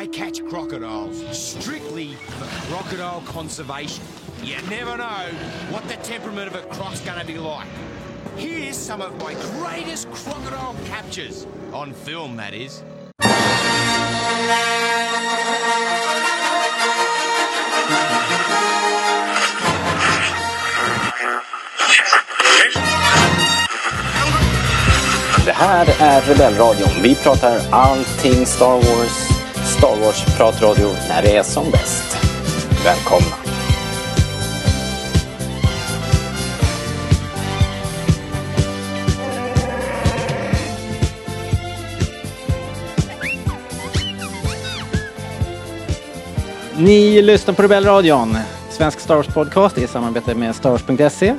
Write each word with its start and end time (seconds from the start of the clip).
I 0.00 0.06
catch 0.06 0.42
crocodiles 0.48 1.22
strictly 1.36 2.14
for 2.14 2.46
crocodile 2.72 3.20
conservation. 3.26 4.02
You 4.42 4.56
never 4.70 4.96
know 4.96 5.28
what 5.68 5.86
the 5.88 5.96
temperament 5.96 6.48
of 6.48 6.54
a 6.54 6.62
croc's 6.74 7.00
gonna 7.00 7.22
be 7.22 7.36
like. 7.36 7.68
Here's 8.38 8.78
some 8.78 9.02
of 9.02 9.12
my 9.18 9.34
greatest 9.58 10.10
crocodile 10.10 10.74
captures. 10.86 11.46
On 11.74 11.92
film, 11.92 12.36
that 12.36 12.54
is. 12.54 12.82
Det 25.44 25.52
här 25.52 25.86
är 26.00 26.20
Rebellradion. 26.20 27.02
Vi 27.02 27.14
pratar 27.14 27.60
allting 27.70 28.46
Star 28.46 28.74
Wars. 28.74 29.29
Star 29.80 30.00
Wars-pratradio 30.00 30.88
när 31.08 31.22
det 31.22 31.36
är 31.36 31.42
som 31.42 31.70
bäst. 31.70 32.16
Välkomna! 32.84 33.36
Ni 46.78 47.22
lyssnar 47.22 47.54
på 47.54 47.62
Rebellradion, 47.62 48.36
svensk 48.70 49.00
Star 49.00 49.16
Wars-podcast 49.16 49.78
i 49.78 49.86
samarbete 49.86 50.34
med 50.34 50.56
Starwars.se. 50.56 51.34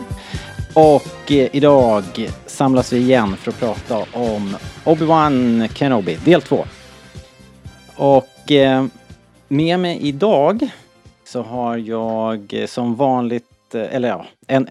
Och 0.74 1.32
eh, 1.32 1.50
idag 1.52 2.04
samlas 2.46 2.94
vi 2.94 2.98
igen 2.98 3.38
för 3.38 3.52
att 3.52 3.60
prata 3.60 3.98
om 4.14 4.58
Obi-Wan 4.84 5.68
Kenobi, 5.74 6.16
del 6.16 6.42
2. 6.42 6.66
Och 7.96 8.31
eh, 8.58 8.86
med 9.48 9.80
mig 9.80 10.08
idag 10.08 10.70
så 11.24 11.42
har 11.42 11.78
jag 11.78 12.54
eh, 12.54 12.66
som 12.68 12.96
vanligt, 12.96 13.76
eh, 13.76 13.96
eller 13.96 14.10
ja, 14.10 14.26
en, 14.48 14.68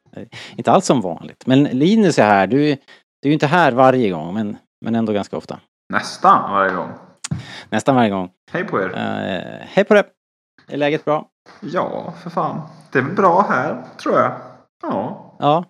inte 0.56 0.72
alls 0.72 0.86
som 0.86 1.00
vanligt, 1.00 1.46
men 1.46 1.64
Linus 1.64 2.18
är 2.18 2.26
här. 2.26 2.46
Du, 2.46 2.56
du 2.56 2.74
är 3.22 3.26
ju 3.28 3.32
inte 3.32 3.46
här 3.46 3.72
varje 3.72 4.10
gång, 4.10 4.34
men, 4.34 4.56
men 4.84 4.94
ändå 4.94 5.12
ganska 5.12 5.36
ofta. 5.36 5.60
Nästan 5.92 6.50
varje 6.50 6.74
gång. 6.74 6.90
Nästan 7.70 7.94
varje 7.96 8.10
gång. 8.10 8.30
Hej 8.50 8.64
på 8.64 8.80
er. 8.82 8.88
Eh, 8.88 9.66
hej 9.68 9.84
på 9.84 9.94
det! 9.94 10.04
Är 10.68 10.76
läget 10.76 11.04
bra? 11.04 11.28
Ja, 11.60 12.14
för 12.22 12.30
fan. 12.30 12.60
Det 12.92 12.98
är 12.98 13.02
bra 13.02 13.46
här, 13.48 13.84
tror 14.02 14.14
jag. 14.18 14.32
Ja. 14.82 15.36
Ja, 15.38 15.64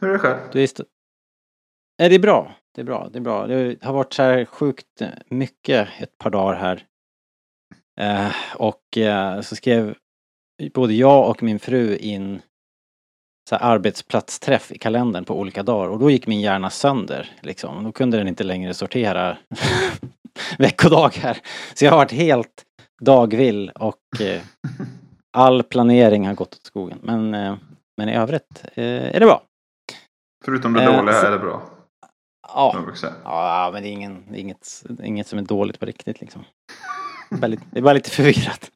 Hur 0.00 0.08
är 0.08 0.12
det 0.12 0.18
själv? 0.18 0.38
du 0.52 0.60
är 0.60 0.64
st- 0.64 0.82
eh, 2.02 2.08
Det 2.08 2.14
är 2.14 2.18
bra. 2.18 2.52
Det 2.74 2.80
är 2.80 2.84
bra. 2.84 3.08
Det 3.12 3.18
är 3.18 3.22
bra. 3.22 3.46
Det 3.46 3.82
har 3.84 3.92
varit 3.92 4.12
så 4.12 4.22
här 4.22 4.44
sjukt 4.44 4.86
mycket 5.30 5.88
ett 5.98 6.18
par 6.18 6.30
dagar 6.30 6.54
här. 6.58 6.84
Eh, 8.00 8.32
och 8.56 8.96
eh, 8.98 9.40
så 9.40 9.56
skrev 9.56 9.94
både 10.74 10.94
jag 10.94 11.30
och 11.30 11.42
min 11.42 11.58
fru 11.58 11.96
in 11.96 12.42
så 13.48 13.56
här 13.56 13.62
arbetsplatsträff 13.74 14.72
i 14.72 14.78
kalendern 14.78 15.24
på 15.24 15.38
olika 15.38 15.62
dagar 15.62 15.88
och 15.88 15.98
då 15.98 16.10
gick 16.10 16.26
min 16.26 16.40
hjärna 16.40 16.70
sönder 16.70 17.30
liksom. 17.40 17.84
Då 17.84 17.92
kunde 17.92 18.16
den 18.18 18.28
inte 18.28 18.44
längre 18.44 18.74
sortera 18.74 19.36
veckodagar. 20.58 21.38
Så 21.74 21.84
jag 21.84 21.92
har 21.92 21.98
varit 21.98 22.12
helt 22.12 22.64
dagvill 23.02 23.70
och 23.74 24.20
eh, 24.20 24.42
all 25.36 25.62
planering 25.62 26.26
har 26.26 26.34
gått 26.34 26.54
åt 26.54 26.66
skogen. 26.66 26.98
Men, 27.02 27.34
eh, 27.34 27.56
men 27.96 28.08
i 28.08 28.14
övrigt 28.16 28.64
eh, 28.74 28.84
är 29.14 29.20
det 29.20 29.26
bra. 29.26 29.42
Förutom 30.44 30.72
det 30.72 30.82
Eh, 30.82 30.96
dåliga 30.96 31.14
så- 31.20 31.26
är 31.26 31.30
det 31.30 31.38
bra. 31.38 31.62
Ja. 32.54 32.72
Ja, 33.24 33.70
men 33.72 33.82
det 33.82 33.88
är 33.88 33.92
ingen, 33.92 34.24
det 34.32 34.38
är 34.38 34.40
inget, 34.40 34.82
inget 35.04 35.26
som 35.26 35.38
är 35.38 35.42
dåligt 35.42 35.80
på 35.80 35.86
riktigt 35.86 36.20
liksom. 36.20 36.44
Det 37.30 37.36
är 37.36 37.40
bara 37.40 37.46
lite, 37.46 37.62
det 37.70 37.80
var 37.80 37.94
lite 37.94 38.10
förvirrat. 38.10 38.70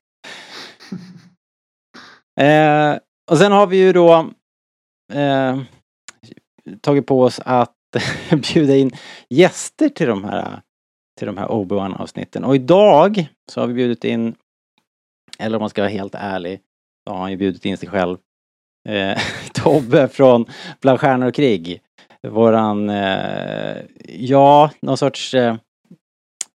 Eh, 2.41 2.98
och 3.30 3.38
sen 3.38 3.52
har 3.52 3.66
vi 3.66 3.77
ju 3.77 3.92
då 3.92 4.30
eh, 5.12 5.60
tagit 6.81 7.06
på 7.06 7.22
oss 7.22 7.41
att 7.44 7.75
bjuda 8.53 8.76
in 8.76 8.91
gäster 9.28 9.88
till 9.88 10.06
de 10.06 10.25
här, 10.25 10.60
till 11.19 11.26
de 11.26 11.38
här 11.38 11.48
Obi-Wan 11.48 12.00
avsnitten. 12.00 12.44
Och 12.44 12.54
idag 12.54 13.26
så 13.53 13.60
har 13.60 13.66
vi 13.66 13.75
bjudit 13.75 14.04
in, 14.04 14.34
eller 15.38 15.56
om 15.56 15.60
man 15.60 15.71
ska 15.71 15.82
vara 15.82 15.91
helt 15.91 16.15
ärlig, 16.15 16.60
då 17.06 17.12
har 17.12 17.21
han 17.21 17.31
ju 17.31 17.36
bjudit 17.36 17.65
in 17.65 17.76
sig 17.76 17.88
själv. 17.88 18.19
Eh, 18.88 19.19
Tobbe 19.53 20.09
från 20.09 20.47
Bland 20.81 21.00
stjärnor 21.00 21.28
och 21.28 21.34
krig 21.34 21.81
våran, 22.28 22.91
eh, 22.91 23.76
ja, 24.09 24.71
någon 24.81 24.97
sorts 24.97 25.34
eh, 25.34 25.56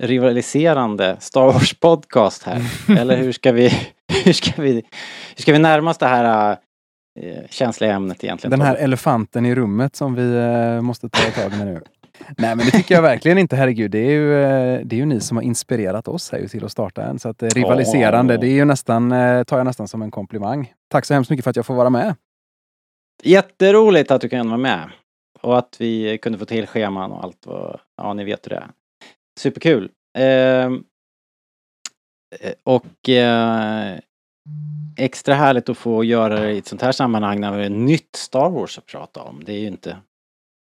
rivaliserande 0.07 1.17
Star 1.21 1.47
Wars 1.47 1.75
podcast 1.75 2.43
här. 2.43 2.63
Eller 2.99 3.17
hur 3.17 3.33
ska 3.33 3.53
vi, 3.53 3.73
hur 4.25 4.33
ska 4.33 4.63
vi, 4.63 4.73
hur 5.37 5.43
ska 5.43 5.53
vi 5.53 5.59
närma 5.59 5.91
oss 5.91 5.99
det 5.99 6.07
här 6.07 6.57
eh, 7.21 7.49
känsliga 7.51 7.93
ämnet 7.93 8.25
egentligen? 8.25 8.51
Den 8.51 8.67
här 8.67 8.77
elefanten 8.77 9.47
i 9.47 9.55
rummet 9.55 9.97
som 9.97 10.15
vi 10.15 10.37
eh, 10.37 10.81
måste 10.81 11.09
ta 11.09 11.43
tag 11.43 11.59
med 11.59 11.67
nu. 11.67 11.81
Nej 12.39 12.57
men 12.57 12.67
det 12.67 12.71
tycker 12.71 12.95
jag 12.95 13.03
verkligen 13.03 13.39
inte, 13.39 13.57
herregud. 13.57 13.91
Det 13.91 13.99
är 13.99 14.11
ju, 14.11 14.43
eh, 14.43 14.81
det 14.85 14.97
är 14.97 14.99
ju 14.99 15.07
ni 15.07 15.21
som 15.21 15.37
har 15.37 15.45
inspirerat 15.45 16.09
oss 16.09 16.33
här 16.33 16.49
till 16.49 16.65
att 16.65 16.73
starta 16.73 17.03
en. 17.03 17.19
Så 17.19 17.29
att 17.29 17.43
rivaliserande, 17.43 18.37
det 18.37 18.49
är 18.49 18.55
ju 18.55 18.65
nästan, 18.65 19.11
tar 19.47 19.57
jag 19.57 19.65
nästan 19.65 19.89
som 19.89 20.03
en 20.03 20.11
komplimang. 20.11 20.73
Tack 20.89 21.05
så 21.05 21.15
hemskt 21.15 21.31
mycket 21.31 21.45
för 21.45 21.51
att 21.51 21.57
jag 21.57 21.67
får 21.67 21.75
vara 21.75 21.91
med. 21.91 22.15
Jätteroligt 23.23 24.11
att 24.11 24.21
du 24.21 24.29
kan 24.29 24.49
vara 24.49 24.59
med. 24.59 24.91
Och 25.41 25.59
att 25.59 25.77
vi 25.79 26.19
kunde 26.19 26.39
få 26.39 26.45
till 26.45 26.67
scheman 26.67 27.13
och 27.13 27.25
allt 27.25 27.47
vad, 27.47 27.81
ja 27.97 28.15
ni 28.15 28.25
vet 28.25 28.47
hur 28.47 28.51
det 28.51 28.57
är. 28.57 28.71
Superkul. 29.39 29.91
Ehm, 30.19 30.85
eh, 32.41 32.53
och 32.65 33.09
eh, 33.09 33.99
extra 34.99 35.35
härligt 35.35 35.69
att 35.69 35.79
få 35.79 36.05
göra 36.05 36.41
det 36.41 36.53
i 36.53 36.59
ett 36.59 36.67
sånt 36.67 36.83
här 36.83 36.93
sammanhang 36.93 37.41
när 37.41 37.51
vi 37.51 37.57
har 37.57 37.65
ett 37.65 37.73
nytt 37.73 38.17
Star 38.17 38.51
Wars 38.51 38.79
att 38.79 38.87
prata 38.87 39.23
om. 39.23 39.45
Det 39.45 39.53
är 39.53 39.61
ju 39.61 39.67
inte, 39.67 39.97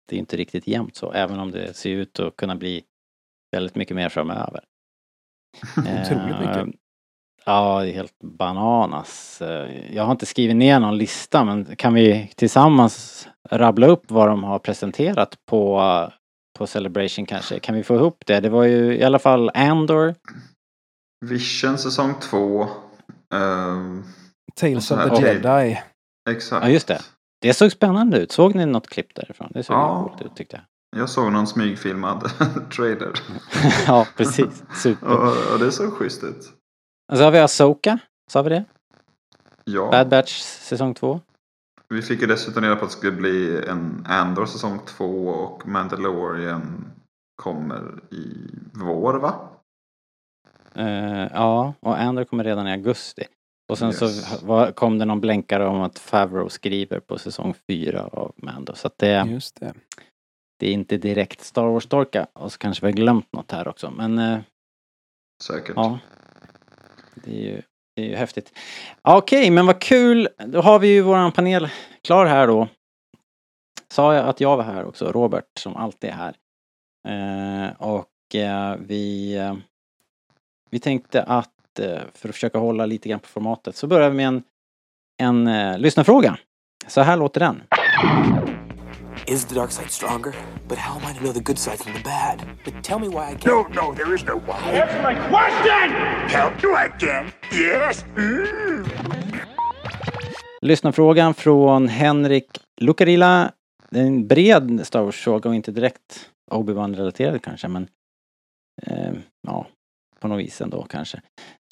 det 0.08 0.16
är 0.16 0.20
inte 0.20 0.36
riktigt 0.36 0.66
jämnt 0.66 0.96
så, 0.96 1.12
även 1.12 1.38
om 1.38 1.50
det 1.50 1.74
ser 1.76 1.90
ut 1.90 2.20
att 2.20 2.36
kunna 2.36 2.56
bli 2.56 2.82
väldigt 3.52 3.74
mycket 3.74 3.96
mer 3.96 4.08
framöver. 4.08 4.64
Otroligt 5.78 6.40
mycket. 6.40 6.56
Ehm, 6.56 6.72
Ja, 7.46 7.80
det 7.80 7.90
är 7.90 7.92
helt 7.94 8.18
bananas. 8.22 9.42
Eh, 9.42 9.94
Jag 9.94 10.04
har 10.04 10.12
inte 10.12 10.26
skrivit 10.26 10.56
ner 10.56 10.80
någon 10.80 10.98
lista 10.98 11.44
men 11.44 11.76
kan 11.76 11.94
vi 11.94 12.30
tillsammans 12.36 13.28
rabbla 13.50 13.86
upp 13.86 14.10
vad 14.10 14.28
de 14.28 14.44
har 14.44 14.58
presenterat 14.58 15.38
på, 15.46 15.80
på 16.58 16.66
Celebration 16.66 17.26
kanske? 17.26 17.58
Kan 17.58 17.74
vi 17.74 17.82
få 17.82 17.94
ihop 17.94 18.22
det? 18.26 18.40
Det 18.40 18.48
var 18.48 18.64
ju 18.64 18.96
i 18.96 19.02
alla 19.04 19.18
fall 19.18 19.50
Andor. 19.54 20.14
Vision 21.26 21.78
säsong 21.78 22.14
två. 22.20 22.68
Ehm, 23.34 24.04
Tales 24.54 24.90
of 24.90 24.98
the 24.98 25.08
här- 25.26 25.34
Jedi. 25.34 25.80
exakt. 26.30 26.64
Ja, 26.66 26.70
just 26.72 26.86
det. 26.88 27.00
Det 27.40 27.54
såg 27.54 27.72
spännande 27.72 28.18
ut. 28.18 28.32
Såg 28.32 28.54
ni 28.54 28.66
något 28.66 28.88
klipp 28.88 29.14
därifrån? 29.14 29.50
Det 29.54 29.62
såg 29.62 29.76
Ja. 29.76 30.08
coolt 30.08 30.22
ut 30.22 30.36
tyckte 30.36 30.56
jag. 30.56 31.00
Jag 31.00 31.10
såg 31.10 31.32
någon 31.32 31.46
smygfilmad 31.46 32.30
trailer. 32.76 33.12
ja, 33.86 34.06
precis. 34.16 34.62
Super. 34.82 35.06
och, 35.08 35.52
och 35.52 35.58
det 35.58 35.72
såg 35.72 35.92
schysst 35.92 36.24
ut. 36.24 36.52
Och 37.12 37.18
så 37.18 37.24
har 37.24 37.30
vi 37.30 37.38
Asoka. 37.38 37.98
Sa 38.30 38.42
vi 38.42 38.50
det? 38.50 38.64
Ja. 39.64 39.90
Bad 39.90 40.08
Batch 40.08 40.40
säsong 40.40 40.94
två. 40.94 41.20
Vi 41.94 42.02
fick 42.02 42.20
ju 42.20 42.26
dessutom 42.26 42.62
reda 42.62 42.76
på 42.76 42.84
att 42.84 42.90
det 42.90 42.96
skulle 42.96 43.12
bli 43.12 43.64
en 43.68 44.06
Andor 44.08 44.46
säsong 44.46 44.80
två 44.86 45.28
och 45.28 45.68
Mandalorian 45.68 46.84
kommer 47.42 48.00
i 48.10 48.50
vår 48.72 49.14
va? 49.14 49.34
Eh, 50.74 51.28
ja, 51.32 51.74
och 51.80 52.00
Andor 52.00 52.24
kommer 52.24 52.44
redan 52.44 52.66
i 52.68 52.72
augusti. 52.72 53.24
Och 53.68 53.78
sen 53.78 53.88
Yes. 53.88 53.98
så 54.40 54.46
var, 54.46 54.72
kom 54.72 54.98
det 54.98 55.04
någon 55.04 55.20
blänkare 55.20 55.66
om 55.66 55.80
att 55.80 55.98
Favreau 55.98 56.48
skriver 56.48 57.00
på 57.00 57.18
säsong 57.18 57.54
fyra 57.70 58.04
av 58.06 58.32
Mando. 58.36 58.74
Så 58.74 58.86
att 58.86 58.98
det, 58.98 59.26
Just 59.28 59.60
det. 59.60 59.74
det 60.60 60.66
är 60.68 60.72
inte 60.72 60.96
direkt 60.96 61.40
Star 61.40 61.66
Wars-torka. 61.66 62.26
Och 62.32 62.52
så 62.52 62.58
kanske 62.58 62.86
vi 62.86 62.92
har 62.92 62.96
glömt 62.96 63.32
något 63.32 63.52
här 63.52 63.68
också. 63.68 63.90
Men 63.90 64.18
eh, 64.18 64.38
Säkert. 65.42 65.72
ja. 65.76 65.98
Det 67.14 67.30
är 67.30 67.40
ju, 67.52 67.62
det 67.94 68.02
är 68.02 68.06
ju 68.06 68.16
häftigt. 68.16 68.52
Okej, 69.02 69.18
Okej, 69.18 69.50
men 69.50 69.66
vad 69.66 69.80
kul. 69.80 70.28
Då 70.46 70.60
har 70.60 70.78
vi 70.78 70.88
ju 70.88 71.02
våran 71.02 71.32
panel 71.32 71.68
klar 72.02 72.26
här 72.26 72.46
då. 72.46 72.68
Sa 73.88 74.14
jag 74.14 74.28
att 74.28 74.40
jag 74.40 74.56
var 74.56 74.64
här 74.64 74.84
också? 74.84 75.12
Robert 75.12 75.58
som 75.58 75.76
alltid 75.76 76.10
är 76.10 76.14
här. 76.14 76.34
Eh, 77.08 77.72
och 77.78 78.34
eh, 78.34 78.76
vi, 78.80 79.36
eh, 79.36 79.54
vi 80.70 80.78
tänkte 80.78 81.22
att 81.22 81.78
eh, 81.78 82.00
för 82.14 82.28
att 82.28 82.34
försöka 82.34 82.58
hålla 82.58 82.86
lite 82.86 83.08
grann 83.08 83.20
på 83.20 83.28
formatet 83.28 83.76
så 83.76 83.86
börjar 83.86 84.10
vi 84.10 84.16
med 84.16 84.26
en, 84.26 84.42
en 85.22 85.46
eh, 85.46 85.78
lyssnarfråga. 85.78 86.38
Så 86.86 87.00
här 87.00 87.16
låter 87.16 87.40
den. 87.40 87.62
Is 89.26 89.46
the 89.46 89.54
dark 89.54 89.70
side 89.70 89.90
stronger? 89.90 90.34
But 90.68 90.78
how 90.78 90.96
am 90.98 91.06
I 91.06 91.14
to 91.14 91.24
know 91.24 91.32
the 91.32 91.40
good 91.40 91.58
side 91.58 91.78
from 91.78 91.92
the 91.94 92.00
bad? 92.00 92.42
But 92.64 92.84
tell 92.84 92.98
me 92.98 93.08
why 93.08 93.30
I 93.30 93.34
can't. 93.34 93.46
No, 93.46 93.82
no, 93.82 93.94
there 93.94 94.14
is 94.14 94.24
no 94.24 94.36
why. 94.36 94.58
Answer 94.70 95.02
my 95.02 95.14
question! 95.14 95.90
Help 96.28 96.62
you 96.62 96.76
again? 96.76 97.32
Yes? 97.52 98.04
Mm. 98.16 98.84
Lyssnarfrågan 100.60 101.34
från 101.34 101.88
Henrik 101.88 102.46
Lucarilla. 102.80 103.52
Det 103.90 104.00
är 104.00 104.04
en 104.04 104.28
bred 104.28 104.86
Star 104.86 105.02
Wars-fråga 105.02 105.48
och 105.50 105.54
inte 105.56 105.72
direkt 105.72 106.30
Obi-Wan 106.50 106.96
relaterad 106.96 107.42
kanske 107.42 107.68
men 107.68 107.88
eh, 108.82 109.12
ja, 109.46 109.66
på 110.20 110.28
något 110.28 110.38
vis 110.38 110.60
ändå 110.60 110.82
kanske. 110.82 111.20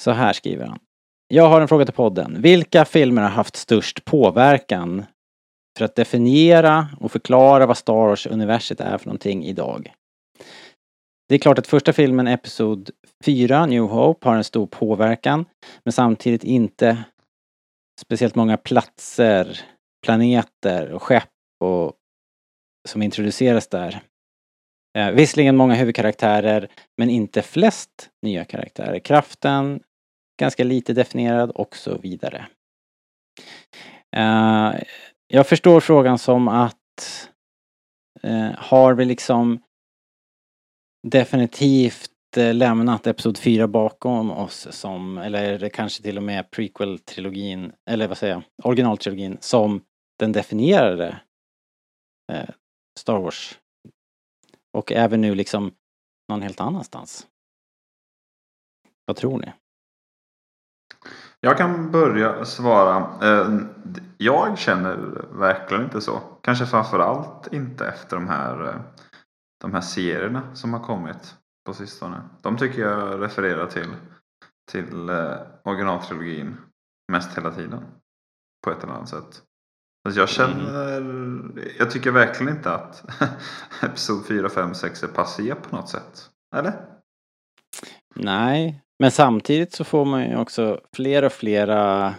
Så 0.03 0.11
här 0.11 0.33
skriver 0.33 0.65
han. 0.65 0.79
Jag 1.27 1.49
har 1.49 1.61
en 1.61 1.67
fråga 1.67 1.85
till 1.85 1.93
podden. 1.93 2.41
Vilka 2.41 2.85
filmer 2.85 3.21
har 3.21 3.29
haft 3.29 3.55
störst 3.55 4.05
påverkan 4.05 5.05
för 5.77 5.85
att 5.85 5.95
definiera 5.95 6.87
och 6.99 7.11
förklara 7.11 7.65
vad 7.65 7.77
Star 7.77 7.93
Wars-universet 7.93 8.81
är 8.81 8.97
för 8.97 9.05
någonting 9.05 9.45
idag? 9.45 9.93
Det 11.29 11.35
är 11.35 11.39
klart 11.39 11.59
att 11.59 11.67
första 11.67 11.93
filmen, 11.93 12.27
Episod 12.27 12.89
4, 13.25 13.65
New 13.65 13.83
Hope, 13.83 14.29
har 14.29 14.35
en 14.35 14.43
stor 14.43 14.67
påverkan. 14.67 15.45
Men 15.83 15.91
samtidigt 15.91 16.43
inte 16.43 17.03
speciellt 18.01 18.35
många 18.35 18.57
platser, 18.57 19.61
planeter 20.05 20.91
och 20.91 21.03
skepp 21.03 21.29
och, 21.63 21.93
som 22.89 23.01
introduceras 23.01 23.67
där. 23.67 24.01
Eh, 24.97 25.11
visserligen 25.11 25.55
många 25.55 25.75
huvudkaraktärer, 25.75 26.67
men 26.97 27.09
inte 27.09 27.41
flest 27.41 28.09
nya 28.21 28.45
karaktärer. 28.45 28.99
Kraften, 28.99 29.83
ganska 30.39 30.63
lite 30.63 30.93
definierad 30.93 31.51
och 31.51 31.75
så 31.75 31.97
vidare. 31.97 32.47
Eh, 34.15 34.73
jag 35.35 35.47
förstår 35.47 35.79
frågan 35.79 36.17
som 36.17 36.47
att 36.47 37.29
eh, 38.21 38.51
har 38.57 38.93
vi 38.93 39.05
liksom 39.05 39.63
definitivt 41.07 42.37
eh, 42.37 42.53
lämnat 42.53 43.07
Episod 43.07 43.37
4 43.37 43.67
bakom 43.67 44.31
oss 44.31 44.67
som, 44.71 45.17
eller 45.17 45.43
är 45.43 45.59
det 45.59 45.69
kanske 45.69 46.03
till 46.03 46.17
och 46.17 46.23
med 46.23 46.51
prequel-trilogin, 46.51 47.71
eller 47.89 48.07
vad 48.07 48.17
säger 48.17 48.33
jag, 48.33 48.43
originaltrilogin 48.63 49.37
som 49.41 49.81
den 50.19 50.31
definierade 50.31 51.21
eh, 52.31 52.49
Star 52.99 53.19
Wars. 53.19 53.59
Och 54.73 54.91
även 54.91 55.21
nu 55.21 55.35
liksom 55.35 55.71
någon 56.29 56.41
helt 56.41 56.61
annanstans. 56.61 57.27
Vad 59.05 59.15
tror 59.15 59.39
ni? 59.39 59.51
Jag 61.45 61.57
kan 61.57 61.91
börja 61.91 62.45
svara. 62.45 62.97
Eh, 63.21 63.59
Jag 64.17 64.57
känner 64.57 64.95
verkligen 65.31 65.83
inte 65.83 66.01
så. 66.01 66.19
Kanske 66.41 66.65
framförallt 66.65 67.53
inte 67.53 67.87
efter 67.87 68.15
de 68.15 68.27
här, 68.27 68.67
eh, 68.67 68.75
de 69.61 69.73
här 69.73 69.81
serierna 69.81 70.55
som 70.55 70.73
har 70.73 70.79
kommit 70.79 71.35
på 71.65 71.73
sistone. 71.73 72.21
De 72.41 72.57
tycker 72.57 72.81
jag 72.81 73.21
refererar 73.21 73.67
till, 73.67 73.95
till 74.71 75.09
eh, 75.09 75.35
originaltrilogin 75.63 76.57
mest 77.11 77.37
hela 77.37 77.51
tiden. 77.51 77.85
På 78.63 78.71
ett 78.71 78.83
eller 78.83 78.93
annat 78.93 79.09
sätt. 79.09 79.43
Alltså 80.05 80.19
jag 80.19 80.29
känner, 80.29 81.01
jag 81.79 81.91
tycker 81.91 82.11
verkligen 82.11 82.55
inte 82.55 82.73
att 82.73 83.03
Episod 83.81 84.25
4, 84.25 84.49
5, 84.49 84.73
6 84.73 85.03
är 85.03 85.07
passé 85.07 85.55
på 85.55 85.75
något 85.75 85.89
sätt. 85.89 86.29
Eller? 86.55 86.73
Nej, 88.15 88.82
men 88.99 89.11
samtidigt 89.11 89.73
så 89.73 89.83
får 89.83 90.05
man 90.05 90.29
ju 90.29 90.37
också 90.37 90.79
fler 90.95 91.23
och 91.23 91.31
flera 91.31 92.13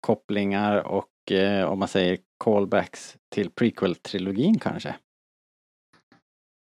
kopplingar 0.00 0.76
och 0.76 1.32
eh, 1.32 1.64
om 1.64 1.78
man 1.78 1.88
säger 1.88 2.18
callbacks 2.44 3.16
till 3.34 3.50
prequel-trilogin 3.50 4.58
kanske. 4.58 4.94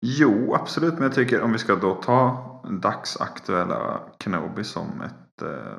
Jo, 0.05 0.53
absolut. 0.55 0.93
Men 0.93 1.03
jag 1.03 1.13
tycker 1.13 1.41
om 1.41 1.51
vi 1.51 1.57
ska 1.57 1.75
då 1.75 1.95
ta 1.95 2.45
dagsaktuella 2.81 3.99
Kenobi 4.23 4.63
som 4.63 5.01
ett, 5.01 5.41
eh, 5.41 5.77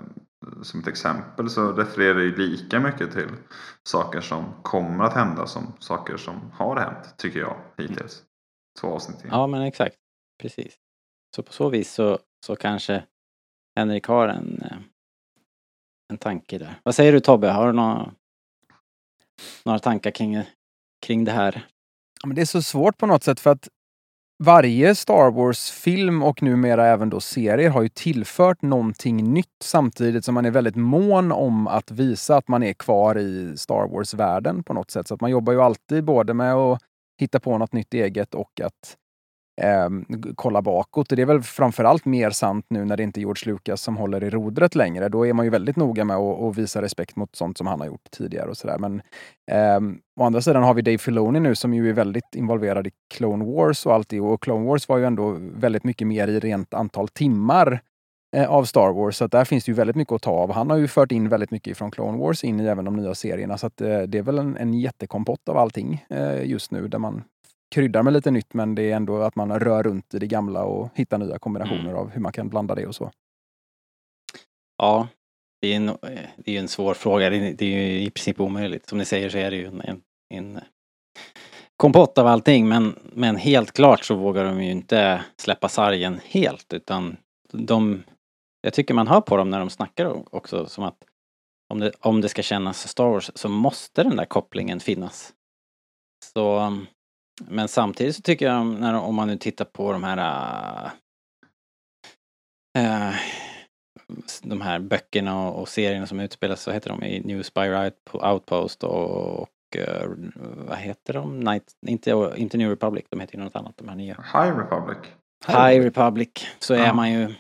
som 0.62 0.81
ett 0.81 0.88
exempel 0.88 1.50
så 1.50 1.72
refererar 1.72 2.14
det 2.14 2.25
ju 2.25 2.37
lika 2.37 2.81
mycket 2.81 3.12
till 3.12 3.31
saker 3.88 4.20
som 4.20 4.44
kommer 4.62 5.05
att 5.05 5.14
hända 5.14 5.46
som 5.46 5.72
saker 5.79 6.17
som 6.17 6.50
har 6.52 6.76
hänt, 6.76 7.14
tycker 7.19 7.40
jag, 7.40 7.56
hittills. 7.79 8.22
Två 8.81 8.88
avsnitt 8.88 9.25
in. 9.25 9.31
Ja 9.31 9.46
men 9.46 9.62
exakt, 9.62 9.96
precis. 10.43 10.75
Så 11.37 11.43
på 11.43 11.52
så 11.52 11.69
vis 11.69 11.93
så, 11.93 12.19
så 12.46 12.56
kanske 12.56 13.02
Henrik 13.76 14.06
har 14.06 14.28
en, 14.28 14.62
eh, 14.62 14.76
en 16.12 16.19
tanke 16.19 16.58
där. 16.58 16.81
Vad 16.82 16.94
säger 16.94 17.12
du 17.12 17.20
Tobbe, 17.20 17.49
har 17.49 17.67
du 17.67 17.73
några, 17.73 18.11
några 19.64 19.78
tankar 19.78 20.11
kring, 20.11 20.43
kring 21.06 21.25
det 21.25 21.32
här? 21.32 21.67
Ja, 22.23 22.26
men 22.26 22.34
det 22.34 22.40
är 22.40 22.46
så 22.46 22.62
svårt 22.62 22.99
på 22.99 23.06
något 23.06 23.23
sätt 23.23 23.40
för 23.40 23.50
att 23.50 23.69
varje 24.44 24.94
Star 24.94 25.31
Wars-film 25.31 26.23
och 26.23 26.43
numera 26.43 26.87
även 26.87 27.11
då 27.11 27.20
serier 27.20 27.70
har 27.70 27.82
ju 27.82 27.88
tillfört 27.88 28.62
någonting 28.62 29.32
nytt 29.32 29.62
samtidigt 29.64 30.25
som 30.25 30.34
man 30.34 30.44
är 30.44 30.50
väldigt 30.50 30.76
mån 30.76 31.32
om 31.32 31.67
att 31.67 31.90
visa 31.90 32.37
att 32.37 32.49
man 32.49 32.62
är 32.62 32.72
kvar 32.72 33.19
i 33.19 33.56
Star 33.56 33.88
Wars-världen 33.88 34.62
på 34.62 34.72
något 34.75 34.90
sätt. 34.90 35.08
Så 35.08 35.14
att 35.14 35.20
man 35.20 35.31
jobbar 35.31 35.52
ju 35.52 35.62
alltid 35.62 36.05
både 36.05 36.34
med 36.34 36.55
att 36.55 36.82
hitta 37.20 37.40
på 37.40 37.58
något 37.58 37.72
nytt 37.72 37.94
eget 37.94 38.34
och 38.34 38.61
att 38.61 38.96
eh, 39.56 39.88
kolla 40.35 40.62
bakåt. 40.62 41.12
Och 41.12 41.17
det 41.17 41.23
är 41.23 41.26
väl 41.26 41.43
framförallt 41.43 42.05
mer 42.05 42.31
sant 42.31 42.67
nu 42.69 42.85
när 42.85 42.97
det 42.97 43.03
inte 43.03 43.20
är 43.20 43.23
George 43.23 43.53
Lucas 43.53 43.82
som 43.82 43.97
håller 43.97 44.25
i 44.25 44.31
rodret 44.31 44.75
längre. 44.75 45.08
Då 45.08 45.26
är 45.26 45.32
man 45.32 45.44
ju 45.44 45.50
väldigt 45.50 45.76
noga 45.76 46.05
med 46.05 46.17
att, 46.17 46.43
att 46.43 46.58
visa 46.58 46.82
respekt 46.82 47.17
mot 47.17 47.37
sånt 47.37 47.58
som 47.58 47.67
han 47.67 47.81
har 47.81 47.87
gjort 47.87 48.11
tidigare 48.11 48.49
och 48.49 48.56
sådär. 48.56 48.79
Men 48.79 49.03
eh, 49.50 49.97
å 50.20 50.25
andra 50.25 50.41
sidan 50.41 50.62
har 50.62 50.75
vi 50.75 50.82
Dave 50.82 50.99
Filoni 50.99 51.41
nu 51.41 51.55
som 51.55 51.75
ju 51.75 51.88
är 51.88 51.93
väldigt 51.93 52.35
involverad 52.35 52.87
i 52.87 52.91
Clone 53.14 53.44
Wars 53.44 53.87
och 53.87 53.94
allt 53.94 54.08
det. 54.08 54.20
Och 54.20 54.43
Clone 54.43 54.67
Wars 54.67 54.88
var 54.88 54.99
ju 54.99 55.05
ändå 55.05 55.37
väldigt 55.41 55.85
mycket 55.85 56.06
mer 56.06 56.29
i 56.29 56.41
rent 56.41 56.75
antal 56.75 57.08
timmar 57.08 57.81
eh, 58.37 58.50
av 58.50 58.64
Star 58.64 58.93
Wars. 58.93 59.17
Så 59.17 59.25
att 59.25 59.32
där 59.32 59.44
finns 59.44 59.64
det 59.64 59.70
ju 59.70 59.76
väldigt 59.76 59.97
mycket 59.97 60.14
att 60.14 60.23
ta 60.23 60.31
av. 60.31 60.53
Han 60.53 60.70
har 60.70 60.76
ju 60.76 60.88
fört 60.88 61.12
in 61.12 61.29
väldigt 61.29 61.50
mycket 61.50 61.79
från 61.79 61.91
Clone 61.91 62.19
Wars 62.19 62.44
in 62.44 62.61
i 62.61 62.67
även 62.67 62.85
de 62.85 62.97
nya 62.97 63.14
serierna. 63.14 63.58
Så 63.58 63.67
att, 63.67 63.81
eh, 63.81 64.00
det 64.00 64.19
är 64.19 64.23
väl 64.23 64.38
en, 64.38 64.56
en 64.56 64.75
jättekompott 64.75 65.49
av 65.49 65.56
allting 65.56 66.05
eh, 66.11 66.44
just 66.44 66.70
nu 66.70 66.88
där 66.88 66.99
man 66.99 67.23
kryddar 67.74 68.02
med 68.02 68.12
lite 68.12 68.30
nytt 68.30 68.54
men 68.54 68.74
det 68.74 68.82
är 68.82 68.96
ändå 68.96 69.22
att 69.22 69.36
man 69.36 69.60
rör 69.60 69.82
runt 69.82 70.14
i 70.14 70.18
det 70.18 70.26
gamla 70.26 70.64
och 70.64 70.90
hittar 70.94 71.18
nya 71.18 71.38
kombinationer 71.38 71.80
Mm. 71.80 71.96
av 71.96 72.10
hur 72.10 72.20
man 72.20 72.32
kan 72.32 72.48
blanda 72.48 72.74
det 72.74 72.86
och 72.86 72.94
så. 72.94 73.10
Ja, 74.78 75.08
det 75.60 75.72
är 75.72 75.76
en, 75.76 75.86
det 76.36 76.56
är 76.56 76.60
en 76.60 76.68
svår 76.68 76.94
fråga. 76.94 77.30
Det 77.30 77.36
är, 77.36 77.54
det 77.54 77.64
är 77.64 77.88
ju 77.88 78.00
i 78.00 78.10
princip 78.10 78.40
omöjligt. 78.40 78.88
Som 78.88 78.98
ni 78.98 79.04
säger 79.04 79.28
så 79.30 79.38
är 79.38 79.50
det 79.50 79.56
ju 79.56 79.66
en, 79.66 79.80
en, 79.80 80.02
en 80.34 80.60
kompott 81.76 82.18
av 82.18 82.26
allting 82.26 82.68
men, 82.68 82.98
men 83.12 83.36
helt 83.36 83.72
klart 83.72 84.04
så 84.04 84.14
vågar 84.14 84.44
de 84.44 84.62
ju 84.62 84.70
inte 84.70 85.24
släppa 85.36 85.69
sargen 85.69 86.20
helt 86.24 86.72
utan 86.72 87.16
de 87.52 88.02
jag 88.60 88.74
tycker 88.74 88.94
man 88.94 89.08
hör 89.08 89.20
på 89.20 89.36
dem 89.36 89.50
när 89.50 89.58
de 89.58 89.70
snackar 89.70 90.34
också 90.34 90.66
som 90.66 90.84
att 90.84 90.98
om 91.69 91.80
det, 91.80 91.92
om 92.00 92.20
det 92.20 92.28
ska 92.28 92.42
kännas 92.42 92.88
Star 92.88 93.04
Wars 93.08 93.30
så 93.34 93.48
måste 93.48 94.02
den 94.02 94.16
där 94.16 94.24
kopplingen 94.24 94.80
finnas. 94.80 95.32
Så 96.24 96.72
men 97.44 97.68
samtidigt 97.68 98.16
så 98.16 98.22
tycker 98.22 98.46
jag 98.46 98.66
när, 98.66 98.94
om 98.94 99.14
man 99.14 99.28
nu 99.28 99.36
tittar 99.36 99.64
på 99.64 99.92
de 99.92 100.04
här 100.04 100.90
äh, 102.78 103.14
de 104.42 104.60
här 104.60 104.78
böckerna 104.78 105.48
och, 105.48 105.60
och 105.60 105.69
serierna 105.69 106.06
som 106.06 106.20
utspelas, 106.20 106.62
så 106.62 106.70
heter 106.70 106.90
de 106.90 107.02
i 107.02 107.20
New 107.20 107.43
Out- 107.43 108.32
Outpost 108.32 108.84
och, 108.84 109.40
och 109.40 109.76
eh, 109.76 110.08
vad 110.69 110.78
heter 110.78 111.12
de? 111.14 111.40
Night, 111.40 111.72
inte, 111.86 112.32
inte 112.36 112.58
New 112.58 112.70
Republic, 112.70 113.05
de 113.10 113.20
heter 113.20 113.38
ju 113.38 113.44
något 113.44 113.56
annat, 113.56 113.76
de 113.76 113.88
här 113.88 113.96
nya. 113.96 114.14
High 114.14 114.56
Republic. 114.58 114.98
High 115.46 115.81
Republic, 115.84 116.31
så 116.58 116.74
är 116.74 116.86
Ja. 116.86 116.94
man 116.94 117.12
ju 117.12 117.34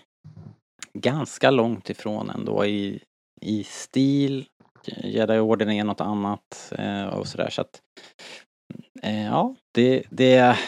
ganska 0.92 1.50
långt 1.50 1.90
ifrån 1.90 2.30
ändå 2.30 2.64
i, 2.66 3.02
i 3.40 3.64
stil. 3.64 4.46
Jedi-orden 5.04 5.70
är 5.70 5.84
något 5.84 6.00
annat 6.00 6.72
eh, 6.78 7.06
och 7.06 7.26
sådär 7.26 7.50
så 7.50 7.60
att 7.60 7.80
ja, 9.02 9.54
det, 9.74 10.02
det 10.10 10.58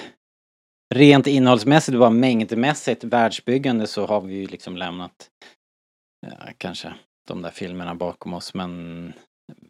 rent 0.94 1.26
innehållsmässigt, 1.26 1.98
bara 1.98 2.10
mängdmässigt, 2.10 3.04
världsbyggande 3.04 3.86
så 3.86 4.06
har 4.06 4.20
vi 4.20 4.34
ju 4.34 4.46
liksom 4.46 4.76
lämnat 4.76 5.28
eh, 6.26 6.32
kanske 6.58 6.94
de 7.28 7.42
där 7.42 7.50
filmerna 7.50 7.94
bakom 7.94 8.34
oss 8.34 8.54
men 8.54 9.12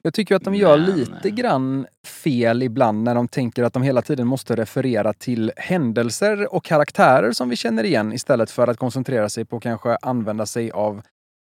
Jag 0.03 0.15
tycker 0.15 0.35
att 0.35 0.45
de 0.45 0.55
gör 0.55 0.79
Men- 0.79 0.97
lite 0.97 1.31
grann 1.31 1.87
fel 2.07 2.63
ibland 2.63 3.03
när 3.03 3.15
de 3.15 3.29
tänker 3.29 3.63
att 3.63 3.73
de 3.73 3.83
hela 3.83 4.03
tiden 4.03 4.27
måste 4.27 4.57
referera 4.57 5.13
till 5.13 5.53
händelser 5.57 6.55
och 6.55 6.65
karaktärer 6.65 7.33
som 7.33 7.49
vi 7.49 7.57
känner 7.57 7.85
igen 7.85 8.13
istället 8.13 8.51
för 8.51 8.69
att 8.69 8.79
koncentrera 8.79 9.29
sig 9.29 9.45
på 9.45 9.61
kanske 9.61 9.97
använda 9.97 10.47
sig 10.47 10.71
av 10.71 11.03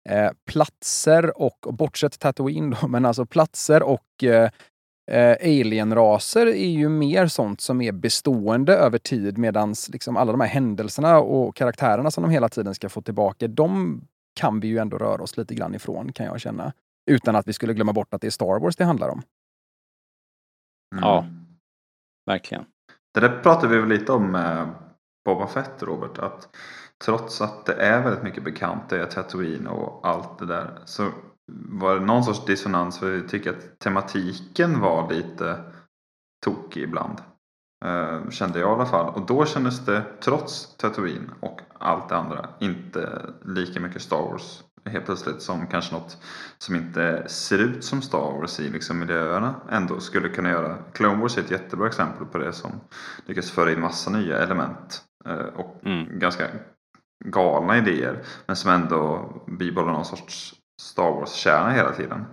eh, 0.10 0.32
platser 0.52 1.42
och, 1.42 1.68
och 1.68 1.74
bortsett 1.74 2.20
Tatooine 2.20 2.76
då, 2.82 2.88
men 2.88 3.06
alltså 3.06 3.26
platser 3.26 3.84
och 3.84 4.24
eh, 4.24 4.50
eh, 5.08 5.32
alienraser 5.42 6.48
är 6.48 6.70
ju 6.70 6.90
mer 6.90 7.28
sånt 7.28 7.62
som 7.62 7.82
är 7.82 7.92
bestående 7.92 8.74
över 8.74 8.98
tid 8.98 9.38
medans 9.38 9.90
liksom 9.90 10.18
alla 10.18 10.32
de 10.32 10.42
här 10.42 10.48
händelserna 10.48 11.20
och 11.20 11.56
karaktärerna 11.56 12.12
som 12.12 12.24
de 12.24 12.32
hela 12.32 12.50
tiden 12.50 12.76
ska 12.76 12.90
få 12.90 13.02
tillbaka, 13.02 13.48
de 13.48 14.02
kan 14.40 14.60
vi 14.60 14.68
ju 14.68 14.78
ändå 14.78 14.98
röra 14.98 15.24
oss 15.24 15.38
lite 15.38 15.56
grann 15.56 15.76
ifrån 15.76 16.14
kan 16.14 16.26
jag 16.26 16.42
känna. 16.42 16.74
Utan 17.12 17.36
att 17.36 17.48
vi 17.48 17.54
skulle 17.54 17.74
glömma 17.74 17.94
bort 17.94 18.14
att 18.14 18.22
det 18.22 18.28
är 18.28 18.32
Star 18.32 18.60
Wars 18.60 18.76
det 18.76 18.86
handlar 18.86 19.10
om. 19.10 19.22
Mm. 20.96 21.04
Ja. 21.04 21.26
verkligen. 22.26 22.66
Det 23.14 23.20
där 23.20 23.40
pratade 23.44 23.68
vi 23.68 23.80
väl 23.80 23.90
lite 23.90 24.12
om 24.12 24.32
med 24.32 24.70
Boba 25.26 25.48
Fett, 25.48 25.84
Robert. 25.84 26.18
Att 26.18 26.50
trots 27.06 27.42
att 27.42 27.66
det 27.66 27.74
är 27.74 28.04
väldigt 28.04 28.24
mycket 28.24 28.44
bekant, 28.44 28.90
det 28.90 29.02
är 29.02 29.06
Tatooine 29.06 29.68
och 29.68 30.08
allt 30.08 30.40
det 30.40 30.46
där. 30.46 30.80
Så 30.86 31.12
var 31.70 31.96
det 31.96 32.06
någon 32.06 32.24
sorts 32.24 32.46
dissonans 32.46 33.00
för 33.00 33.12
vi 33.12 33.28
tycker 33.28 33.50
att 33.50 33.80
tematiken 33.80 34.80
var 34.80 35.14
lite 35.14 35.64
tokig 36.46 36.84
ibland. 36.84 37.22
Eh, 37.86 38.30
kände 38.30 38.60
jag 38.60 38.70
i 38.70 38.74
alla 38.74 38.86
fall. 38.86 39.14
Och 39.16 39.26
då 39.26 39.46
kändes 39.46 39.86
det, 39.86 40.04
trots 40.22 40.76
Tatooine 40.78 41.32
och 41.40 41.62
allt 41.80 42.10
det 42.10 42.16
andra, 42.18 42.50
inte 42.60 43.26
lika 43.46 43.80
mycket 43.80 44.02
Star 44.02 44.22
Wars 44.22 44.64
helt 44.90 45.06
plötsligt 45.06 45.42
som 45.42 45.68
kanske 45.68 45.96
något 45.96 46.18
som 46.58 46.76
inte 46.76 47.24
ser 47.28 47.58
ut 47.58 47.84
som 47.84 48.02
Star 48.02 48.40
Wars 48.40 48.60
i 48.60 48.70
liksom 48.70 49.00
miljöerna 49.00 49.56
ändå 49.70 50.00
skulle 50.00 50.30
kunna 50.30 50.50
göra. 50.50 50.78
Clone 50.94 51.22
Wars 51.22 51.38
är 51.38 51.42
ett 51.42 51.52
jättebra 51.52 51.88
exempel 51.88 52.28
på 52.28 52.38
det 52.38 52.54
som 52.54 52.72
lyckas 53.26 53.52
föra 53.52 53.72
in 53.72 53.80
massa 53.82 54.12
nya 54.12 54.38
element 54.38 55.02
eh, 55.26 55.36
och 55.36 55.74
Mm. 55.84 56.20
ganska 56.20 56.48
galna 57.26 57.78
idéer 57.78 58.24
men 58.46 58.56
som 58.56 58.72
ändå 58.72 59.32
bibehåller 59.48 59.92
någon 59.92 60.06
sorts 60.06 60.54
Star 60.82 61.12
Wars-kärna 61.12 61.72
hela 61.72 61.92
tiden. 61.96 62.26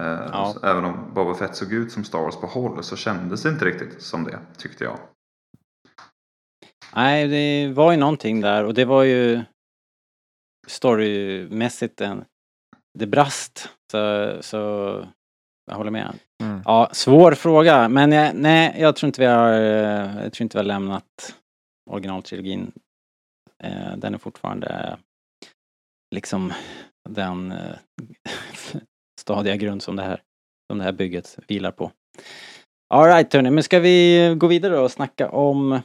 Eh, 0.00 0.28
Ja. 0.32 0.54
Även 0.62 0.84
om 0.84 1.14
Boba 1.14 1.34
Fett 1.34 1.56
såg 1.56 1.72
ut 1.72 1.92
som 1.92 2.04
Star 2.04 2.18
Wars 2.18 2.36
på 2.36 2.46
håll 2.46 2.84
så 2.84 2.96
kändes 2.96 3.42
det 3.42 3.48
inte 3.48 3.64
riktigt 3.64 4.02
som 4.02 4.24
det 4.24 4.38
tyckte 4.56 4.84
jag. 4.84 4.98
Nej, 6.94 7.28
det 7.28 7.72
var 7.74 7.92
ju 7.92 7.98
någonting 7.98 8.40
där 8.40 8.64
och 8.64 8.74
det 8.74 8.84
var 8.84 9.02
ju 9.02 9.42
storymässigt 10.66 12.00
en, 12.00 12.24
det 12.98 13.06
brast. 13.06 13.68
Så, 13.92 14.36
så 14.40 14.58
jag 15.70 15.76
håller 15.76 15.90
med. 15.90 16.18
Mm. 16.42 16.62
Ja, 16.64 16.88
svår 16.92 17.32
fråga, 17.32 17.88
men 17.88 18.12
jag, 18.12 18.34
nej, 18.34 18.76
jag 18.78 18.96
tror 18.96 19.08
inte 19.08 19.20
vi 19.20 19.26
har, 19.26 19.52
eh, 19.52 20.22
jag 20.22 20.32
tror 20.32 20.44
inte 20.44 20.56
vi 20.56 20.58
har 20.58 20.64
lämnat 20.64 21.34
originaltrilogin. 21.90 22.72
Eh, 23.62 23.96
Den 23.96 24.14
är 24.14 24.18
fortfarande 24.18 24.98
liksom 26.14 26.52
den 27.08 27.52
eh, 27.52 27.76
stadiga 29.20 29.56
grund 29.56 29.82
som 29.82 29.96
det 29.96 30.02
här, 30.02 30.22
som 30.70 30.78
det 30.78 30.84
här 30.84 30.92
bygget 30.92 31.38
vilar 31.48 31.70
på. 31.70 31.92
Alright 32.94 33.32
hörni, 33.32 33.50
men 33.50 33.64
ska 33.64 33.78
vi 33.78 34.34
gå 34.38 34.46
vidare 34.46 34.78
och 34.78 34.90
snacka 34.90 35.30
om 35.30 35.80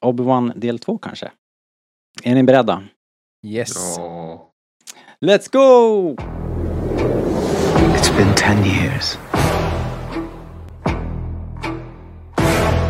Obi-Wan 0.00 0.52
del 0.56 0.78
2 0.78 0.98
kanske? 0.98 1.30
Är 2.22 2.34
ni 2.34 2.42
beredda? 2.42 2.82
Yes. 3.46 3.96
Ja. 3.96 4.50
Let's 5.20 5.50
go! 5.50 6.16
It's 7.94 8.16
been 8.16 8.34
ten 8.34 8.64
years. 8.64 9.18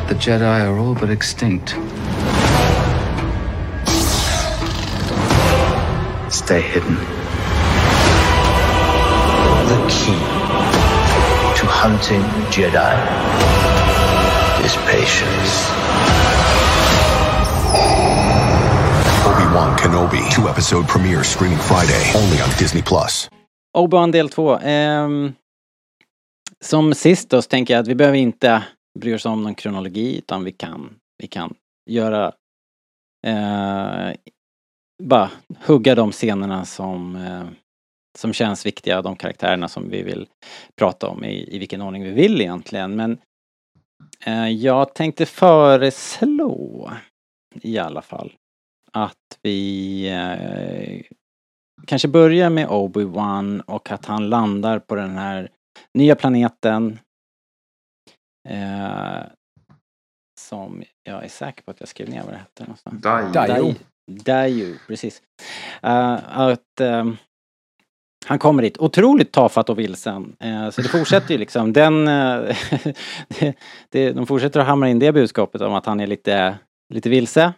The 0.09 0.15
Jedi 0.15 0.43
are 0.43 0.79
all 0.79 0.95
but 0.95 1.11
extinct. 1.11 1.77
Stay 6.31 6.61
hidden. 6.61 7.18
The 9.69 9.89
key 9.89 10.19
to 11.61 11.67
hunting 11.67 12.23
Jedi 12.51 12.93
is 14.65 14.77
patience. 14.87 15.53
Obi-Wan 19.27 19.77
Kenobi, 19.77 20.31
two 20.31 20.49
episode 20.49 20.89
premiere 20.89 21.23
streaming 21.23 21.59
Friday, 21.59 22.13
only 22.17 22.41
on 22.41 22.49
Disney 22.59 22.83
Plus. 22.83 23.31
Obi-Wan 23.77 24.11
del 24.11 24.29
2. 24.29 24.59
Ehm, 24.59 25.33
som 26.61 26.95
sist 26.95 27.31
då 27.31 27.43
så 27.43 27.49
tänker 27.49 27.75
jag 27.75 27.81
att 27.81 27.89
vi 27.89 27.95
behöver 27.95 28.19
inte 28.19 28.63
bry 28.99 29.15
oss 29.15 29.27
om 29.27 29.43
någon 29.43 29.55
kronologi 29.55 30.19
utan 30.19 30.45
vi 30.45 30.53
kan, 30.53 30.95
vi 31.19 31.27
kan 31.27 31.55
göra 31.87 32.33
eh, 33.27 34.15
bara 35.03 35.31
hugga 35.67 35.95
de 35.95 36.13
scenerna 36.13 36.65
som, 36.65 37.17
eh, 37.17 37.45
som 38.19 38.33
känns 38.33 38.67
viktiga, 38.67 39.03
de 39.03 39.17
karaktärerna 39.17 39.69
som 39.69 39.91
vi 39.91 40.03
vill 40.03 40.27
prata 40.77 41.09
om 41.09 41.25
i, 41.25 41.55
i 41.55 41.59
vilken 41.59 41.83
ordning 41.83 42.05
vi 42.05 42.11
vill 42.11 42.41
egentligen. 42.41 42.97
Men 42.97 43.19
eh, 44.25 44.49
jag 44.49 44.95
tänkte 44.95 45.27
föreslå 45.27 46.91
i 47.63 47.79
alla 47.79 48.03
fall 48.03 48.33
att 48.93 49.39
vi 49.43 50.09
eh, 50.09 51.03
kanske 51.87 52.09
börjar 52.09 52.51
med 52.51 52.69
Obi-Wan 52.69 53.61
och 53.61 53.91
att 53.91 54.05
han 54.05 54.29
landar 54.29 54.79
på 54.79 54.95
den 54.95 55.17
här 55.17 55.51
nya 55.95 56.15
planeten. 56.15 56.99
Eh, 58.49 59.23
som 60.41 60.83
jag 61.03 61.25
är 61.25 61.29
säker 61.29 61.63
på 61.63 61.71
att 61.71 61.81
jag 61.81 61.89
skrev 61.89 62.09
ner 62.09 62.23
vad 62.23 62.33
det 62.33 62.39
hette 62.39 62.63
någonstans. 62.63 63.03
Dai. 63.03 63.33
Dai. 63.33 63.77
Daiju, 64.09 64.79
precis. 64.87 65.23
Eh, 65.83 66.39
att 66.39 66.81
eh, 66.81 67.05
han 68.27 68.39
kommer 68.39 68.63
dit 68.63 68.79
otroligt 68.79 69.33
tafatt 69.33 69.71
och 69.71 69.79
vilsen. 69.79 70.37
Eh, 70.41 70.71
så 70.71 70.83
det 70.83 70.89
fortsätter 70.89 71.33
ju 71.33 71.39
liksom. 71.39 71.73
Den, 71.73 72.09
eh, 72.09 72.57
det, 73.29 73.55
det, 73.89 74.13
de 74.13 74.27
fortsätter 74.27 74.61
att 74.61 74.67
hamra 74.67 74.89
in 74.89 74.99
det 74.99 75.13
budskapet 75.13 75.61
om 75.61 75.75
att 75.75 75.87
han 75.87 76.01
är 76.01 76.07
lite, 76.07 76.59
lite 76.95 77.09
vilse 77.09 77.53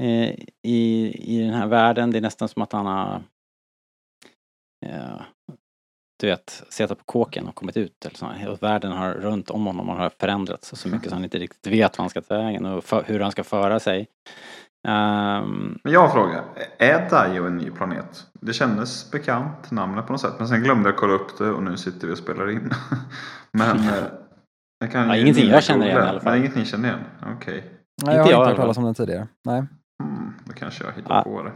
eh, 0.00 0.30
i, 0.62 1.12
i 1.18 1.40
den 1.40 1.54
här 1.54 1.66
världen. 1.66 2.10
Det 2.10 2.18
är 2.18 2.22
nästan 2.22 2.48
som 2.48 2.62
att 2.62 2.72
han 2.72 2.86
har 2.86 3.22
eh, 4.86 5.20
du 6.20 6.26
vet, 6.26 6.62
suttit 6.68 6.98
på 6.98 7.04
kåken 7.04 7.48
och 7.48 7.54
kommit 7.54 7.76
ut. 7.76 8.04
Eller 8.04 8.16
så. 8.16 8.50
Och 8.50 8.62
världen 8.62 8.92
har 8.92 9.14
runt 9.14 9.50
om 9.50 9.66
honom 9.66 9.88
har 9.88 10.10
förändrats 10.20 10.76
så 10.76 10.88
mycket 10.88 11.08
så 11.08 11.14
han 11.14 11.24
inte 11.24 11.38
riktigt 11.38 11.66
vet 11.66 11.98
vad 11.98 12.02
han 12.02 12.10
ska 12.10 12.20
ta 12.20 12.38
vägen 12.38 12.66
och 12.66 12.84
för, 12.84 13.04
hur 13.06 13.20
han 13.20 13.32
ska 13.32 13.44
föra 13.44 13.80
sig. 13.80 14.06
Ehm, 14.88 15.78
Men 15.84 15.92
jag 15.92 16.00
har 16.00 16.06
en 16.06 16.12
fråga. 16.12 16.44
Är 16.78 17.10
Daio 17.10 17.46
en 17.46 17.56
ny 17.56 17.70
planet? 17.70 18.26
Det 18.40 18.52
kändes 18.52 19.10
bekant, 19.10 19.70
namnet 19.70 20.06
på 20.06 20.12
något 20.12 20.20
sätt. 20.20 20.34
Men 20.38 20.48
sen 20.48 20.62
glömde 20.62 20.88
jag 20.88 20.96
kolla 20.96 21.12
upp 21.14 21.38
det 21.38 21.50
och 21.50 21.62
nu 21.62 21.76
sitter 21.76 22.06
vi 22.06 22.12
och 22.12 22.18
spelar 22.18 22.50
in. 22.50 22.70
Men 23.52 23.76
eh, 23.78 23.94
jag 24.80 24.92
kan 24.92 25.08
Ja, 25.08 25.16
ingenting 25.16 25.48
jag 25.50 25.62
känner 25.62 25.86
igen 25.86 25.98
i 25.98 26.00
alla 26.08 26.20
fall. 26.20 26.32
Men 26.32 26.40
ingenting 26.40 26.64
känner 26.64 26.88
igen? 26.88 27.00
Okej. 27.36 27.64
Nej, 28.04 28.16
jag 28.16 28.24
Inte 28.26 28.34
har 28.36 28.42
inte 28.42 28.50
hört 28.50 28.56
talas 28.56 28.76
om 28.78 28.84
den 28.84 28.94
tidigare. 28.94 29.28
Nej. 29.44 29.64
Hmm, 30.02 30.34
då 30.44 30.52
kanske 30.52 30.84
jag 30.84 30.92
hittar 30.92 31.14
Ja. 31.14 31.22
på 31.22 31.42
det. 31.42 31.52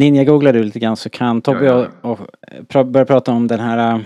Ninja-googlar 0.00 0.52
du 0.52 0.62
lite 0.64 0.78
grann 0.78 0.96
så 0.96 1.10
kan 1.10 1.42
Tobbe 1.42 1.64
Ja, 1.64 1.86
och, 2.02 2.20
och 2.20 2.28
pra, 2.68 2.84
börja 2.84 3.06
prata 3.06 3.32
om 3.32 3.46
den 3.48 3.60
här 3.60 4.04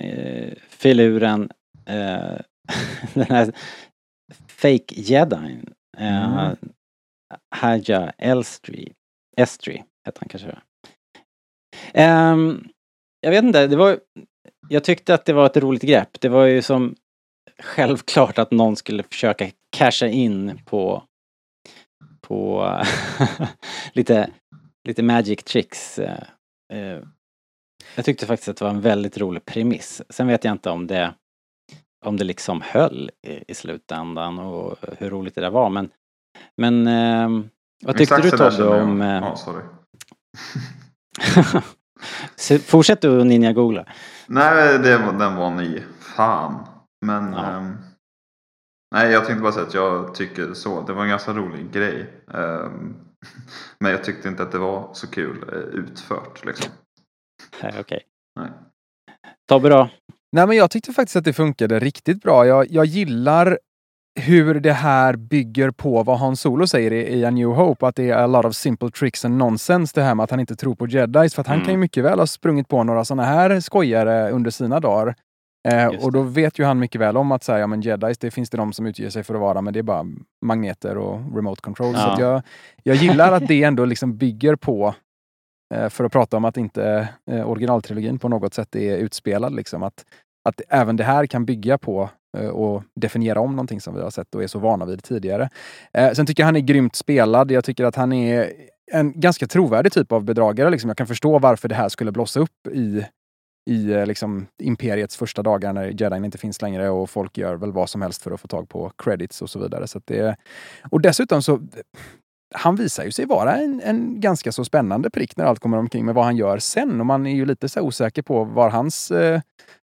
eh, 0.00 0.52
filuren, 0.68 1.50
eh, 1.86 2.38
den 3.14 3.26
här 3.28 3.52
fake 4.48 4.94
jedin. 4.94 5.70
Eh, 5.98 6.38
Mm. 6.38 6.56
Haja 7.56 8.12
Elstri, 8.18 8.92
Estri 9.36 9.84
hette 10.04 10.20
han 10.20 10.28
kanske. 10.28 10.58
Um, 11.94 12.68
jag 13.20 13.30
vet 13.30 13.44
inte, 13.44 13.66
det 13.66 13.76
var, 13.76 13.98
jag 14.68 14.84
tyckte 14.84 15.14
att 15.14 15.24
det 15.24 15.32
var 15.32 15.46
ett 15.46 15.56
roligt 15.56 15.82
grepp. 15.82 16.20
Det 16.20 16.28
var 16.28 16.44
ju 16.44 16.62
som 16.62 16.94
självklart 17.62 18.38
att 18.38 18.50
någon 18.50 18.76
skulle 18.76 19.02
försöka 19.02 19.50
casha 19.76 20.06
in 20.06 20.60
på 20.64 21.02
på 22.20 22.72
lite, 23.92 24.30
lite 24.88 25.02
magic 25.02 25.44
tricks. 25.44 25.98
Eh, 25.98 26.22
eh. 26.72 27.02
Jag 27.96 28.04
tyckte 28.04 28.26
faktiskt 28.26 28.48
att 28.48 28.56
det 28.56 28.64
var 28.64 28.72
en 28.72 28.80
väldigt 28.80 29.18
rolig 29.18 29.44
premiss. 29.44 30.02
Sen 30.08 30.26
vet 30.26 30.44
jag 30.44 30.52
inte 30.52 30.70
om 30.70 30.86
det 30.86 31.14
om 32.04 32.16
det 32.16 32.24
liksom 32.24 32.62
höll 32.64 33.10
i, 33.26 33.44
i 33.48 33.54
slutändan 33.54 34.38
och 34.38 34.76
hur 34.98 35.10
roligt 35.10 35.34
det 35.34 35.40
där 35.40 35.50
var 35.50 35.70
men 35.70 35.90
men 36.56 36.86
ehm, 36.86 37.48
vad 37.84 37.96
tyckte 37.96 38.14
Exakt 38.16 38.30
du 38.30 38.50
Tobbe 38.50 38.80
om... 38.82 39.00
eh, 39.02 39.08
Ja, 39.08 39.36
sorry. 39.36 39.62
Fortsätt 42.66 43.00
du 43.00 43.20
att 43.20 43.26
ninja-googla. 43.26 43.84
Nej, 44.26 44.78
det, 44.78 44.96
den 45.18 45.36
var 45.36 45.50
ny. 45.50 45.82
Fan. 46.00 46.66
Men... 47.06 47.32
Ja. 47.32 47.50
ehm, 47.50 47.76
nej, 48.94 49.12
jag 49.12 49.24
tänkte 49.24 49.42
bara 49.42 49.52
säga 49.52 49.66
att 49.66 49.74
jag 49.74 50.14
tycker 50.14 50.54
så. 50.54 50.82
Det 50.82 50.92
var 50.92 51.02
en 51.02 51.08
ganska 51.08 51.32
rolig 51.32 51.70
grej. 51.72 52.10
Ehm, 52.34 52.96
men 53.80 53.92
jag 53.92 54.04
tyckte 54.04 54.28
inte 54.28 54.42
att 54.42 54.52
det 54.52 54.58
var 54.58 54.90
så 54.92 55.06
kul 55.06 55.44
eh, 55.52 55.58
utfört 55.58 56.44
liksom. 56.44 56.72
Nej, 57.62 57.74
Okej. 57.80 58.02
Nej. 58.40 58.50
Tobbe 59.48 59.68
då? 59.68 59.90
Nej, 60.32 60.46
men 60.46 60.56
jag 60.56 60.70
tyckte 60.70 60.92
faktiskt 60.92 61.16
att 61.16 61.24
det 61.24 61.32
funkade 61.32 61.78
riktigt 61.78 62.22
bra. 62.22 62.46
Jag, 62.46 62.66
jag 62.70 62.84
gillar 62.84 63.58
hur 64.18 64.54
det 64.60 64.72
här 64.72 65.16
bygger 65.16 65.70
på 65.70 66.02
vad 66.02 66.18
Han 66.18 66.36
Solo 66.36 66.66
säger 66.66 66.92
i, 66.92 66.96
i 67.18 67.24
A 67.24 67.30
New 67.30 67.48
Hope, 67.48 67.86
att 67.86 67.96
det 67.96 68.10
är 68.10 68.16
a 68.16 68.26
lot 68.26 68.44
of 68.44 68.54
simple 68.56 68.90
tricks 68.90 69.24
and 69.24 69.36
nonsense 69.36 69.92
det 69.94 70.02
här 70.02 70.14
med 70.14 70.24
att 70.24 70.30
han 70.30 70.40
inte 70.40 70.56
tror 70.56 70.74
på 70.74 70.86
jedis. 70.86 71.34
För 71.34 71.40
att 71.40 71.46
han 71.46 71.56
Mm. 71.56 71.64
kan 71.64 71.74
ju 71.74 71.78
mycket 71.78 72.04
väl 72.04 72.18
ha 72.18 72.26
sprungit 72.26 72.68
på 72.68 72.84
några 72.84 73.04
sådana 73.04 73.24
här 73.24 73.60
skojare 73.60 74.30
under 74.30 74.50
sina 74.50 74.80
dagar. 74.80 75.14
Eh, 75.68 75.86
och 75.86 76.12
då 76.12 76.22
vet 76.22 76.58
ju 76.58 76.64
han 76.64 76.78
mycket 76.78 77.00
väl 77.00 77.16
om 77.16 77.32
att 77.32 77.44
säga, 77.44 77.58
ja 77.58 77.66
men 77.66 77.80
jedis, 77.80 78.18
det 78.18 78.30
finns 78.30 78.50
det 78.50 78.56
de 78.56 78.72
som 78.72 78.86
utger 78.86 79.10
sig 79.10 79.22
för 79.22 79.34
att 79.34 79.40
vara, 79.40 79.60
men 79.62 79.72
det 79.72 79.78
är 79.78 79.82
bara 79.82 80.04
magneter 80.46 80.96
och 80.98 81.36
remote 81.36 81.60
control. 81.62 81.94
Så 81.94 82.00
Ja. 82.00 82.12
att 82.12 82.18
jag, 82.18 82.42
jag 82.82 82.96
gillar 82.96 83.32
att 83.32 83.48
det 83.48 83.62
ändå 83.64 83.84
liksom 83.84 84.16
bygger 84.16 84.56
på, 84.56 84.94
eh, 85.74 85.88
för 85.88 86.04
att 86.04 86.12
prata 86.12 86.36
om 86.36 86.44
att 86.44 86.56
inte 86.56 87.08
eh, 87.30 87.50
originaltrilogin 87.50 88.18
på 88.18 88.28
något 88.28 88.54
sätt 88.54 88.76
är 88.76 88.96
utspelad, 88.96 89.54
liksom, 89.54 89.82
att, 89.82 90.04
att 90.48 90.60
även 90.68 90.96
det 90.96 91.04
här 91.04 91.26
kan 91.26 91.44
bygga 91.44 91.78
på 91.78 92.10
Eh, 92.38 92.48
och 92.48 92.82
definiera 92.94 93.40
om 93.40 93.50
någonting 93.50 93.80
som 93.80 93.94
vi 93.94 94.00
har 94.00 94.10
sett 94.10 94.34
och 94.34 94.42
är 94.42 94.46
så 94.46 94.58
vana 94.58 94.84
vid 94.84 95.02
tidigare. 95.02 95.50
Eh, 95.92 96.12
sen 96.12 96.26
tycker 96.26 96.42
jag 96.42 96.46
han 96.46 96.56
är 96.56 96.60
grymt 96.60 96.96
spelad. 96.96 97.50
Jag 97.50 97.64
tycker 97.64 97.84
att 97.84 97.96
han 97.96 98.12
är 98.12 98.52
en 98.92 99.20
ganska 99.20 99.46
trovärdig 99.46 99.92
typ 99.92 100.12
av 100.12 100.24
bedragare. 100.24 100.70
Liksom. 100.70 100.90
Jag 100.90 100.96
kan 100.96 101.06
förstå 101.06 101.38
varför 101.38 101.68
det 101.68 101.74
här 101.74 101.88
skulle 101.88 102.12
blossa 102.12 102.40
upp 102.40 102.66
i, 102.72 103.04
i 103.70 103.92
eh, 103.92 104.06
liksom, 104.06 104.46
imperiets 104.62 105.16
första 105.16 105.42
dagar 105.42 105.72
när 105.72 106.02
jedin 106.02 106.24
inte 106.24 106.38
finns 106.38 106.62
längre 106.62 106.90
och 106.90 107.10
folk 107.10 107.38
gör 107.38 107.56
väl 107.56 107.72
vad 107.72 107.88
som 107.90 108.02
helst 108.02 108.22
för 108.22 108.30
att 108.30 108.40
få 108.40 108.48
tag 108.48 108.68
på 108.68 108.92
credits 108.98 109.42
och 109.42 109.50
så 109.50 109.58
vidare. 109.58 109.86
Så 109.86 109.98
att 109.98 110.06
det, 110.06 110.36
och 110.90 111.00
dessutom 111.00 111.42
så 111.42 111.60
han 112.54 112.76
visar 112.76 113.04
ju 113.04 113.12
sig 113.12 113.26
vara 113.26 113.56
en, 113.56 113.80
en 113.84 114.20
ganska 114.20 114.52
så 114.52 114.64
spännande 114.64 115.10
prick 115.10 115.36
när 115.36 115.44
allt 115.44 115.60
kommer 115.60 115.78
omkring 115.78 116.04
med 116.04 116.14
vad 116.14 116.24
han 116.24 116.36
gör 116.36 116.58
sen. 116.58 117.00
Och 117.00 117.06
man 117.06 117.26
är 117.26 117.34
ju 117.34 117.46
lite 117.46 117.68
så 117.68 117.80
osäker 117.80 118.22
på 118.22 118.44
var 118.44 118.70
hans 118.70 119.10
eh, 119.10 119.40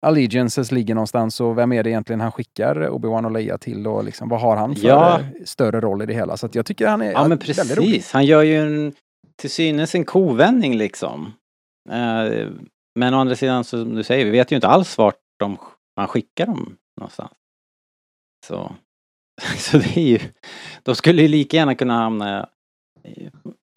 allegiances 0.01 0.71
ligger 0.71 0.95
någonstans 0.95 1.41
och 1.41 1.57
vem 1.57 1.71
är 1.73 1.83
det 1.83 1.89
egentligen 1.89 2.21
han 2.21 2.31
skickar 2.31 2.75
Obi-Wan 2.89 3.25
och 3.25 3.31
Leia 3.31 3.57
till 3.57 3.87
och 3.87 4.03
liksom, 4.03 4.29
vad 4.29 4.41
har 4.41 4.55
han 4.55 4.75
för 4.75 4.87
Ja. 4.87 5.19
större 5.45 5.79
roll 5.81 6.01
i 6.01 6.05
det 6.05 6.13
hela. 6.13 6.37
Så 6.37 6.49
jag 6.51 6.65
tycker 6.65 6.87
han 6.87 7.01
är 7.01 7.11
Ja 7.11 7.27
men 7.27 7.29
väldigt 7.37 7.57
rolig. 7.77 7.91
precis, 7.91 8.11
han 8.11 8.25
gör 8.25 8.41
ju 8.43 8.55
en, 8.57 8.93
till 9.35 9.49
synes 9.49 9.95
en 9.95 10.05
kovändning 10.05 10.77
liksom. 10.77 11.33
Eh, 11.89 12.47
men 12.99 13.13
å 13.13 13.17
andra 13.17 13.35
sidan, 13.35 13.63
så 13.63 13.83
som 13.83 13.95
du 13.95 14.03
säger, 14.03 14.25
vi 14.25 14.31
vet 14.31 14.51
ju 14.51 14.55
inte 14.55 14.67
alls 14.67 14.97
vart 14.97 15.15
de, 15.39 15.57
man 15.97 16.07
skickar 16.07 16.45
dem 16.45 16.75
någonstans. 16.99 17.31
Så, 18.47 18.71
så 19.57 19.77
det 19.77 19.97
är 19.97 20.01
ju, 20.07 20.19
de 20.83 20.95
skulle 20.95 21.21
ju 21.21 21.27
lika 21.27 21.57
gärna 21.57 21.75
kunna 21.75 21.93
hamna 21.93 22.49
i, 23.03 23.29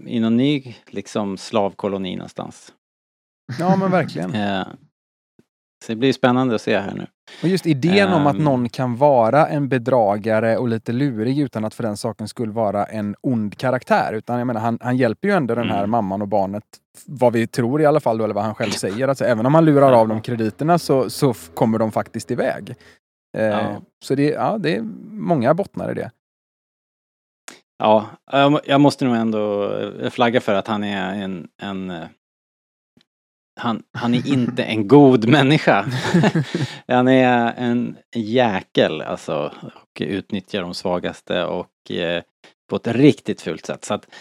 i 0.07 0.21
någon 0.21 0.37
ny 0.37 0.75
liksom 0.87 1.37
slavkoloni 1.37 2.16
någonstans. 2.16 2.73
Ja 3.59 3.76
men 3.76 3.90
verkligen. 3.90 4.35
Eh, 4.35 4.64
så 5.87 5.92
det 5.92 5.97
blir 5.97 6.12
spännande 6.12 6.54
att 6.54 6.62
se 6.62 6.78
här 6.78 6.95
nu. 6.95 7.07
Och 7.42 7.49
just 7.49 7.66
idén 7.66 8.12
om 8.12 8.26
att 8.26 8.37
Ehm. 8.37 8.45
någon 8.45 8.69
kan 8.69 8.97
vara 8.97 9.47
en 9.49 9.69
bedragare 9.69 10.57
och 10.57 10.69
lite 10.69 10.92
lurig 10.92 11.38
utan 11.38 11.64
att 11.64 11.75
för 11.75 11.83
den 11.83 11.97
saken 11.97 12.28
skulle 12.28 12.52
vara 12.52 12.85
en 12.85 13.16
ond 13.21 13.59
karaktär. 13.59 14.12
Utan 14.12 14.38
jag 14.38 14.47
menar, 14.47 14.61
han, 14.61 14.78
han 14.83 14.97
hjälper 14.97 15.28
ju 15.28 15.35
ändå 15.35 15.54
den 15.54 15.71
här 15.71 15.78
Mm. 15.78 15.90
mamman 15.90 16.23
och 16.23 16.28
barnet, 16.28 16.64
vad 17.07 17.33
vi 17.33 17.47
tror 17.47 17.83
i 17.83 17.87
alla 17.87 18.00
fall, 18.00 18.19
då, 18.19 18.25
eller 18.25 18.35
vad 18.35 18.45
han 18.45 18.54
själv 18.54 18.71
säger. 18.71 19.09
Alltså, 19.09 19.25
även 19.25 19.47
om 19.47 19.54
han 19.54 19.64
lurar 19.64 19.92
av 19.92 20.09
dem 20.09 20.21
krediterna 20.21 20.78
så, 20.78 21.11
så 21.11 21.35
kommer 21.54 21.78
de 21.78 21.92
faktiskt 21.92 22.31
iväg. 22.31 22.75
Eh, 23.37 23.45
Ja. 23.45 23.83
Så 24.05 24.15
det, 24.15 24.29
ja, 24.31 24.59
det 24.59 24.77
är 24.77 24.83
många 25.11 25.55
bottnar 25.55 25.91
i 25.91 25.95
det. 25.95 26.11
Ja, 27.79 28.07
jag 28.33 28.53
må- 28.53 28.61
jag 28.65 28.81
måste 28.81 29.05
nog 29.05 29.17
ändå 29.17 29.73
eh, 29.79 30.11
flagga 30.11 30.41
för 30.41 30.55
att 30.55 30.67
han 30.67 30.85
är 30.85 31.15
en, 31.23 31.49
en 31.62 31.91
eh, 31.91 32.09
han, 33.61 33.83
han 33.93 34.15
är 34.15 34.29
inte 34.33 34.65
en 34.65 34.89
god 34.89 35.29
människa. 35.29 35.87
han 36.89 37.09
är 37.09 37.53
en 37.57 37.97
jäkel 38.15 39.01
alltså 39.03 39.53
och 39.75 39.99
utnyttjar 40.05 40.62
de 40.62 40.75
svagaste 40.75 41.45
och 41.45 41.91
eh, 41.91 42.23
på 42.71 42.77
ett 42.77 42.87
riktigt 42.87 43.41
fult 43.41 43.67
sätt. 43.67 43.85
Så 43.85 43.95
att 43.95 44.15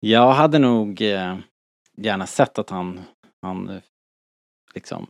jag 0.00 0.32
hade 0.32 0.58
nog 0.58 1.02
eh, 1.02 1.38
gärna 1.96 2.26
sett 2.26 2.58
att 2.58 2.70
han, 2.70 3.00
han 3.42 3.68
eh, 3.68 3.82
liksom 4.74 5.06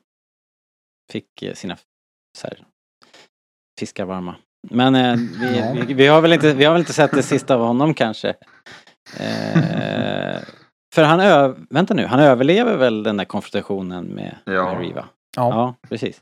fick 1.12 1.44
sina 1.54 1.76
så 2.38 2.46
här, 2.46 2.64
fiskar 3.78 4.04
varma. 4.04 4.34
Men 4.70 4.94
eh, 4.94 5.14
vi, 5.40 5.80
vi, 5.86 5.94
vi, 5.94 6.06
har 6.06 6.20
väl 6.20 6.32
inte, 6.32 6.54
vi 6.54 6.64
har 6.64 6.72
väl 6.72 6.80
inte 6.80 6.92
sett 6.92 7.10
det 7.10 7.22
sista 7.22 7.54
av 7.54 7.60
honom 7.60 7.94
kanske. 7.94 8.28
Eh, 9.20 10.36
för 10.94 11.02
han 11.02 11.20
ö, 11.20 11.54
vänta 11.70 11.94
nu, 11.94 12.06
han 12.06 12.20
överlever 12.20 12.76
väl 12.76 13.02
den 13.02 13.16
där 13.16 13.24
konfrontationen 13.24 14.04
med, 14.06 14.34
Ja. 14.44 14.72
med 14.72 14.80
Riva? 14.80 15.04
Ja. 15.36 15.48
Ja, 15.50 15.88
precis. 15.88 16.20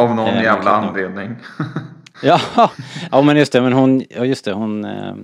Av 0.00 0.14
någon 0.14 0.28
Eh, 0.28 0.42
jävla 0.42 0.70
anledning. 0.70 1.36
Ja, 2.22 2.40
ja 3.10 3.22
men 3.22 3.36
just 3.36 3.52
det, 3.52 3.60
men 3.62 3.72
hon, 3.72 4.02
ja 4.10 4.24
just 4.24 4.44
det, 4.44 4.52
hon 4.52 4.84
eh, 4.84 5.14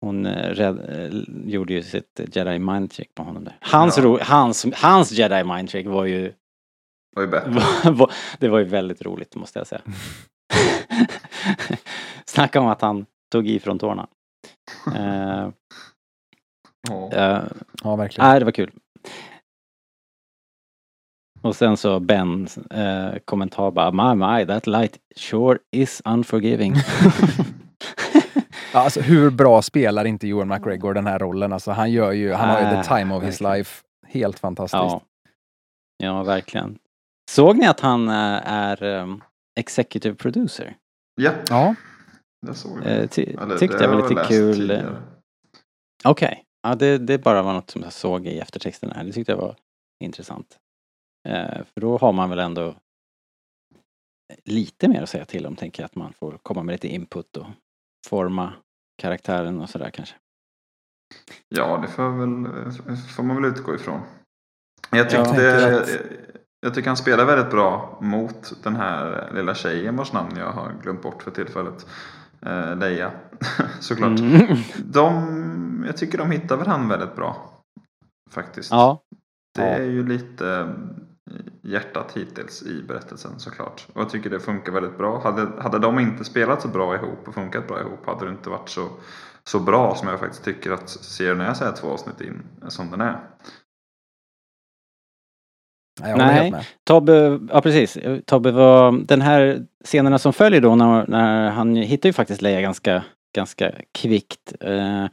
hon 0.00 0.26
eh, 0.26 0.48
rädd, 0.50 0.78
eh, 0.88 1.20
gjorde 1.50 1.72
ju 1.72 1.82
sitt 1.82 2.20
jedi 2.32 2.58
mind 2.58 2.90
trick 2.90 3.14
på 3.14 3.22
honom 3.22 3.44
där. 3.44 3.56
Hans, 3.60 3.98
Ja. 3.98 4.04
ro, 4.04 4.18
hans, 4.22 4.66
hans 4.74 5.12
jedi 5.12 5.44
mind 5.44 5.68
trick 5.68 5.86
var 5.86 6.04
ju, 6.04 6.32
var 7.16 7.22
ju 7.22 7.28
bättre. 7.28 7.62
det 8.38 8.48
var 8.48 8.58
ju 8.58 8.64
väldigt 8.64 9.02
roligt 9.02 9.34
måste 9.36 9.58
jag 9.58 9.66
säga. 9.66 9.80
Snacka 12.26 12.60
om 12.60 12.66
att 12.66 12.80
han 12.80 13.06
tog 13.32 13.48
i 13.48 13.58
från 13.60 13.78
tårna. 13.78 14.06
Eh, 14.96 15.48
Ja. 16.88 17.12
eh, 17.12 17.42
Ja, 17.84 17.96
verkligen. 17.96 18.28
Nej, 18.28 18.38
det 18.38 18.44
var 18.44 18.52
kul. 18.52 18.70
Och 21.42 21.56
sen 21.56 21.76
så 21.76 22.00
Ben 22.00 22.48
eh, 22.70 23.14
kommentar 23.24 23.70
bara 23.70 23.90
My 24.14 24.14
my, 24.26 24.46
that 24.46 24.66
light 24.66 24.98
sure 25.16 25.58
is 25.70 26.02
unforgiving. 26.04 26.74
Ja, 28.72 28.80
alltså, 28.80 29.00
hur 29.00 29.30
bra 29.30 29.62
spelar 29.62 30.04
inte 30.04 30.26
Johan 30.28 30.48
McGregor 30.48 30.94
den 30.94 31.06
här 31.06 31.18
rollen? 31.18 31.52
Alltså, 31.52 31.70
han 31.70 31.90
gör 31.92 32.12
ju, 32.12 32.32
han 32.32 32.48
har 32.48 32.60
ju 32.60 32.82
the 32.82 32.88
time 32.88 33.14
of 33.14 33.22
his 33.24 33.40
life. 33.40 33.82
Helt 34.06 34.38
fantastiskt. 34.38 34.82
ja. 34.82 35.02
ja, 35.98 36.22
verkligen. 36.22 36.78
Såg 37.30 37.58
ni 37.58 37.66
att 37.66 37.80
han 37.80 38.08
eh, 38.08 38.14
är 38.52 38.82
um, 38.82 39.22
executive 39.60 40.14
producer? 40.14 40.76
Ja, 41.14 41.32
Ja. 41.48 41.74
det 42.46 42.54
såg 42.54 42.82
Eh, 42.86 43.00
jag. 43.00 43.10
ty, 43.10 43.22
Eller, 43.22 43.58
tyckte 43.58 43.78
det 43.78 43.84
jag 43.84 43.90
var 43.96 44.08
lite 44.08 44.24
kul. 44.28 44.86
Okej, 46.04 46.44
ja, 46.62 46.74
det, 46.74 46.98
det 46.98 47.18
bara 47.18 47.42
var 47.42 47.52
något 47.52 47.70
som 47.70 47.82
jag 47.82 47.92
såg 47.92 48.26
i 48.26 48.38
eftertexten 48.38 48.90
här. 48.90 49.04
Det 49.04 49.12
tyckte 49.12 49.32
jag 49.32 49.36
var 49.38 49.56
intressant. 50.04 50.58
Eh, 51.28 51.64
för 51.64 51.80
då 51.80 51.98
har 51.98 52.12
man 52.12 52.30
väl 52.30 52.38
ändå 52.38 52.74
lite 54.44 54.88
mer 54.88 55.02
att 55.02 55.08
säga 55.08 55.24
till 55.24 55.46
om, 55.46 55.56
tänker 55.56 55.82
jag. 55.82 55.86
Att 55.86 55.94
man 55.96 56.12
får 56.12 56.38
komma 56.42 56.62
med 56.62 56.72
lite 56.72 56.88
input 56.88 57.36
och 57.36 57.46
forma 58.08 58.52
karaktären 59.02 59.60
och 59.60 59.70
sådär 59.70 59.90
kanske. 59.90 60.14
Ja, 61.48 61.76
det 61.78 61.88
får, 61.88 62.10
väl, 62.18 62.96
får 62.96 63.22
man 63.22 63.42
väl 63.42 63.52
utgå 63.52 63.74
ifrån. 63.74 64.00
Jag 64.90 64.98
Jag 64.98 65.10
tyckte, 65.10 65.42
jag, 65.42 65.88
jag 66.64 66.74
tycker 66.74 66.88
han 66.90 66.96
spelar 66.96 67.24
väldigt 67.24 67.50
bra 67.50 67.98
mot 68.00 68.52
den 68.62 68.76
här 68.76 69.30
lilla 69.34 69.54
tjejen 69.54 69.96
vars 69.96 70.12
namn 70.12 70.36
jag 70.36 70.50
har 70.52 70.72
glömt 70.82 71.02
bort 71.02 71.22
för 71.22 71.30
tillfället. 71.30 71.86
Eh, 72.40 72.76
Leia, 72.76 73.10
såklart. 73.80 74.20
Mm. 74.20 74.56
De, 74.84 75.84
jag 75.86 75.96
tycker 75.96 76.18
de 76.18 76.30
hittar 76.30 76.56
varandra 76.56 76.96
väldigt 76.96 77.16
bra. 77.16 77.50
Faktiskt. 78.30 78.70
Ja, 78.70 79.02
Det 79.54 79.62
Ja. 79.62 79.68
är 79.68 79.84
ju 79.84 80.06
lite 80.06 80.48
eh, 81.30 81.36
hjärtat 81.62 82.12
hittills 82.14 82.62
i 82.62 82.82
berättelsen 82.88 83.32
såklart. 83.36 83.86
Och 83.92 84.00
jag 84.00 84.10
tycker 84.10 84.30
det 84.30 84.40
funkar 84.40 84.72
väldigt 84.72 84.98
bra. 84.98 85.20
Hade, 85.22 85.62
hade 85.62 85.78
de 85.78 85.98
inte 85.98 86.24
spelat 86.24 86.62
så 86.62 86.68
bra 86.68 86.94
ihop 86.94 87.28
och 87.28 87.34
funkat 87.34 87.68
bra 87.68 87.80
ihop 87.80 88.06
hade 88.06 88.24
det 88.24 88.30
inte 88.30 88.50
varit 88.50 88.68
så, 88.68 88.88
så 89.44 89.60
bra 89.60 89.94
som 89.94 90.08
jag 90.08 90.20
faktiskt 90.20 90.44
tycker 90.44 90.70
att 90.72 90.88
serien 90.88 91.40
är 91.40 91.54
så 91.54 91.64
här 91.64 91.72
två 91.72 91.88
avsnitt 91.90 92.20
in 92.20 92.42
som 92.68 92.90
den 92.90 93.00
är. 93.00 93.20
Jag 96.00 96.18
Nej. 96.18 96.50
med. 96.50 96.64
Tobbe, 96.84 97.40
ja 97.52 97.60
precis. 97.60 97.98
Tobbe 98.26 98.50
var, 98.50 98.92
den 99.06 99.22
här 99.22 99.62
scenerna 99.84 100.18
som 100.18 100.32
följer 100.32 100.60
då 100.60 100.74
när, 100.74 101.06
när 101.06 101.50
han 101.50 101.76
hittar 101.76 102.08
ju 102.08 102.12
faktiskt 102.12 102.42
Leia 102.42 102.60
ganska, 102.60 103.04
ganska 103.36 103.72
kvickt. 103.92 104.54
Eh, 104.60 105.06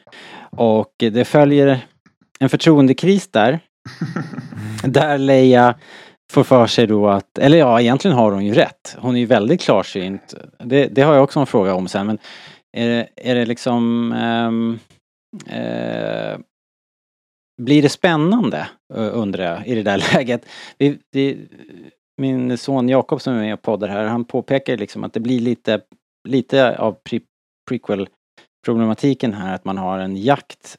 och 0.51 0.93
det 0.97 1.25
följer 1.25 1.79
en 2.39 2.49
förtroendekris 2.49 3.27
där. 3.27 3.59
där 4.83 5.17
Leia 5.17 5.75
får 6.31 6.43
för 6.43 6.67
sig 6.67 6.87
då 6.87 7.09
att, 7.09 7.37
eller 7.37 7.57
ja 7.57 7.81
egentligen 7.81 8.17
har 8.17 8.31
hon 8.31 8.45
ju 8.45 8.53
rätt. 8.53 8.97
Hon 8.99 9.15
är 9.15 9.19
ju 9.19 9.25
väldigt 9.25 9.61
klarsynt. 9.61 10.33
Det, 10.63 10.87
det 10.87 11.01
har 11.01 11.13
jag 11.13 11.23
också 11.23 11.39
en 11.39 11.45
fråga 11.45 11.73
om 11.73 11.87
sen 11.87 12.07
men 12.07 12.17
är 12.77 12.87
det, 12.87 13.07
är 13.15 13.35
det 13.35 13.45
liksom 13.45 14.11
ehm, 14.11 14.79
eh, 15.47 16.39
blir 17.63 17.81
det 17.81 17.89
spännande 17.89 18.67
eh, 18.93 19.09
undrar 19.17 19.43
jag 19.43 19.67
i 19.67 19.75
det 19.75 19.83
där 19.83 20.03
läget. 20.13 20.45
Vi, 20.77 20.99
vi, 21.11 21.47
min 22.17 22.57
son 22.57 22.89
Jakob 22.89 23.21
som 23.21 23.33
är 23.33 23.39
med 23.39 23.53
och 23.53 23.61
poddar 23.61 23.87
här, 23.87 24.05
han 24.05 24.25
påpekar 24.25 24.77
liksom 24.77 25.03
att 25.03 25.13
det 25.13 25.19
blir 25.19 25.39
lite, 25.39 25.81
lite 26.27 26.77
av 26.77 26.91
pre 26.91 27.19
prequel 27.69 28.09
problematiken 28.65 29.33
här 29.33 29.55
att 29.55 29.65
man 29.65 29.77
har 29.77 29.99
en 29.99 30.17
jakt 30.17 30.77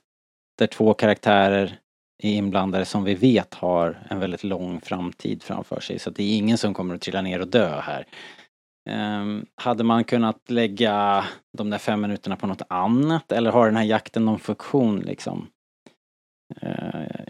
där 0.59 0.67
två 0.67 0.95
karaktärer 0.95 1.79
är 2.23 2.31
inblandade 2.31 2.85
som 2.85 3.05
vi 3.05 3.15
vet 3.15 3.55
har 3.55 4.07
en 4.11 4.21
väldigt 4.21 4.45
lång 4.45 4.81
framtid 4.81 5.43
framför 5.43 5.81
sig. 5.81 5.99
Så 5.99 6.11
att 6.11 6.17
det 6.17 6.23
är 6.23 6.37
ingen 6.37 6.59
som 6.59 6.75
kommer 6.75 6.95
att 6.95 7.01
trilla 7.01 7.23
ner 7.23 7.41
och 7.41 7.49
dö 7.49 7.81
här. 7.81 8.07
Um, 8.91 9.47
hade 9.55 9.85
man 9.85 10.05
kunnat 10.05 10.51
lägga 10.51 11.25
de 11.59 11.71
där 11.71 11.79
fem 11.79 12.01
minuterna 12.01 12.37
på 12.37 12.47
något 12.47 12.63
annat 12.69 13.33
eller 13.33 13.51
har 13.51 13.67
den 13.67 13.77
här 13.77 13.85
jakten 13.85 14.25
någon 14.25 14.39
funktion 14.39 15.01
liksom? 15.01 15.49
Eh, 16.63 17.25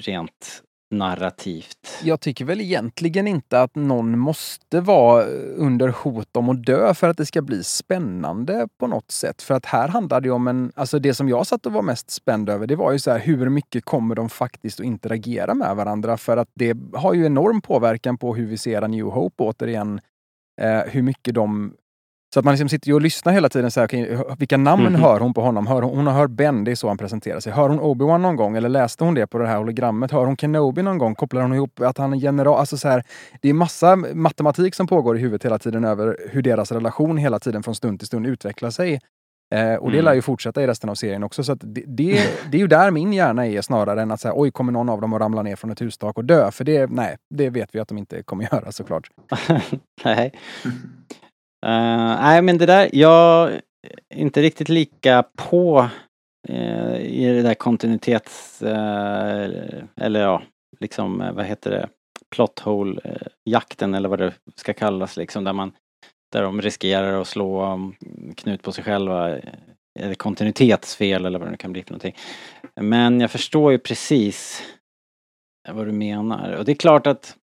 rent 0.00 0.62
narrativt. 0.90 2.00
Jag 2.02 2.20
tycker 2.20 2.44
väl 2.44 2.60
egentligen 2.60 3.28
inte 3.28 3.62
att 3.62 3.74
någon 3.74 4.18
måste 4.18 4.80
vara 4.80 5.24
under 5.56 5.88
hot 5.88 6.36
om 6.36 6.48
att 6.48 6.64
dö 6.64 6.94
för 6.94 7.08
att 7.08 7.16
det 7.16 7.26
ska 7.26 7.42
bli 7.42 7.64
spännande 7.64 8.68
på 8.78 8.86
något 8.86 9.10
sätt. 9.10 9.42
För 9.42 9.54
att 9.54 9.66
här 9.66 9.88
handlar 9.88 10.20
det 10.20 10.30
om 10.30 10.48
en, 10.48 10.72
alltså 10.74 10.98
det 10.98 11.14
som 11.14 11.28
jag 11.28 11.46
satt 11.46 11.66
och 11.66 11.72
var 11.72 11.82
mest 11.82 12.10
spänd 12.10 12.50
över, 12.50 12.66
det 12.66 12.76
var 12.76 12.92
ju 12.92 12.98
så 12.98 13.10
här 13.10 13.18
hur 13.18 13.48
mycket 13.48 13.84
kommer 13.84 14.14
de 14.14 14.28
faktiskt 14.28 14.80
att 14.80 14.86
interagera 14.86 15.54
med 15.54 15.76
varandra? 15.76 16.16
För 16.16 16.36
att 16.36 16.50
det 16.54 16.76
har 16.94 17.14
ju 17.14 17.26
enorm 17.26 17.60
påverkan 17.60 18.18
på 18.18 18.34
hur 18.34 18.46
vi 18.46 18.58
ser 18.58 18.82
A 18.82 18.88
New 18.88 19.06
Hope 19.06 19.44
återigen. 19.44 20.00
Eh, 20.60 20.80
hur 20.80 21.02
mycket 21.02 21.34
de 21.34 21.74
så 22.34 22.38
att 22.40 22.44
man 22.44 22.52
liksom 22.54 22.68
sitter 22.68 22.92
och 22.92 23.00
lyssnar 23.00 23.32
hela 23.32 23.48
tiden. 23.48 23.70
Så 23.70 23.80
här, 23.80 23.86
okej, 23.86 24.18
vilka 24.38 24.56
namn 24.56 24.82
Mhm. 24.84 24.94
hör 24.94 25.20
hon 25.20 25.34
på 25.34 25.40
honom? 25.40 25.66
Hör 25.66 25.82
hon, 25.82 25.96
hon 25.96 26.06
hör 26.14 26.26
Ben, 26.26 26.64
det 26.64 26.70
är 26.70 26.74
så 26.74 26.88
han 26.88 26.98
presenterar 26.98 27.40
sig. 27.40 27.52
Hör 27.52 27.68
hon 27.68 27.80
Obi-Wan 27.80 28.18
någon 28.18 28.36
gång? 28.36 28.56
Eller 28.56 28.68
läste 28.68 29.04
hon 29.04 29.14
det 29.14 29.26
på 29.26 29.38
det 29.38 29.46
här 29.46 29.56
hologrammet? 29.58 30.10
Hör 30.10 30.26
hon 30.26 30.36
Kenobi 30.36 30.82
någon 30.82 30.98
gång? 30.98 31.14
Kopplar 31.14 31.42
hon 31.42 31.54
ihop 31.54 31.80
att 31.80 31.98
han 31.98 32.12
är 32.12 32.16
general? 32.16 32.58
Alltså 32.60 32.76
så 32.76 32.88
här, 32.88 33.04
det 33.42 33.48
är 33.48 33.54
massa 33.54 33.96
matematik 33.96 34.74
som 34.74 34.86
pågår 34.86 35.16
i 35.16 35.20
huvudet 35.20 35.44
hela 35.44 35.58
tiden 35.58 35.84
över 35.84 36.16
hur 36.30 36.42
deras 36.42 36.72
relation 36.72 37.16
hela 37.16 37.38
tiden 37.38 37.62
från 37.62 37.74
stund 37.74 37.98
till 37.98 38.06
stund 38.06 38.26
utvecklar 38.26 38.70
sig. 38.70 39.00
Eh, 39.54 39.74
och 39.74 39.90
det 39.90 39.96
Mm. 39.96 40.04
lär 40.04 40.14
ju 40.14 40.22
fortsätta 40.22 40.62
i 40.62 40.66
resten 40.66 40.90
av 40.90 40.94
serien 40.94 41.22
också. 41.22 41.44
Så 41.44 41.54
det, 41.54 41.82
det, 41.86 42.20
det 42.50 42.56
är 42.56 42.60
ju 42.60 42.66
där 42.66 42.90
min 42.90 43.12
hjärna 43.12 43.46
är 43.46 43.62
snarare 43.62 44.02
än 44.02 44.10
att 44.10 44.20
säga 44.20 44.32
oj, 44.36 44.50
kommer 44.50 44.72
någon 44.72 44.88
av 44.88 45.00
dem 45.00 45.12
att 45.12 45.20
ramla 45.20 45.42
ner 45.42 45.56
från 45.56 45.70
ett 45.70 45.80
hustak 45.80 46.16
och 46.18 46.24
dö? 46.24 46.50
För 46.50 46.64
det, 46.64 46.90
nej, 46.90 47.16
det 47.34 47.50
vet 47.50 47.74
vi 47.74 47.78
att 47.80 47.88
de 47.88 47.98
inte 47.98 48.22
kommer 48.22 48.48
göra 48.52 48.72
såklart. 48.72 49.08
nej. 50.04 50.32
Uh, 51.66 52.20
nej, 52.20 52.42
men 52.42 52.58
det 52.58 52.66
där, 52.66 52.90
jag 52.92 53.52
är 53.52 53.60
inte 54.10 54.42
riktigt 54.42 54.68
lika 54.68 55.24
på 55.36 55.88
uh, 56.50 56.96
i 57.00 57.32
det 57.32 57.42
där 57.42 57.54
kontinuitets... 57.54 58.62
uh, 58.62 59.48
eller 59.96 60.20
ja, 60.20 60.42
liksom, 60.80 61.30
vad 61.34 61.44
heter 61.44 61.70
det? 61.70 61.88
Plot 62.30 62.58
hole-jakten 62.58 63.94
eller 63.94 64.08
vad 64.08 64.18
det 64.18 64.32
ska 64.56 64.72
kallas 64.72 65.16
liksom, 65.16 65.44
där 65.44 65.52
man 65.52 65.72
där 66.32 66.42
de 66.42 66.62
riskerar 66.62 67.20
att 67.20 67.28
slå 67.28 67.72
um, 67.72 67.94
knut 68.36 68.62
på 68.62 68.72
sig 68.72 68.84
själva. 68.84 69.38
Eller 70.00 70.14
kontinuitetsfel 70.14 71.26
eller 71.26 71.38
vad 71.38 71.48
det 71.48 71.50
nu 71.50 71.56
kan 71.56 71.72
bli 71.72 71.82
för 71.82 71.90
någonting. 71.90 72.16
Men 72.80 73.20
jag 73.20 73.30
förstår 73.30 73.72
ju 73.72 73.78
precis 73.78 74.62
vad 75.68 75.86
du 75.86 75.92
menar. 75.92 76.52
Och 76.52 76.64
det 76.64 76.72
är 76.72 76.76
klart 76.76 77.06
att 77.06 77.36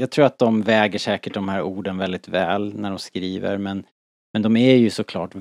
jag 0.00 0.10
tror 0.10 0.24
att 0.24 0.38
de 0.38 0.62
väger 0.62 0.98
säkert 0.98 1.34
de 1.34 1.48
här 1.48 1.62
orden 1.62 1.98
väldigt 1.98 2.28
väl 2.28 2.74
när 2.80 2.90
de 2.90 2.98
skriver 2.98 3.58
men, 3.58 3.86
men 4.32 4.42
de 4.42 4.56
är 4.56 4.74
ju 4.76 4.90
såklart 4.90 5.34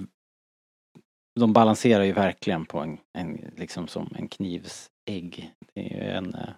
de 1.40 1.54
balanserar 1.54 2.04
ju 2.04 2.12
verkligen 2.12 2.66
på 2.66 2.80
en, 2.80 2.98
en 3.18 3.52
liksom 3.58 3.88
som 3.88 4.10
en 4.16 4.28
knivsägg. 4.28 5.54
Det 5.76 5.82
är 5.94 6.04
ju 6.04 6.10
en 6.12 6.36
eh, 6.36 6.50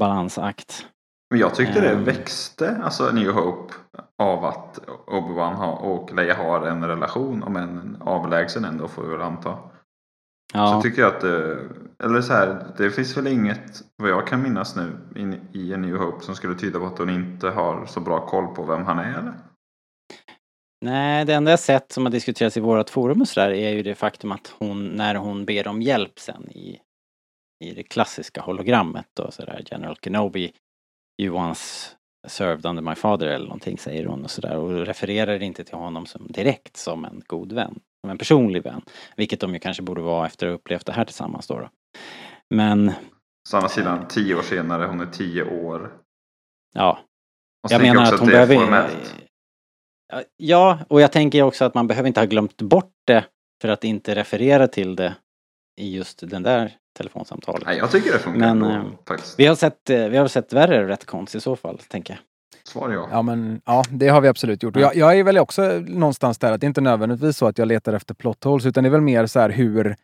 balansakt. 0.00 0.86
Men 1.30 1.40
jag 1.40 1.54
tyckte 1.54 1.80
det 1.80 1.90
Ehm. 1.90 2.04
växte, 2.04 2.76
alltså 2.84 3.10
New 3.12 3.30
Hope, 3.30 3.74
av 4.22 4.44
att 4.44 4.78
Obi-Wan 5.06 5.54
har- 5.54 5.76
och 5.82 6.14
Leia 6.14 6.34
har 6.36 6.66
en 6.66 6.84
relation, 6.84 7.42
om 7.42 7.56
en 7.56 7.96
avlägsen 8.00 8.64
ändå 8.64 8.88
får 8.88 9.02
vi 9.02 9.08
väl 9.08 9.22
anta. 9.22 9.58
Så 10.56 10.62
Ja, 10.62 10.82
tycker 10.82 11.02
jag 11.02 11.14
att 11.14 11.20
det, 11.20 11.58
eller 12.04 12.20
så 12.20 12.32
här, 12.32 12.66
det 12.78 12.90
finns 12.90 13.16
väl 13.16 13.26
inget, 13.26 13.82
vad 13.96 14.10
jag 14.10 14.26
kan 14.26 14.42
minnas 14.42 14.76
nu, 14.76 14.92
in, 15.16 15.48
i 15.52 15.72
en 15.72 15.82
New 15.82 15.96
Hope 15.96 16.24
som 16.24 16.34
skulle 16.34 16.54
tyda 16.54 16.78
på 16.78 16.86
att 16.86 16.98
hon 16.98 17.10
inte 17.10 17.48
har 17.48 17.86
så 17.86 18.00
bra 18.00 18.26
koll 18.26 18.54
på 18.54 18.62
vem 18.62 18.84
han 18.84 18.98
är 18.98 19.18
eller? 19.18 19.34
nej 20.84 21.24
det 21.24 21.34
enda 21.34 21.50
jag 21.50 21.60
sett 21.60 21.92
som 21.92 22.04
har 22.04 22.12
diskuterats 22.12 22.56
i 22.56 22.60
vårat 22.60 22.90
forum 22.90 23.20
och 23.20 23.28
sådär 23.28 23.50
är 23.50 23.70
ju 23.70 23.82
det 23.82 23.94
faktum 23.94 24.32
att 24.32 24.54
hon, 24.58 24.88
när 24.88 25.14
hon 25.14 25.44
ber 25.44 25.68
om 25.68 25.82
hjälp 25.82 26.18
sen 26.18 26.50
i, 26.50 26.80
i 27.64 27.74
det 27.74 27.82
klassiska 27.82 28.40
hologrammet 28.40 29.18
och 29.18 29.34
sådär, 29.34 29.62
General 29.70 29.96
Kenobi, 30.02 30.52
you 31.22 31.36
once 31.36 31.90
served 32.28 32.66
under 32.66 32.82
my 32.82 32.94
father 32.94 33.26
eller 33.26 33.46
någonting 33.46 33.78
säger 33.78 34.06
hon 34.06 34.24
och 34.24 34.30
sådär 34.30 34.56
och 34.56 34.86
refererar 34.86 35.42
inte 35.42 35.64
till 35.64 35.74
honom 35.78 36.06
som 36.06 36.26
direkt 36.28 36.76
som 36.76 37.04
en 37.04 37.22
god 37.26 37.52
vän, 37.52 37.80
som 38.00 38.10
en 38.10 38.18
personlig 38.18 38.62
vän. 38.62 38.82
Vilket 39.16 39.40
de 39.40 39.54
ju 39.54 39.60
kanske 39.60 39.82
borde 39.82 40.00
vara 40.00 40.26
efter 40.26 40.46
att 40.46 40.50
ha 40.50 40.54
upplevt 40.54 40.86
det 40.86 40.92
här 40.92 41.04
tillsammans 41.04 41.46
då. 41.46 41.58
då. 41.58 41.68
Men, 42.54 42.88
å 43.52 43.56
andra 43.56 43.68
sidan, 43.68 44.08
tio 44.08 44.34
år 44.34 44.42
senare, 44.42 44.86
hon 44.86 45.00
är 45.00 45.06
tio 45.06 45.44
år. 45.44 45.92
ja, 46.74 46.98
Och 47.64 47.72
jag 47.72 47.82
menar 47.82 48.02
att 48.02 48.20
hon 48.20 48.28
behöver... 48.28 48.54
formellt. 48.54 49.14
Ja, 50.36 50.78
och 50.88 51.00
jag 51.00 51.12
tänker 51.12 51.42
också 51.42 51.64
att 51.64 51.74
man 51.74 51.86
behöver 51.86 52.08
inte 52.08 52.20
ha 52.20 52.26
glömt 52.26 52.62
bort 52.62 52.92
det 53.06 53.24
för 53.62 53.68
att 53.68 53.84
inte 53.84 54.14
referera 54.14 54.68
till 54.68 54.96
det 54.96 55.14
i 55.80 55.96
just 55.96 56.30
den 56.30 56.42
där 56.42 56.72
telefonsamtalet. 56.96 57.66
Nej, 57.66 57.78
jag 57.78 57.90
tycker 57.90 58.12
det 58.12 58.18
funkar 58.18 58.40
Men, 58.40 58.62
ändå, 58.62 59.14
eh. 59.14 59.20
Vi 59.38 59.46
har 59.46 59.54
sett, 59.54 59.90
eh, 59.90 60.08
vi 60.08 60.16
har 60.16 60.28
sett 60.28 60.52
värre 60.52 60.88
rätt 60.88 61.34
i 61.34 61.40
så 61.40 61.56
fall, 61.56 61.78
tänker 61.78 62.14
jag. 62.14 62.20
Svar 62.66 62.90
ja. 62.90 63.08
Ja, 63.12 63.22
men 63.22 63.60
ja, 63.64 63.84
det 63.90 64.08
har 64.08 64.20
vi 64.20 64.28
absolut 64.28 64.62
gjort. 64.62 64.76
Och 64.76 64.82
jag, 64.82 64.96
jag 64.96 65.18
är 65.18 65.24
väl 65.24 65.38
också 65.38 65.62
någonstans 65.86 66.38
där 66.38 66.52
att 66.52 66.60
det 66.60 66.64
är 66.64 66.68
inte 66.68 66.80
nödvändigtvis 66.80 67.36
så 67.36 67.46
att 67.46 67.58
jag 67.58 67.68
letar 67.68 67.92
efter 67.92 68.14
plot 68.14 68.44
holes, 68.44 68.66
utan 68.66 68.84
det 68.84 68.88
är 68.88 68.90
väl 68.90 69.00
mer 69.00 69.26
så 69.26 69.40
här 69.40 69.50
hur, 69.50 69.96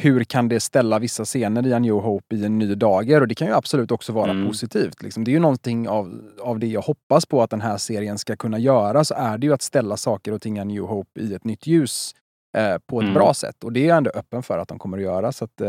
hur 0.00 0.24
kan 0.24 0.48
det 0.48 0.60
ställa 0.60 0.98
vissa 0.98 1.24
scener 1.24 1.66
i 1.66 1.72
en 1.72 1.82
New 1.82 1.94
Hope 1.94 2.36
i 2.36 2.44
en 2.44 2.58
ny 2.58 2.74
dager? 2.74 3.20
Och 3.20 3.28
det 3.28 3.34
kan 3.34 3.46
ju 3.48 3.54
absolut 3.54 3.90
också 3.90 4.12
vara 4.12 4.30
Mm. 4.30 4.46
positivt. 4.48 5.02
Liksom. 5.02 5.24
Det 5.24 5.30
är 5.30 5.32
ju 5.32 5.38
någonting 5.40 5.88
av, 5.88 6.20
av 6.40 6.58
det 6.58 6.66
jag 6.66 6.80
hoppas 6.82 7.26
på 7.26 7.42
att 7.42 7.50
den 7.50 7.60
här 7.60 7.76
serien 7.76 8.18
ska 8.18 8.36
kunna 8.36 8.58
göra, 8.58 9.04
så 9.04 9.14
är 9.14 9.38
det 9.38 9.46
ju 9.46 9.52
att 9.52 9.62
ställa 9.62 9.96
saker 9.96 10.32
och 10.32 10.42
ting 10.42 10.58
i 10.58 10.64
New 10.64 10.82
Hope 10.82 11.20
i 11.20 11.34
ett 11.34 11.44
nytt 11.44 11.66
ljus 11.66 12.14
eh, 12.56 12.76
på 12.86 12.98
ett 12.98 13.02
Mm. 13.02 13.14
bra 13.14 13.34
sätt. 13.34 13.64
Och 13.64 13.72
det 13.72 13.80
är 13.84 13.88
jag 13.88 13.96
ändå 13.96 14.10
öppen 14.14 14.42
för 14.42 14.58
att 14.58 14.68
de 14.68 14.78
kommer 14.78 14.96
att 14.98 15.04
göra. 15.04 15.32
Så 15.32 15.44
att, 15.44 15.60
eh, 15.60 15.68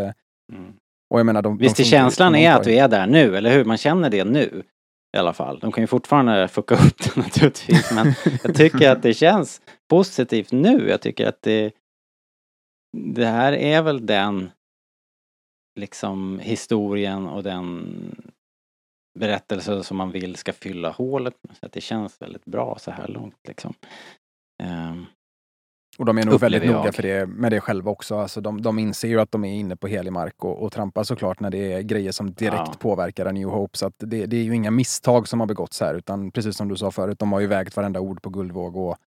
Mm. 0.53 0.73
och 1.13 1.19
jag 1.19 1.25
menar, 1.25 1.41
de, 1.41 1.57
Visst 1.57 1.75
de 1.77 1.83
är 1.83 1.87
känslan 1.87 2.35
är 2.35 2.53
att 2.53 2.67
vi 2.67 2.79
är 2.79 2.87
där 2.87 3.07
nu, 3.07 3.37
eller 3.37 3.51
hur? 3.53 3.65
Man 3.65 3.77
känner 3.77 4.09
det 4.09 4.23
nu. 4.23 4.63
I 5.13 5.17
alla 5.17 5.33
fall. 5.33 5.59
De 5.59 5.71
kan 5.71 5.83
ju 5.83 5.87
fortfarande 5.87 6.47
fucka 6.47 6.75
upp 6.75 6.97
det 6.97 7.15
naturligtvis, 7.21 7.91
men 7.91 8.13
jag 8.43 8.55
tycker 8.55 8.89
att 8.89 9.01
det 9.01 9.13
känns 9.13 9.61
positivt 9.89 10.51
nu. 10.51 10.89
Jag 10.89 11.01
tycker 11.01 11.27
att 11.27 11.41
det... 11.41 11.73
Det 12.97 13.25
här 13.25 13.53
är 13.53 13.81
väl 13.81 14.05
den 14.05 14.51
liksom 15.79 16.39
historien 16.39 17.27
och 17.27 17.43
den 17.43 17.85
berättelse 19.19 19.83
som 19.83 19.97
man 19.97 20.11
vill 20.11 20.35
ska 20.35 20.53
fylla 20.53 20.91
hålet. 20.91 21.35
Så 21.59 21.65
att 21.65 21.71
det 21.71 21.81
känns 21.81 22.21
väldigt 22.21 22.45
bra 22.45 22.77
så 22.79 22.91
här 22.91 23.07
långt 23.07 23.47
liksom. 23.47 23.73
Ehm. 24.63 25.05
Och 25.97 26.05
de 26.05 26.17
är 26.17 26.25
nog 26.25 26.39
väldigt 26.39 26.65
noga 26.65 26.91
för 26.91 27.03
det, 27.03 27.25
med 27.25 27.51
det 27.51 27.61
själva 27.61 27.91
också. 27.91 28.15
Alltså 28.19 28.41
de, 28.41 28.61
de 28.61 28.79
inser 28.79 29.07
ju 29.07 29.19
att 29.21 29.31
de 29.31 29.43
är 29.45 29.53
inne 29.53 29.75
på 29.75 29.87
helig 29.87 30.11
mark 30.13 30.43
och, 30.43 30.63
och 30.63 30.71
trampar 30.71 31.03
såklart 31.03 31.39
när 31.39 31.49
det 31.49 31.73
är 31.73 31.81
grejer 31.81 32.11
som 32.11 32.33
direkt 32.33 32.53
Ja. 32.65 32.73
påverkar 32.79 33.25
en 33.25 33.35
New 33.35 33.47
Hope. 33.49 33.77
Så 33.77 33.85
att 33.85 33.93
det, 33.97 34.25
det 34.25 34.37
är 34.37 34.43
ju 34.43 34.55
inga 34.55 34.71
misstag 34.71 35.27
som 35.27 35.39
har 35.39 35.47
begåtts 35.47 35.81
här, 35.81 35.93
utan 35.95 36.31
precis 36.31 36.57
som 36.57 36.67
du 36.67 36.75
sa 36.75 36.91
förut, 36.91 37.19
de 37.19 37.31
har 37.31 37.39
ju 37.39 37.47
vägt 37.47 37.75
varenda 37.75 37.99
ord 37.99 38.21
på 38.21 38.29
guldvåg 38.29 38.75
och, 38.77 38.97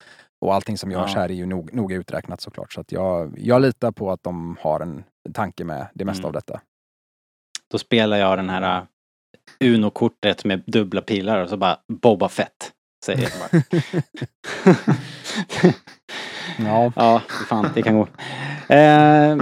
och 0.41 0.55
allting 0.55 0.79
som 0.79 0.91
görs 0.91 1.11
Ja. 1.15 1.21
här 1.21 1.29
är 1.29 1.35
ju 1.35 1.47
nog, 1.47 1.75
noga 1.75 1.97
uträknat 1.97 2.41
såklart. 2.41 2.73
Så 2.73 2.85
jag, 2.89 3.35
jag 3.39 3.63
litar 3.63 3.93
på 3.93 4.11
att 4.13 4.23
de 4.23 4.57
har 4.61 4.81
en 4.81 5.05
tanke 5.35 5.65
med 5.65 5.87
det 5.95 6.05
mesta 6.05 6.21
Mm. 6.23 6.27
av 6.29 6.33
detta. 6.33 6.61
Då 7.71 7.79
spelar 7.79 8.17
jag 8.17 8.39
den 8.39 8.49
här 8.51 8.81
uh, 8.81 8.87
Uno-kortet 9.61 10.45
med 10.45 10.63
dubbla 10.67 11.01
pilar 11.01 11.43
och 11.43 11.49
så 11.51 11.57
bara 11.57 11.79
Boba 12.03 12.29
Fett. 12.29 12.73
Säger 13.05 13.23
jag 13.23 13.33
bara. 13.51 13.63
Ja. 16.59 16.93
ja, 16.97 17.23
fan 17.49 17.69
det 17.75 17.83
kan 17.83 17.99
gå. 17.99 18.09
Eh, 18.69 19.37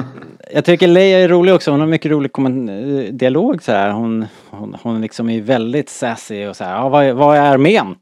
jag 0.52 0.64
tycker 0.64 0.86
Leia 0.86 1.18
är 1.18 1.28
rolig 1.28 1.54
också. 1.54 1.70
Hon 1.70 1.80
har 1.80 1.86
mycket 1.86 2.10
rolig 2.10 2.30
eh, 2.38 3.12
dialog 3.14 3.62
så 3.62 3.72
här. 3.72 3.90
Hon, 3.90 4.26
hon, 4.50 4.76
hon 4.82 5.00
liksom 5.00 5.30
är 5.30 5.40
väldigt 5.42 5.88
sassy 5.88 6.46
och 6.46 6.56
så 6.56 6.64
här. 6.64 6.74
Ja, 6.74 6.88
vad, 6.88 7.04
är- 7.04 7.12
vad 7.12 7.36
är 7.36 7.40
armén? 7.40 7.94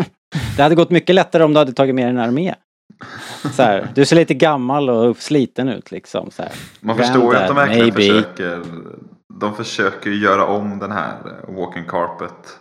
det 0.56 0.62
hade 0.62 0.74
gått 0.74 0.90
mycket 0.90 1.14
lättare 1.14 1.42
om 1.44 1.52
du 1.52 1.58
hade 1.58 1.72
tagit 1.72 1.94
med 1.94 2.08
en 2.08 2.18
armé. 2.18 2.54
Så 3.52 3.62
här, 3.62 3.88
du 3.94 4.04
ser 4.04 4.16
lite 4.16 4.34
gammal 4.34 4.90
och 4.90 5.10
uppsliten 5.10 5.68
ut 5.68 5.90
liksom. 5.90 6.30
Så 6.30 6.42
här. 6.42 6.52
Man 6.80 6.96
förstår 6.96 7.34
ju 7.34 7.40
att 7.40 7.48
de 7.48 7.56
verkligen 7.56 7.84
maybe. 7.84 8.02
försöker 8.02 8.62
De 9.40 9.54
försöker 9.54 10.10
göra 10.10 10.46
om 10.46 10.78
den 10.78 10.92
här 10.92 11.12
walking 11.48 11.84
carpet 11.84 12.59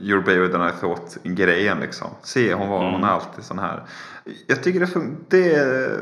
You're 0.00 0.24
better 0.24 0.48
than 0.48 0.68
I 0.68 0.72
thought 0.80 1.18
grejen 1.22 1.80
liksom. 1.80 2.08
Se 2.22 2.54
hon 2.54 2.68
var, 2.68 2.78
hon 2.78 2.88
Mm. 2.94 3.04
är 3.04 3.08
alltid 3.08 3.44
sån 3.44 3.58
här. 3.58 3.82
Jag 4.46 4.62
tycker 4.62 4.80
det, 4.80 4.86
fun- 4.86 5.16
det 5.28 5.54
är 5.54 5.98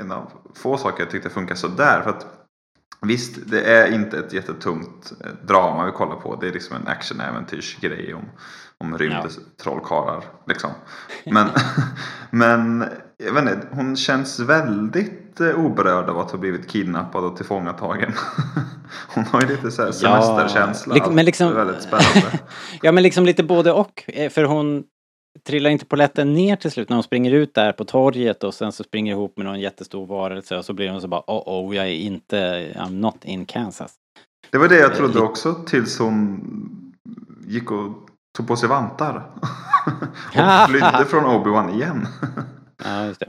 en 0.00 0.12
av 0.12 0.30
få 0.54 0.76
saker 0.76 1.02
jag 1.02 1.10
tyckte 1.10 1.30
funkar 1.30 1.54
sådär. 1.54 2.00
För 2.02 2.10
att 2.10 2.26
Visst, 3.00 3.38
det 3.50 3.60
är 3.64 3.92
inte 3.92 4.18
ett 4.18 4.32
jättetungt 4.32 5.12
eh, 5.24 5.30
drama 5.46 5.86
vi 5.86 5.92
kollar 5.92 6.16
på. 6.16 6.36
Det 6.36 6.48
är 6.48 6.52
liksom 6.52 6.76
en 6.76 6.86
actionäventyrsgrej 6.88 8.14
om, 8.14 8.24
om 8.78 8.90
Ja. 8.92 8.96
rymdtrollkarlar. 8.98 10.24
Liksom. 10.46 10.70
Men, 11.26 11.46
men 12.30 12.84
jag 13.16 13.32
vet 13.32 13.42
inte, 13.54 13.66
hon 13.70 13.96
känns 13.96 14.40
väldigt 14.40 15.27
oberörd 15.40 16.08
av 16.10 16.18
att 16.18 16.30
ha 16.30 16.38
blivit 16.38 16.68
kidnappad 16.70 17.24
och 17.24 17.36
tillfångatagen. 17.36 18.12
Hon 19.14 19.24
har 19.24 19.40
ju 19.40 19.46
lite 19.48 19.70
så 19.70 19.82
här 19.82 19.92
semesterkänsla. 19.92 20.94
Lik- 20.94 21.10
men 21.10 21.24
liksom- 21.24 21.54
väldigt 21.54 21.82
spännande. 21.82 22.38
Ja 22.82 22.92
men 22.92 23.02
liksom 23.02 23.24
lite 23.26 23.42
både 23.42 23.72
och. 23.72 24.04
Eh, 24.06 24.30
För 24.30 24.44
hon 24.44 24.84
trillar 25.46 25.70
inte 25.70 25.84
polletten 25.86 26.34
ner 26.34 26.56
till 26.56 26.70
slut 26.70 26.88
när 26.88 26.96
hon 26.96 27.02
springer 27.02 27.32
ut 27.32 27.54
där 27.54 27.72
på 27.72 27.84
torget 27.84 28.44
och 28.44 28.54
sen 28.54 28.72
så 28.72 28.84
springer 28.84 29.12
ihop 29.12 29.36
med 29.36 29.46
någon 29.46 29.60
jättestor 29.60 30.06
varelse 30.06 30.56
och 30.58 30.64
så 30.64 30.72
blir 30.72 30.90
hon 30.90 31.00
så 31.00 31.08
bara 31.08 31.22
oh 31.26 31.68
oh 31.68 31.76
jag 31.76 31.84
är 31.86 31.92
inte, 31.92 32.36
I'm 32.76 32.90
not 33.00 33.24
in 33.24 33.46
Kansas. 33.46 33.92
Det 34.50 34.58
var 34.58 34.68
det 34.68 34.78
jag 34.78 34.90
Eh, 34.90 34.96
trodde 34.96 35.20
också 35.20 35.54
tills 35.54 35.98
hon 35.98 36.40
gick 37.46 37.70
och 37.70 38.08
tog 38.36 38.48
på 38.48 38.56
sig 38.56 38.68
vantar. 38.68 39.30
och 40.28 40.68
flydde 40.68 41.04
från 41.08 41.24
Obi-Wan 41.24 41.74
igen. 41.74 42.06
Ja 42.84 43.04
just 43.06 43.20
det. 43.20 43.28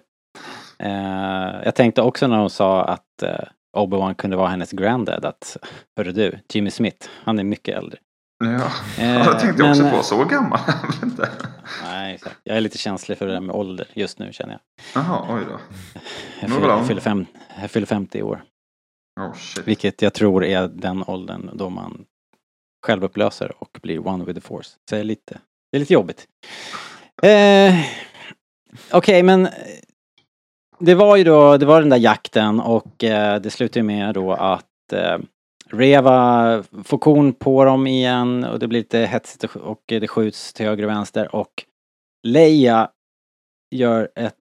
Eh, 0.83 1.61
jag 1.65 1.75
tänkte 1.75 2.01
också 2.01 2.27
när 2.27 2.37
hon 2.37 2.49
sa 2.49 2.83
att 2.83 3.23
eh, 3.23 3.39
Obi-Wan 3.77 4.13
kunde 4.15 4.37
vara 4.37 4.47
hennes 4.47 4.71
granddad 4.71 5.25
att 5.25 5.57
hörru 5.97 6.11
du, 6.11 6.39
Jimmy 6.53 6.71
Smith, 6.71 7.07
han 7.23 7.39
är 7.39 7.43
mycket 7.43 7.77
äldre. 7.77 7.99
Ja, 8.43 8.49
Eh, 9.03 9.13
ja 9.13 9.25
jag 9.25 9.39
tänkte 9.39 9.63
också 9.69 9.83
men- 9.83 9.91
på. 9.97 10.03
Så 10.03 10.23
gammal? 10.25 10.59
Nej, 11.83 12.15
exakt. 12.15 12.35
Jag 12.43 12.57
är 12.57 12.61
lite 12.61 12.77
känslig 12.77 13.17
för 13.17 13.25
det 13.27 13.33
där 13.33 13.39
med 13.41 13.55
ålder 13.55 13.87
just 13.93 14.19
nu 14.19 14.33
känner 14.33 14.53
jag. 14.53 14.61
Jaha, 15.03 15.25
oj 15.35 15.41
då. 15.49 15.59
Jag 16.41 16.49
fyller, 16.51 16.67
jag 16.69 16.87
fyller, 16.87 17.01
fem, 17.01 17.25
jag 17.61 17.71
fyller 17.71 17.87
50 17.87 18.17
i 18.17 18.23
år. 18.23 18.43
Oh 19.21 19.33
shit. 19.33 19.67
Vilket 19.67 20.01
jag 20.01 20.13
tror 20.13 20.45
är 20.45 20.67
den 20.67 21.03
åldern 21.07 21.49
då 21.53 21.69
man 21.69 22.05
självupplöser 22.85 23.53
och 23.59 23.77
blir 23.81 24.07
one 24.07 24.25
with 24.25 24.39
the 24.39 24.47
force. 24.47 24.69
Så 24.89 24.95
det 24.95 24.99
är 24.99 25.03
lite, 25.03 25.37
det 25.71 25.77
är 25.77 25.79
lite 25.79 25.93
jobbigt. 25.93 26.27
Eh, 27.23 27.75
Okej, 28.91 29.23
men 29.23 29.45
eh, 29.45 29.51
det 30.79 30.95
var 30.95 31.15
ju 31.17 31.23
då, 31.23 31.57
det 31.57 31.65
var 31.65 31.79
den 31.81 31.89
där 31.89 31.97
jakten 31.97 32.59
och 32.59 33.03
eh, 33.03 33.41
det 33.41 33.49
slutar 33.49 33.79
ju 33.79 33.83
med 33.83 34.13
då 34.13 34.33
att 34.33 34.93
eh, 34.93 35.17
Reva 35.71 36.63
får 36.83 36.97
korn 36.97 37.33
på 37.33 37.65
dem 37.65 37.87
igen 37.87 38.43
och 38.43 38.59
det 38.59 38.67
blir 38.67 38.79
lite 38.79 38.99
hetsigt 38.99 39.43
och- 39.43 39.55
och 39.55 39.83
det 39.85 40.07
skjuts 40.07 40.53
till 40.53 40.65
höger 40.65 40.83
och 40.83 40.89
vänster 40.89 41.35
och 41.35 41.63
Leia 42.27 42.89
gör 43.75 44.09
ett, 44.15 44.33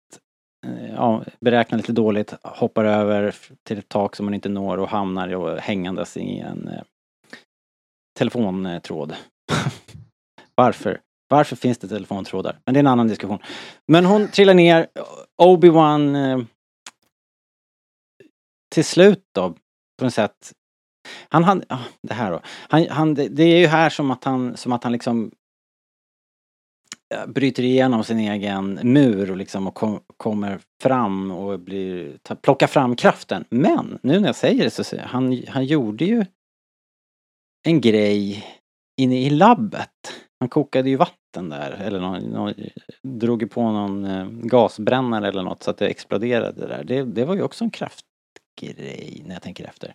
eh, 0.66 0.94
ja, 0.94 1.22
beräknar 1.40 1.78
lite 1.78 1.92
dåligt, 1.92 2.34
hoppar 2.42 2.84
över 2.84 3.34
till 3.62 3.78
ett 3.78 3.88
tak 3.88 4.16
som 4.16 4.26
hon 4.26 4.34
inte 4.34 4.48
når 4.48 4.78
och 4.78 4.88
hamnar 4.88 5.28
då 5.28 5.56
hängandes 5.56 6.16
i 6.16 6.38
en 6.38 6.68
eh, 6.68 6.82
telefontråd. 8.18 9.14
Varför? 10.54 11.00
Varför 11.28 11.56
finns 11.56 11.78
det 11.78 11.88
telefontrådar? 11.88 12.58
Men 12.64 12.74
det 12.74 12.78
är 12.78 12.82
en 12.82 12.86
annan 12.86 13.08
diskussion. 13.08 13.38
Men 13.86 14.04
hon 14.04 14.28
trillar 14.28 14.54
ner, 14.54 14.86
Obi-Wan 15.42 16.16
eh, 16.16 16.44
till 18.74 18.84
slut 18.84 19.24
då, 19.34 19.50
på 19.98 20.04
något 20.04 20.14
sätt. 20.14 20.52
Han, 21.28 21.44
han, 21.44 21.62
ah, 21.68 21.78
det 22.02 22.14
här 22.14 22.30
då. 22.30 22.40
Han, 22.44 22.88
han, 22.88 23.14
det, 23.14 23.28
det 23.28 23.42
är 23.42 23.58
ju 23.58 23.66
här 23.66 23.90
som 23.90 24.10
att 24.10 24.24
han, 24.24 24.56
som 24.56 24.72
att 24.72 24.84
han 24.84 24.92
liksom 24.92 25.30
eh, 27.14 27.26
bryter 27.26 27.62
igenom 27.62 28.04
sin 28.04 28.18
egen 28.18 28.80
mur 28.82 29.30
och 29.30 29.36
liksom 29.36 29.66
och 29.66 29.74
kom, 29.74 30.00
kommer 30.16 30.60
fram 30.82 31.30
och 31.30 31.60
blir, 31.60 32.18
ta, 32.22 32.34
plockar 32.34 32.66
fram 32.66 32.96
kraften. 32.96 33.44
Men 33.50 33.98
nu 34.02 34.20
när 34.20 34.28
jag 34.28 34.36
säger 34.36 34.64
det 34.64 34.70
så 34.70 34.84
säger 34.84 35.02
jag, 35.02 35.10
han, 35.10 35.42
han 35.48 35.64
gjorde 35.64 36.04
ju 36.04 36.26
en 37.66 37.80
grej 37.80 38.46
inne 39.00 39.22
i 39.22 39.30
labbet. 39.30 39.90
Han 40.40 40.48
kokade 40.48 40.90
ju 40.90 40.96
vatten 40.96 41.17
där 41.40 41.70
eller 41.70 42.00
någon, 42.00 42.22
någon, 42.22 42.54
drog 43.02 43.50
på 43.50 43.62
någon 43.62 44.04
eh, 44.04 44.26
gasbrännare 44.28 45.28
eller 45.28 45.42
något 45.42 45.62
så 45.62 45.70
att 45.70 45.78
det 45.78 45.86
exploderade 45.86 46.66
där. 46.66 46.84
Det, 46.84 47.02
det 47.02 47.24
var 47.24 47.34
ju 47.34 47.42
också 47.42 47.64
en 47.64 47.70
kraftgrej 47.70 49.22
när 49.26 49.34
jag 49.34 49.42
tänker 49.42 49.64
efter. 49.64 49.94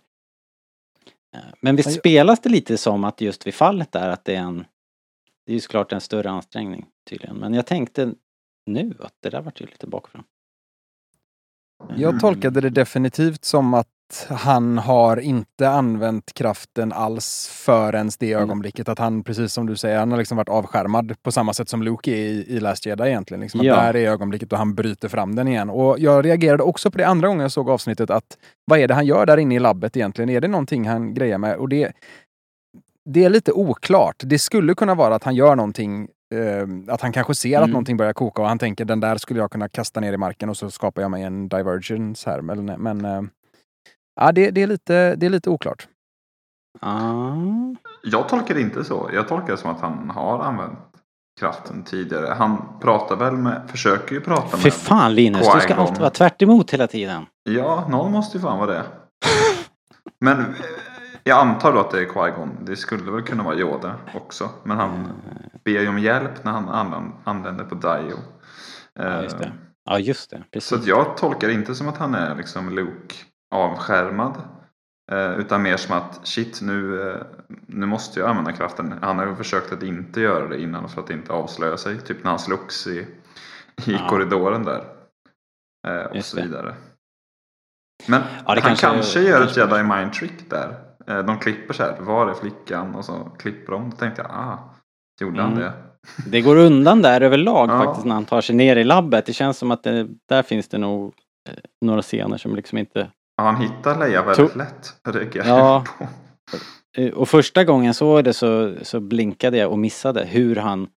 Eh, 1.34 1.40
Men 1.60 1.76
visst 1.76 1.92
spelas 1.92 2.40
det 2.40 2.48
lite 2.48 2.78
som 2.78 3.04
att 3.04 3.20
just 3.20 3.46
vid 3.46 3.54
fallet 3.54 3.92
där 3.92 4.08
att 4.08 4.24
det 4.24 4.34
är 4.34 4.40
en 4.40 4.64
Det 5.46 5.52
är 5.52 5.54
ju 5.54 5.60
såklart 5.60 5.92
en 5.92 6.00
större 6.00 6.30
ansträngning 6.30 6.86
tydligen. 7.08 7.36
Men 7.36 7.54
jag 7.54 7.66
tänkte 7.66 8.12
nu 8.66 8.94
att 9.00 9.14
det 9.20 9.30
där 9.30 9.40
vart 9.40 9.60
ju 9.60 9.66
lite 9.66 9.86
bakifrån. 9.86 10.24
Jag 11.96 12.20
tolkade 12.20 12.60
det 12.60 12.70
definitivt 12.70 13.44
som 13.44 13.74
att 13.74 13.88
han 14.30 14.78
har 14.78 15.16
inte 15.20 15.68
använt 15.68 16.34
kraften 16.34 16.92
alls 16.92 17.48
förrän 17.52 18.10
det 18.18 18.32
Mm. 18.32 18.42
ögonblicket. 18.42 18.88
Att 18.88 18.98
han, 18.98 19.24
precis 19.24 19.52
som 19.52 19.66
du 19.66 19.76
säger, 19.76 19.98
han 19.98 20.10
har 20.10 20.18
liksom 20.18 20.36
varit 20.36 20.48
avskärmad 20.48 21.14
på 21.22 21.32
samma 21.32 21.52
sätt 21.52 21.68
som 21.68 21.82
Luke 21.82 22.10
är 22.10 22.14
i, 22.16 22.44
i 22.48 22.60
Last 22.60 22.86
Jedi 22.86 23.04
egentligen. 23.08 23.40
Liksom 23.40 23.60
att 23.60 23.66
Ja. 23.66 23.76
Där 23.76 23.96
är 23.96 24.10
ögonblicket 24.10 24.50
då 24.50 24.56
han 24.56 24.74
bryter 24.74 25.08
fram 25.08 25.34
den 25.34 25.48
igen. 25.48 25.70
Och 25.70 25.98
jag 25.98 26.24
reagerade 26.24 26.62
också 26.62 26.90
på 26.90 26.98
det 26.98 27.06
andra 27.06 27.28
gången 27.28 27.40
jag 27.42 27.52
såg 27.52 27.70
avsnittet 27.70 28.10
att 28.10 28.38
vad 28.64 28.78
är 28.78 28.88
det 28.88 28.94
han 28.94 29.06
gör 29.06 29.26
där 29.26 29.36
inne 29.36 29.54
i 29.54 29.58
labbet 29.58 29.96
egentligen? 29.96 30.30
Är 30.30 30.40
det 30.40 30.48
någonting 30.48 30.88
han 30.88 31.14
grejer 31.14 31.38
med? 31.38 31.56
Och 31.56 31.68
det, 31.68 31.92
det 33.04 33.24
är 33.24 33.30
lite 33.30 33.52
oklart. 33.52 34.16
Det 34.24 34.38
skulle 34.38 34.74
kunna 34.74 34.94
vara 34.94 35.14
att 35.14 35.24
han 35.24 35.34
gör 35.34 35.56
någonting 35.56 36.08
eh, 36.34 36.92
att 36.94 37.00
han 37.00 37.12
kanske 37.12 37.34
ser 37.34 37.56
att 37.56 37.62
Mm. 37.62 37.70
någonting 37.70 37.96
börjar 37.96 38.12
koka 38.12 38.42
och 38.42 38.48
han 38.48 38.58
tänker 38.58 38.84
den 38.84 39.00
där 39.00 39.16
skulle 39.16 39.40
jag 39.40 39.50
kunna 39.50 39.68
kasta 39.68 40.00
ner 40.00 40.12
i 40.12 40.16
marken 40.16 40.48
och 40.48 40.56
så 40.56 40.70
skapar 40.70 41.02
jag 41.02 41.10
mig 41.10 41.22
en 41.22 41.48
divergence 41.48 42.30
här. 42.30 42.40
Men, 42.40 42.64
men 42.66 43.04
eh, 43.04 43.22
ja, 44.16 44.32
det, 44.32 44.50
det, 44.50 44.62
är 44.62 44.66
lite, 44.66 45.16
det 45.16 45.26
är 45.26 45.30
lite 45.30 45.50
oklart. 45.50 45.88
Ah. 46.80 47.34
Jag 48.02 48.28
tolkar 48.28 48.54
det 48.54 48.60
inte 48.60 48.84
så. 48.84 49.10
Jag 49.12 49.28
tolkar 49.28 49.46
det 49.52 49.56
som 49.56 49.70
att 49.70 49.80
han 49.80 50.10
har 50.10 50.38
använt 50.44 50.78
kraften 51.40 51.84
tidigare. 51.84 52.34
Han 52.34 52.78
pratar 52.80 53.16
väl 53.16 53.36
med, 53.36 53.62
försöker 53.70 54.14
ju 54.14 54.20
prata 54.20 54.56
Fy 54.56 54.64
med. 54.66 54.72
fan 54.72 55.14
Linus, 55.14 55.54
du 55.54 55.60
ska 55.60 55.74
alltid 55.74 55.98
vara 55.98 56.10
tvärt 56.10 56.42
emot 56.42 56.70
hela 56.70 56.86
tiden. 56.86 57.26
Ja, 57.42 57.86
någon 57.90 58.12
måste 58.12 58.38
ju 58.38 58.42
fan 58.42 58.58
vara 58.58 58.70
det. 58.72 58.84
Men 60.20 60.40
eh, 60.40 60.46
jag 61.24 61.38
antar 61.38 61.72
då 61.72 61.80
att 61.80 61.90
det 61.90 62.00
är 62.00 62.06
Qui-Gon. 62.06 62.50
Det 62.64 62.76
skulle 62.76 63.12
väl 63.12 63.22
kunna 63.22 63.42
vara 63.42 63.54
Yoda 63.54 63.94
också. 64.14 64.50
Men 64.62 64.76
han 64.76 65.08
ber 65.64 65.80
ju 65.80 65.88
om 65.88 65.98
hjälp 65.98 66.44
när 66.44 66.52
han 66.52 66.68
använder, 66.68 67.12
använder 67.24 67.64
på 67.64 67.74
Dio. 67.74 68.16
Ja, 68.94 69.22
just 69.22 69.38
det. 69.38 69.44
Eh, 69.44 69.50
Ja, 69.86 69.98
just 69.98 70.30
det. 70.30 70.36
Så 70.36 70.44
Precis. 70.52 70.72
att 70.72 70.86
jag 70.86 71.16
tolkar 71.16 71.48
det 71.48 71.54
inte 71.54 71.74
som 71.74 71.88
att 71.88 71.96
han 71.96 72.14
är 72.14 72.34
liksom 72.34 72.74
Luke 72.74 73.14
avskärmad. 73.54 74.32
Eh, 75.12 75.32
utan 75.38 75.62
mer 75.62 75.76
som 75.76 75.96
att 75.96 76.20
shit 76.26 76.60
nu, 76.62 77.10
eh, 77.10 77.16
nu 77.66 77.86
måste 77.86 78.20
jag 78.20 78.28
använda 78.28 78.52
kraften. 78.52 78.94
Han 79.02 79.18
har 79.18 79.26
ju 79.26 79.34
försökt 79.34 79.72
att 79.72 79.82
inte 79.82 80.20
göra 80.20 80.48
det 80.48 80.60
innan 80.62 80.88
för 80.88 81.00
att 81.02 81.10
inte 81.10 81.32
avslöja 81.32 81.76
sig. 81.76 82.00
Typ 82.00 82.24
när 82.24 82.30
han 82.30 82.38
slogs 82.38 82.86
i, 82.86 82.98
i 82.98 83.06
Ja. 83.92 84.06
korridoren 84.08 84.64
där. 84.64 84.84
Eh, 85.88 86.04
och 86.06 86.16
Just 86.16 86.28
så 86.30 86.36
det. 86.36 86.42
vidare. 86.42 86.74
Men 88.08 88.22
Ja, 88.46 88.54
det 88.54 88.60
han 88.60 88.68
kanske- 88.76 88.86
kanske, 88.86 89.20
gör 89.20 89.42
ett 89.42 89.54
kanske- 89.54 89.60
jedi 89.78 89.82
mind 89.82 90.12
trick 90.12 90.50
där. 90.50 90.74
De 91.06 91.38
klipper 91.38 91.74
så 91.74 91.82
här, 91.82 92.00
var 92.00 92.30
är 92.30 92.34
flickan? 92.34 92.94
Och 92.94 93.04
så 93.04 93.14
klipper 93.38 93.72
de. 93.72 93.90
Då 93.90 93.96
tänkte 93.96 94.22
jag, 94.22 94.30
ah, 94.30 94.74
gjorde 95.20 95.42
han 95.42 95.52
Mm. 95.52 95.62
det? 95.62 95.72
Det 96.30 96.40
går 96.40 96.56
undan 96.56 97.02
där 97.02 97.20
överlag 97.20 97.70
Ja. 97.70 97.84
faktiskt 97.84 98.06
när 98.06 98.14
han 98.14 98.24
tar 98.24 98.40
sig 98.40 98.56
ner 98.56 98.76
i 98.76 98.84
labbet. 98.84 99.26
Det 99.26 99.32
känns 99.32 99.58
som 99.58 99.70
att 99.70 99.82
det, 99.82 100.08
där 100.28 100.42
finns 100.42 100.68
det 100.68 100.78
nog 100.78 101.14
några 101.80 102.02
scener 102.02 102.36
som 102.36 102.56
liksom 102.56 102.78
inte... 102.78 103.10
Ja, 103.36 103.44
han 103.44 103.56
hittar 103.56 103.98
Leia 103.98 104.22
väldigt 104.22 104.52
To- 104.52 104.58
lätt. 104.58 104.94
reagerar 105.14 105.46
Ja. 105.48 105.84
på. 105.98 106.06
Eh, 107.00 107.12
Och 107.12 107.28
första 107.28 107.64
gången 107.64 107.86
jag 107.86 107.96
såg 107.96 108.24
det 108.24 108.32
så, 108.32 108.74
så 108.82 109.00
blinkade 109.00 109.56
jag 109.56 109.70
och 109.72 109.78
missade 109.78 110.24
hur 110.24 110.56
han 110.56 110.88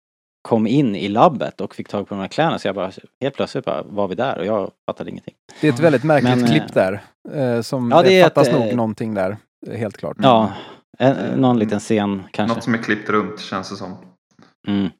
kom 0.42 0.66
in 0.66 0.96
i 0.96 1.08
labbet 1.08 1.60
och 1.60 1.74
fick 1.74 1.88
tag 1.88 2.08
på 2.08 2.14
de 2.14 2.20
här 2.20 2.28
kläderna. 2.28 2.58
Så 2.58 2.68
jag 2.68 2.74
bara, 2.74 2.90
helt 3.20 3.34
plötsligt 3.34 3.64
bara 3.64 3.82
var 3.82 4.08
vi 4.08 4.14
där 4.14 4.38
och 4.38 4.46
jag 4.46 4.70
fattade 4.86 5.10
ingenting. 5.10 5.34
Det 5.60 5.68
är 5.68 5.72
ett 5.72 5.80
väldigt 5.80 6.04
märkligt 6.04 6.34
Men, 6.36 6.44
eh, 6.44 6.50
klipp 6.50 6.74
där. 6.74 7.02
Eh, 7.34 7.60
som, 7.60 7.90
ja, 7.90 8.02
det, 8.02 8.22
fattas 8.22 8.48
ett, 8.48 8.54
nog 8.54 8.68
eh, 8.68 8.76
någonting 8.76 9.14
där, 9.14 9.36
eh, 9.66 9.78
helt 9.78 9.96
klart. 9.96 10.16
Ja, 10.22 10.52
en, 10.98 11.40
någon 11.40 11.58
liten 11.58 11.80
scen 11.80 12.22
kanske. 12.32 12.54
Något 12.54 12.64
som 12.64 12.74
är 12.74 12.78
klippt 12.78 13.08
runt 13.08 13.40
känns 13.40 13.70
det 13.70 13.76
som. 13.76 13.96
Mm. 14.68 14.90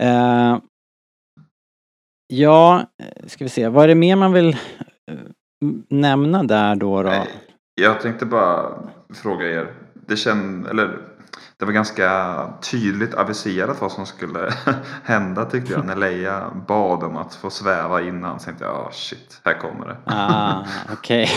Eh, 0.00 0.58
ja, 2.26 2.80
eh, 3.02 3.26
ska 3.26 3.44
vi 3.44 3.48
se. 3.48 3.68
Vad 3.68 3.84
är 3.84 3.88
det 3.88 3.94
mer 3.94 4.16
man 4.16 4.32
vill 4.32 4.48
eh, 5.10 5.18
nämna 5.88 6.42
där 6.42 6.76
då? 6.76 7.02
då? 7.02 7.08
Nej, 7.08 7.28
Jag 7.74 8.00
tänkte 8.00 8.26
bara 8.26 8.78
fråga 9.14 9.46
er. 9.50 9.74
Det 10.08 10.16
känd, 10.16 10.66
eller 10.66 10.98
det 11.58 11.64
var 11.64 11.72
ganska 11.72 12.36
tydligt 12.70 13.14
aviserat 13.14 13.80
vad 13.80 13.92
som 13.92 14.06
skulle 14.06 14.52
hända 15.02 15.44
tyckte 15.44 15.72
jag. 15.72 15.86
När 15.86 15.96
Leia 15.96 16.50
bad 16.68 17.02
om 17.02 17.16
att 17.16 17.34
få 17.34 17.50
sväva 17.50 18.02
innan. 18.02 18.40
Så 18.40 18.44
tänkte 18.44 18.64
jag, 18.64 18.76
ah 18.76 18.90
shit, 18.92 19.40
här 19.44 19.54
kommer 19.54 19.86
det. 19.86 19.96
Ah, 20.04 20.64
okej. 20.92 21.28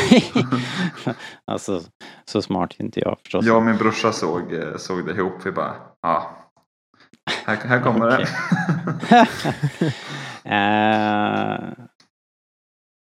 alltså, 1.46 1.82
så 2.26 2.42
smart 2.42 2.76
är 2.78 2.84
inte 2.84 3.00
jag 3.00 3.18
förstås. 3.24 3.46
Jag 3.46 3.58
och 3.58 3.64
min 3.64 3.78
brorsa 3.78 4.12
såg, 4.12 4.54
eh, 4.54 4.78
såg 4.78 5.06
det 5.06 5.12
ihop. 5.12 5.34
Vi 5.46 5.52
bara, 5.52 5.74
ja. 6.02 6.36
Här, 7.46 7.56
här 7.56 7.82
kommer 7.82 8.08
det. 8.08 8.28
Eh, 10.44 11.86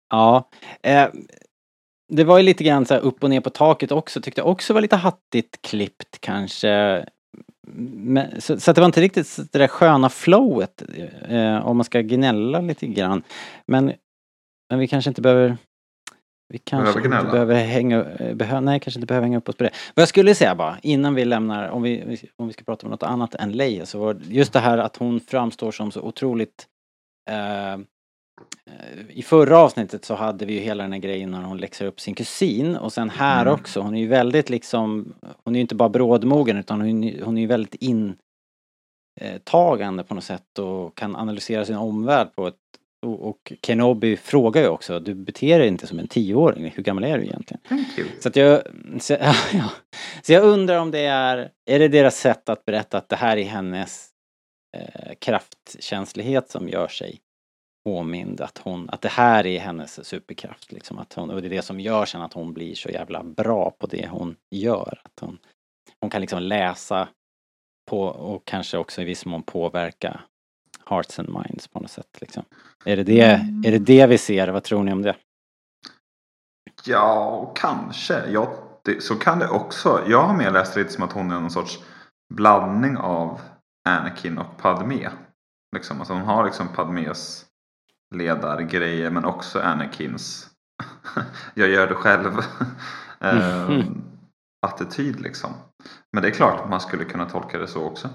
ja. 0.09 0.49
Eh, 0.83 1.07
det 2.09 2.23
var 2.23 2.37
ju 2.37 2.43
lite 2.43 2.63
grann 2.63 2.85
så 2.85 2.93
här 2.93 3.01
upp 3.01 3.23
och 3.23 3.29
ner 3.29 3.41
på 3.41 3.49
taket 3.49 3.91
också. 3.91 4.21
Tyckte 4.21 4.41
jag 4.41 4.47
också 4.47 4.73
var 4.73 4.81
lite 4.81 4.95
hattigt 4.95 5.61
klippt 5.61 6.17
kanske. 6.19 7.05
Men, 7.93 8.41
så, 8.41 8.59
så 8.59 8.73
det 8.73 8.81
var 8.81 8.85
inte 8.85 9.01
riktigt 9.01 9.37
det 9.51 9.59
där 9.59 9.67
sköna 9.67 10.09
flowet. 10.09 10.83
Eh, 11.29 11.67
om 11.67 11.77
man 11.77 11.83
ska 11.83 12.01
gnälla 12.01 12.61
lite 12.61 12.87
grann. 12.87 13.23
Men, 13.67 13.93
men 14.69 14.79
vi 14.79 14.87
kanske 14.87 15.09
inte 15.09 15.21
behöver 15.21 15.57
vi 16.49 16.57
kanske 16.57 17.01
Behöver 17.01 17.19
inte 17.19 17.31
behöver 17.31 17.55
hänga, 17.55 18.03
eh, 18.03 18.35
behö, 18.35 18.61
nej, 18.61 18.79
kanske 18.79 18.99
inte 18.99 19.07
behöver 19.07 19.25
hänga 19.25 19.37
upp 19.37 19.49
oss 19.49 19.55
på 19.55 19.63
det. 19.63 19.71
Vad 19.95 20.01
jag 20.01 20.09
skulle 20.09 20.35
säga 20.35 20.55
bara, 20.55 20.77
innan 20.81 21.15
vi 21.15 21.25
lämnar, 21.25 21.69
om 21.69 21.81
vi, 21.81 22.19
om 22.35 22.47
vi 22.47 22.53
ska 22.53 22.63
prata 22.63 22.87
om 22.87 22.91
något 22.91 23.03
annat 23.03 23.35
än 23.35 23.51
Leia, 23.51 23.85
så 23.85 23.99
var 23.99 24.17
just 24.27 24.53
det 24.53 24.59
här 24.59 24.77
att 24.77 24.97
hon 24.97 25.19
framstår 25.19 25.71
som 25.71 25.91
så 25.91 26.01
otroligt 26.01 26.67
eh, 27.29 27.77
i 29.09 29.23
förra 29.23 29.57
avsnittet 29.59 30.05
så 30.05 30.15
hade 30.15 30.45
vi 30.45 30.53
ju 30.53 30.59
hela 30.59 30.83
den 30.83 30.93
här 30.93 30.99
grejen 30.99 31.31
när 31.31 31.41
hon 31.41 31.57
läxar 31.57 31.85
upp 31.85 31.99
sin 31.99 32.15
kusin 32.15 32.75
och 32.75 32.93
sen 32.93 33.09
här 33.09 33.41
Mm. 33.41 33.53
också, 33.53 33.81
hon 33.81 33.95
är 33.95 33.99
ju 33.99 34.07
väldigt 34.07 34.49
liksom, 34.49 35.13
hon 35.43 35.55
är 35.55 35.59
ju 35.59 35.61
inte 35.61 35.75
bara 35.75 35.89
brådmogen 35.89 36.57
utan 36.57 36.81
hon, 36.81 37.13
hon 37.23 37.37
är 37.37 37.41
ju 37.41 37.47
väldigt 37.47 37.75
intagande 39.19 40.03
på 40.03 40.15
något 40.15 40.23
sätt 40.23 40.59
och 40.59 40.97
kan 40.97 41.15
analysera 41.15 41.65
sin 41.65 41.75
omvärld 41.75 42.35
på 42.35 42.47
ett 42.47 42.55
och, 43.05 43.53
Kenobi 43.61 44.17
frågar 44.17 44.61
ju 44.61 44.67
också, 44.67 44.99
du 44.99 45.13
beter 45.13 45.59
dig 45.59 45.67
inte 45.67 45.87
som 45.87 45.99
en 45.99 46.07
tioåring, 46.07 46.71
hur 46.75 46.83
gammal 46.83 47.03
är 47.03 47.17
du 47.17 47.23
egentligen? 47.23 47.61
Så 48.19 48.29
att 48.29 48.35
jag, 48.35 48.61
så, 48.99 49.13
ja, 49.53 49.71
så 50.21 50.33
jag 50.33 50.43
undrar 50.43 50.79
om 50.79 50.91
det 50.91 50.99
är, 51.05 51.51
är 51.65 51.79
det 51.79 51.87
deras 51.87 52.17
sätt 52.17 52.49
att 52.49 52.65
berätta 52.65 52.97
att 52.97 53.09
det 53.09 53.15
här 53.15 53.37
är 53.37 53.43
hennes 53.43 54.09
eh, 54.77 55.13
kraftkänslighet 55.19 56.49
som 56.49 56.69
gör 56.69 56.87
sig 56.87 57.19
påmind 57.87 58.41
att 58.41 58.57
hon, 58.57 58.89
att 58.89 59.01
det 59.01 59.09
här 59.09 59.45
är 59.45 59.59
hennes 59.59 60.07
superkraft 60.07 60.71
liksom. 60.71 60.97
Att 60.97 61.13
hon, 61.13 61.29
och 61.29 61.41
det 61.41 61.47
är 61.47 61.49
det 61.49 61.61
som 61.61 61.79
gör 61.79 62.05
sen 62.05 62.21
att 62.21 62.33
hon 62.33 62.53
blir 62.53 62.75
så 62.75 62.89
jävla 62.89 63.23
bra 63.23 63.71
på 63.79 63.87
det 63.87 64.07
hon 64.07 64.35
gör. 64.51 65.01
Att 65.03 65.19
hon, 65.21 65.37
hon 66.01 66.09
kan 66.09 66.21
liksom 66.21 66.41
läsa 66.41 67.07
på 67.89 68.01
och 68.03 68.45
kanske 68.45 68.77
också 68.77 69.01
i 69.01 69.05
viss 69.05 69.25
mån 69.25 69.43
påverka 69.43 70.19
hearts 70.85 71.19
and 71.19 71.29
minds 71.29 71.67
på 71.67 71.79
något 71.79 71.91
sätt 71.91 72.17
liksom. 72.21 72.43
Är 72.85 72.97
det 72.97 73.03
det, 73.03 73.21
är 73.65 73.71
det, 73.71 73.79
det 73.79 74.07
vi 74.07 74.17
ser? 74.17 74.47
Vad 74.47 74.63
tror 74.63 74.83
ni 74.83 74.91
om 74.91 75.01
det? 75.01 75.15
Ja, 76.85 77.51
kanske. 77.55 78.29
Ja, 78.29 78.53
det, 78.83 79.03
så 79.03 79.15
kan 79.15 79.39
det 79.39 79.47
också. 79.47 80.03
Jag 80.07 80.23
har 80.23 80.37
mer 80.37 80.51
läst 80.51 80.73
det 80.73 80.79
lite 80.79 80.93
som 80.93 81.03
att 81.03 81.13
hon 81.13 81.31
är 81.31 81.39
någon 81.39 81.51
sorts 81.51 81.79
blandning 82.33 82.97
av 82.97 83.41
Anakin 83.89 84.37
och 84.37 84.57
Padme. 84.57 85.09
Liksom, 85.75 85.99
alltså 85.99 86.13
hon 86.13 86.23
har 86.23 86.45
liksom 86.45 86.67
Padmes 86.67 87.46
ledargrejer 88.15 89.11
men 89.11 89.25
också 89.25 89.59
Anakins 89.59 90.49
jag 91.53 91.69
gör 91.69 91.87
det 91.87 91.95
själv 91.95 92.33
eh, 93.19 93.85
attityd 94.67 95.19
liksom. 95.19 95.53
Men 96.11 96.23
det 96.23 96.29
är 96.29 96.33
klart 96.33 96.61
att 96.61 96.69
man 96.69 96.81
skulle 96.81 97.05
kunna 97.05 97.29
tolka 97.29 97.57
det 97.57 97.67
så 97.67 97.85
också. 97.85 98.09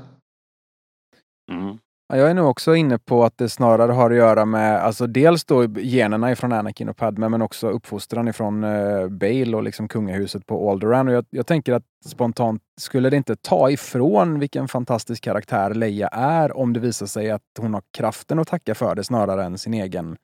Mm. 1.53 1.79
Ja, 2.13 2.19
Jag 2.19 2.31
är 2.31 2.35
nog 2.35 2.49
också 2.49 2.75
inne 2.75 2.99
på 2.99 3.25
att 3.25 3.39
det 3.39 3.49
snarare 3.49 3.93
har 3.93 4.11
att 4.11 4.17
göra 4.17 4.45
med 4.45 4.83
alltså 4.83 5.07
dels 5.07 5.45
då 5.45 5.67
generna 5.79 6.33
ifrån 6.33 6.53
Anakin 6.53 6.89
och 6.89 6.97
Padme 6.97 7.29
men 7.29 7.43
också 7.43 7.69
uppfostran 7.71 8.29
ifrån 8.29 8.65
uh, 8.65 9.09
Bale 9.09 9.57
och 9.57 9.63
liksom 9.63 9.89
kungahuset 9.89 10.47
på 10.47 10.71
Alderaan. 10.71 11.09
Och 11.09 11.15
jag, 11.15 11.25
jag 11.31 11.47
tänker 11.47 11.73
att 11.73 11.83
spontant 12.07 12.63
skulle 12.81 13.11
det 13.11 13.17
inte 13.17 13.37
ta 13.37 13.71
ifrån 13.71 14.39
vilken 14.39 14.69
fantastisk 14.69 15.25
karaktär 15.25 15.75
Leia 15.75 16.09
är 16.09 16.57
om 16.57 16.73
det 16.73 16.81
visar 16.81 17.07
sig 17.07 17.31
att 17.31 17.43
hon 17.59 17.75
har 17.75 17.83
kraften 17.91 18.39
att 18.39 18.49
tacka 18.49 18.75
för 18.75 18.95
det 18.95 19.05
snarare 19.05 19.45
än 19.45 19.59
sin 19.59 19.75
egen 19.75 20.17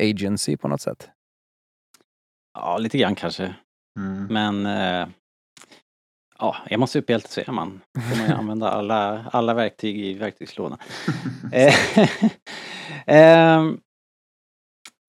agency 0.00 0.56
på 0.56 0.68
något 0.68 0.80
sätt. 0.80 1.08
Ja, 2.54 2.78
lite 2.78 2.98
grann 2.98 3.14
kanske. 3.14 3.54
Mm. 3.98 4.26
Men 4.26 4.66
eh, 4.66 5.08
ja, 6.38 6.56
är 6.70 6.76
man 6.76 6.88
superhjälte 6.88 7.28
så 7.28 7.40
är 7.40 7.52
man. 7.52 7.80
Då 7.94 8.00
får 8.00 8.16
man 8.16 8.26
ju 8.26 8.34
använda 8.38 8.70
alla, 8.70 9.24
alla 9.32 9.54
verktyg 9.54 10.00
i 10.00 10.14
verktygslådan. 10.14 10.78
Ehm, 13.06 13.80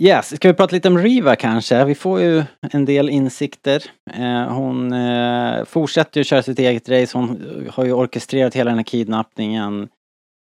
yes, 0.01 0.35
ska 0.35 0.47
vi 0.47 0.53
prata 0.53 0.75
lite 0.75 0.87
om 0.87 0.97
Riva 0.97 1.35
kanske? 1.35 1.85
Vi 1.85 1.95
får 1.95 2.21
ju 2.21 2.43
en 2.61 2.85
del 2.85 3.09
insikter. 3.09 3.83
Eh, 4.13 4.53
hon 4.53 4.93
eh, 4.93 5.65
fortsätter 5.65 6.19
ju 6.19 6.23
köra 6.23 6.43
sitt 6.43 6.59
eget 6.59 6.89
race. 6.89 7.17
Hon 7.17 7.69
har 7.73 7.85
ju 7.85 7.93
orkestrerat 7.93 8.55
hela 8.55 8.69
den 8.71 8.77
här 8.77 8.83
kidnappningen. 8.83 9.89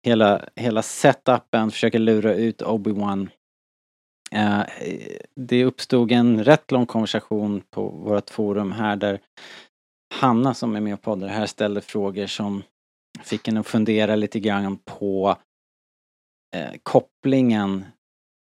Hela, 0.06 0.42
hela 0.56 0.82
setupen, 0.82 1.72
försöker 1.72 2.00
lura 2.00 2.34
ut 2.34 2.62
Obi-Wan. 2.62 3.30
Eh, 4.32 4.62
det 5.36 5.66
uppstod 5.66 6.12
en 6.12 6.44
rätt 6.44 6.72
lång 6.72 6.86
konversation 6.86 7.62
på 7.72 7.90
vårt 7.90 8.30
forum 8.30 8.72
här 8.72 8.96
där 8.96 9.20
Hanna 10.14 10.54
som 10.54 10.76
är 10.76 10.82
med 10.82 10.94
och 10.94 11.02
poddar 11.02 11.28
här 11.28 11.46
ställde 11.46 11.82
frågor 11.82 12.28
som 12.28 12.64
fick 13.24 13.48
en 13.48 13.58
att 13.58 13.68
fundera 13.68 14.16
lite 14.16 14.40
grann 14.40 14.78
på 14.78 15.38
eh, 16.56 16.72
kopplingen. 16.84 17.86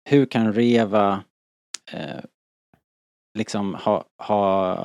Hur 0.09 0.25
kan 0.25 0.53
Reva 0.53 1.23
eh, 1.91 2.23
liksom 3.37 3.73
ha, 3.75 4.05
ha 4.23 4.77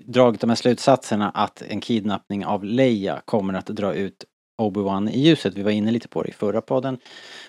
dragit 0.00 0.40
de 0.40 0.50
här 0.50 0.56
slutsatserna 0.56 1.30
att 1.30 1.62
en 1.62 1.80
kidnappning 1.80 2.46
av 2.46 2.64
Leia 2.64 3.22
kommer 3.24 3.54
att 3.54 3.66
dra 3.66 3.94
ut 3.94 4.24
Obi-Wan 4.62 5.10
i 5.10 5.20
ljuset. 5.20 5.54
Vi 5.54 5.62
var 5.62 5.70
inne 5.70 5.90
lite 5.90 6.08
på 6.08 6.22
det 6.22 6.28
i 6.28 6.32
förra 6.32 6.60
podden 6.60 6.98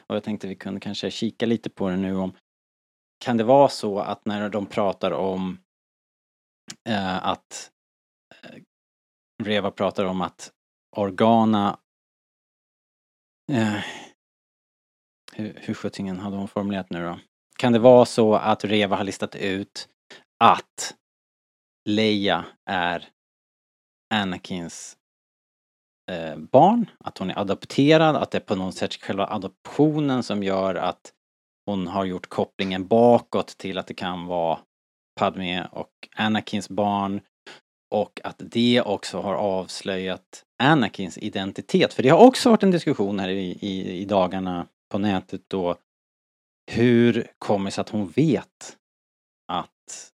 och 0.08 0.16
jag 0.16 0.24
tänkte 0.24 0.48
vi 0.48 0.56
kunde 0.56 0.80
kanske 0.80 1.12
kika 1.12 1.46
lite 1.46 1.70
på 1.70 1.90
det 1.90 1.98
nu 1.98 2.16
om 2.16 2.34
kan 3.26 3.38
det 3.38 3.44
vara 3.44 3.70
så 3.70 4.00
att 4.00 4.26
när 4.26 4.50
de 4.50 4.66
pratar 4.66 5.12
om 5.12 5.60
eh, 6.90 7.28
att 7.28 7.72
Eh, 8.42 8.62
Reva 9.44 9.72
pratar 9.72 10.06
om 10.06 10.22
att 10.22 10.52
Organa 10.96 11.80
eh, 13.52 13.80
hur, 15.34 15.60
hur 15.62 15.74
sjuttsingen 15.74 16.20
hade 16.20 16.38
hon 16.38 16.48
formulerat 16.48 16.90
nu 16.90 17.04
då? 17.04 17.20
Kan 17.58 17.74
det 17.74 17.80
vara 17.80 18.06
så 18.06 18.36
att 18.36 18.64
Reva 18.64 18.96
har 18.96 19.04
listat 19.04 19.36
ut 19.36 19.90
att 20.40 20.96
Leia 21.90 22.46
är 22.70 23.10
Anakins 24.14 24.98
eh, 26.12 26.38
barn, 26.38 26.90
att 27.00 27.18
hon 27.18 27.30
är 27.30 27.40
adopterad, 27.40 28.16
att 28.16 28.32
det 28.32 28.38
är 28.38 28.40
på 28.40 28.56
något 28.56 28.76
sätt 28.76 28.94
själva 28.94 29.28
adoptionen 29.28 30.24
som 30.24 30.44
gör 30.44 30.76
att 30.76 31.14
hon 31.66 31.88
har 31.88 32.06
gjort 32.06 32.30
kopplingen 32.30 32.88
bakåt 32.88 33.48
till 33.48 33.78
att 33.78 33.88
det 33.88 33.94
kan 33.94 34.26
vara 34.26 34.60
Padme 35.20 35.68
och 35.72 35.92
Anakins 36.16 36.70
barn? 36.70 37.22
Och 37.94 38.22
att 38.24 38.36
det 38.38 38.82
också 38.82 39.22
har 39.22 39.36
avslöjat 39.36 40.46
Anakins 40.64 41.18
identitet. 41.18 41.94
För 41.94 42.04
det 42.04 42.10
har 42.10 42.26
också 42.26 42.50
varit 42.50 42.64
en 42.64 42.72
diskussion 42.72 43.20
här 43.20 43.30
i, 43.30 43.58
i, 43.62 44.02
i 44.02 44.06
dagarna 44.06 44.68
på 44.92 44.98
nätet 44.98 45.42
då 45.48 45.76
hur 46.72 47.28
kommer 47.38 47.66
det 47.66 47.72
sig 47.72 47.82
att 47.82 47.90
hon 47.90 48.08
vet 48.10 48.78
att 49.48 50.12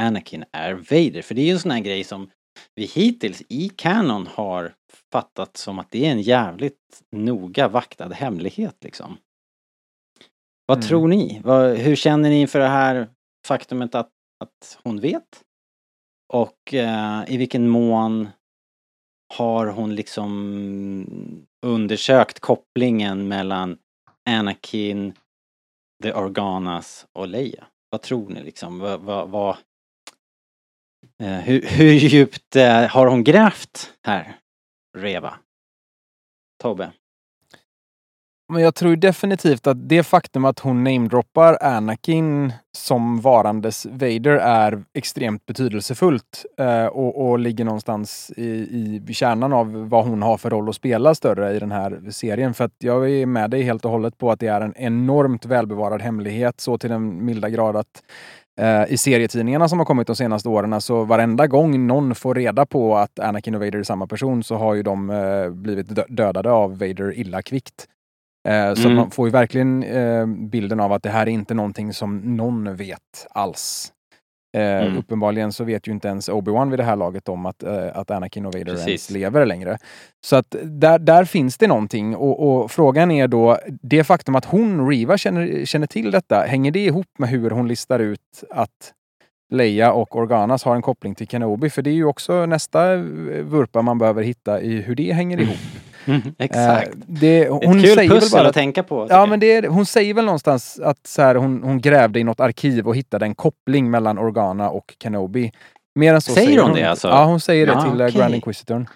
Anakin 0.00 0.44
är 0.52 0.74
Vader? 0.74 1.22
För 1.22 1.34
det 1.34 1.40
är 1.40 1.46
ju 1.46 1.52
en 1.52 1.58
sån 1.60 1.70
här 1.70 1.80
grej 1.80 2.04
som 2.04 2.30
vi 2.74 2.84
hittills 2.84 3.42
i 3.48 3.68
Canon 3.68 4.26
har 4.26 4.74
fattat 5.12 5.56
som 5.56 5.78
att 5.78 5.90
det 5.90 6.06
är 6.06 6.10
en 6.10 6.22
jävligt 6.22 7.02
noga 7.12 7.68
vaktad 7.68 8.08
hemlighet 8.08 8.76
liksom. 8.84 9.16
Vad 10.66 10.78
Mm. 10.78 10.88
tror 10.88 11.08
ni? 11.08 11.40
Vad, 11.44 11.76
hur 11.76 11.96
känner 11.96 12.30
ni 12.30 12.40
inför 12.40 12.58
det 12.58 12.68
här 12.68 13.08
faktumet 13.46 13.94
att, 13.94 14.10
att 14.40 14.78
hon 14.82 15.00
vet? 15.00 15.42
Och 16.28 16.74
eh, 16.74 17.24
i 17.28 17.36
vilken 17.36 17.68
mån 17.68 18.28
har 19.34 19.66
hon 19.66 19.94
liksom 19.94 21.46
undersökt 21.66 22.40
kopplingen 22.40 23.28
mellan 23.28 23.78
Anakin, 24.28 25.14
The 26.02 26.12
Organas 26.12 27.06
och 27.12 27.28
Leia? 27.28 27.66
Vad 27.90 28.02
tror 28.02 28.28
ni 28.28 28.42
liksom? 28.42 28.78
Vad, 28.78 29.00
vad, 29.00 29.28
vad, 29.28 29.56
eh, 31.22 31.38
hur, 31.38 31.62
hur 31.62 31.92
djupt 31.92 32.56
eh, 32.56 32.86
har 32.86 33.06
hon 33.06 33.24
grävt 33.24 33.94
här, 34.06 34.36
Reva? 34.98 35.38
Tobbe? 36.62 36.92
Men 38.48 38.62
jag 38.62 38.74
tror 38.74 38.96
definitivt 38.96 39.66
att 39.66 39.88
det 39.88 40.02
faktum 40.02 40.44
att 40.44 40.58
hon 40.58 40.84
namedroppar 40.84 41.58
Anakin 41.60 42.52
som 42.76 43.20
varandes 43.20 43.86
Vader 43.86 44.36
är 44.36 44.84
extremt 44.94 45.46
betydelsefullt 45.46 46.46
eh, 46.58 46.86
och, 46.86 47.28
och 47.28 47.38
ligger 47.38 47.64
någonstans 47.64 48.32
i, 48.36 49.02
i 49.08 49.14
kärnan 49.14 49.52
av 49.52 49.88
vad 49.88 50.04
hon 50.04 50.22
har 50.22 50.36
för 50.36 50.50
roll 50.50 50.68
att 50.68 50.74
spela 50.74 51.14
större 51.14 51.56
i 51.56 51.58
den 51.58 51.72
här 51.72 52.10
serien. 52.10 52.54
För 52.54 52.64
att 52.64 52.74
jag 52.78 53.10
är 53.10 53.26
med 53.26 53.50
dig 53.50 53.62
helt 53.62 53.84
och 53.84 53.90
hållet 53.90 54.18
på 54.18 54.30
att 54.30 54.40
det 54.40 54.46
är 54.46 54.60
en 54.60 54.74
enormt 54.76 55.44
välbevarad 55.46 56.02
hemlighet 56.02 56.60
så 56.60 56.78
till 56.78 56.90
den 56.90 57.24
milda 57.24 57.48
grad 57.48 57.76
att 57.76 58.02
eh, 58.60 58.92
i 58.92 58.96
serietidningarna 58.96 59.68
som 59.68 59.78
har 59.78 59.86
kommit 59.86 60.06
de 60.06 60.16
senaste 60.16 60.48
åren, 60.48 60.80
så 60.80 61.04
varenda 61.04 61.46
gång 61.46 61.86
någon 61.86 62.14
får 62.14 62.34
reda 62.34 62.66
på 62.66 62.96
att 62.96 63.18
Anakin 63.18 63.54
och 63.54 63.60
Vader 63.60 63.78
är 63.78 63.82
samma 63.82 64.06
person 64.06 64.42
så 64.42 64.56
har 64.56 64.74
ju 64.74 64.82
de 64.82 65.10
eh, 65.10 65.50
blivit 65.50 65.86
dödade 66.08 66.50
av 66.50 66.78
Vader 66.78 67.18
illa 67.18 67.42
kvickt. 67.42 67.88
Eh, 68.46 68.74
Så 68.74 68.82
Mm. 68.88 68.96
man 68.96 69.10
får 69.10 69.28
ju 69.28 69.32
verkligen 69.32 69.82
eh, 69.82 70.26
bilden 70.26 70.80
av 70.80 70.92
att 70.92 71.02
det 71.02 71.10
här 71.10 71.22
är 71.26 71.30
inte 71.30 71.54
någonting 71.54 71.92
som 71.92 72.36
någon 72.36 72.76
vet 72.76 73.26
alls. 73.30 73.92
Eh, 74.56 74.62
Mm. 74.86 74.98
Uppenbarligen 74.98 75.52
så 75.52 75.64
vet 75.64 75.88
ju 75.88 75.92
inte 75.92 76.08
ens 76.08 76.28
Obi-Wan 76.28 76.70
vid 76.70 76.78
det 76.78 76.82
här 76.84 76.96
laget 76.96 77.28
om 77.28 77.46
att, 77.46 77.62
eh, 77.62 77.86
att 77.94 78.10
Anakin 78.10 78.46
och 78.46 78.54
Vader 78.54 78.64
Precis. 78.64 78.86
ens 78.88 79.10
lever 79.10 79.46
längre. 79.46 79.78
Så 80.26 80.36
att 80.36 80.56
där, 80.62 80.98
där 80.98 81.24
finns 81.24 81.58
det 81.58 81.66
någonting 81.66 82.16
och, 82.16 82.48
och 82.62 82.70
frågan 82.70 83.10
är 83.10 83.28
då, 83.28 83.58
det 83.82 84.04
faktum 84.04 84.34
att 84.34 84.44
hon, 84.44 84.88
Riva, 84.88 85.18
känner, 85.18 85.64
känner 85.64 85.86
till 85.86 86.10
detta, 86.10 86.40
hänger 86.40 86.70
det 86.70 86.84
ihop 86.84 87.06
med 87.18 87.28
hur 87.28 87.50
hon 87.50 87.68
listar 87.68 87.98
ut 87.98 88.44
att 88.50 88.92
Leia 89.52 89.92
och 89.92 90.16
Organas 90.16 90.64
har 90.64 90.74
en 90.76 90.82
koppling 90.82 91.14
till 91.14 91.26
Kenobi? 91.28 91.70
För 91.70 91.82
det 91.82 91.90
är 91.90 91.94
ju 91.94 92.04
också 92.04 92.46
nästa 92.46 92.96
vurpa 93.42 93.82
man 93.82 93.98
behöver 93.98 94.22
hitta 94.22 94.60
i 94.60 94.80
hur 94.82 94.94
det 94.94 95.12
hänger 95.12 95.40
ihop. 95.40 95.56
Exakt. 96.38 96.88
Eh, 96.88 96.92
det, 97.06 97.48
hon 97.48 97.62
Ett 97.62 97.84
kul 97.84 97.94
säger 97.94 98.08
väl 98.08 98.20
pussel 98.20 98.38
bara 98.38 98.48
att 98.48 98.54
tänka 98.54 98.82
på. 98.82 99.02
tycker 99.04 99.14
Ja, 99.14 99.20
jag. 99.20 99.28
men 99.28 99.40
det 99.40 99.52
är, 99.52 99.68
hon 99.68 99.86
säger 99.86 100.14
väl 100.14 100.24
någonstans 100.24 100.80
att 100.82 101.06
så 101.06 101.22
här, 101.22 101.34
hon, 101.34 101.62
hon 101.62 101.80
grävde 101.80 102.20
i 102.20 102.24
något 102.24 102.40
arkiv 102.40 102.86
och 102.88 102.96
hittade 102.96 103.24
en 103.26 103.34
koppling 103.34 103.90
mellan 103.90 104.18
Organa 104.18 104.70
och 104.70 104.94
Kenobi. 105.02 105.52
Mer 105.98 106.14
än 106.14 106.20
så 106.20 106.32
Säger 106.32 106.46
säger 106.46 106.60
hon 106.60 106.70
hon 106.70 106.78
det 106.78 106.84
alltså? 106.90 107.08
Ja, 107.08 107.24
hon 107.24 107.40
säger 107.40 107.66
det 107.66 107.72
Ja, 107.72 107.82
till 107.82 108.00
eh, 108.00 108.06
okej. 108.06 108.20
Grand 108.20 108.34
Inquisitorn. 108.34 108.88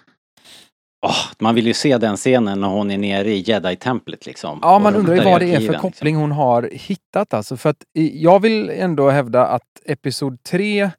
Åh, 1.05 1.15
man 1.39 1.55
vill 1.55 1.67
ju 1.67 1.73
se 1.73 1.97
den 1.97 2.15
scenen 2.17 2.61
när 2.61 2.67
hon 2.67 2.91
är 2.91 2.97
nere 2.97 3.29
i 3.31 3.39
Jedi-templet 3.39 4.25
liksom. 4.25 4.59
Ja, 4.61 4.79
man 4.79 4.95
undrar 4.95 5.15
ju 5.15 5.21
vad 5.21 5.41
det 5.41 5.45
är 5.53 5.55
för 5.55 5.61
liksom. 5.61 5.75
koppling 5.91 6.15
hon 6.15 6.31
har 6.31 6.69
hittat 6.71 7.33
alltså. 7.33 7.57
För 7.57 7.69
att 7.69 7.77
jag 8.13 8.39
vill 8.39 8.69
ändå 8.69 9.09
hävda 9.09 9.47
att 9.47 9.61
Episod 9.85 10.43
3 10.43 10.89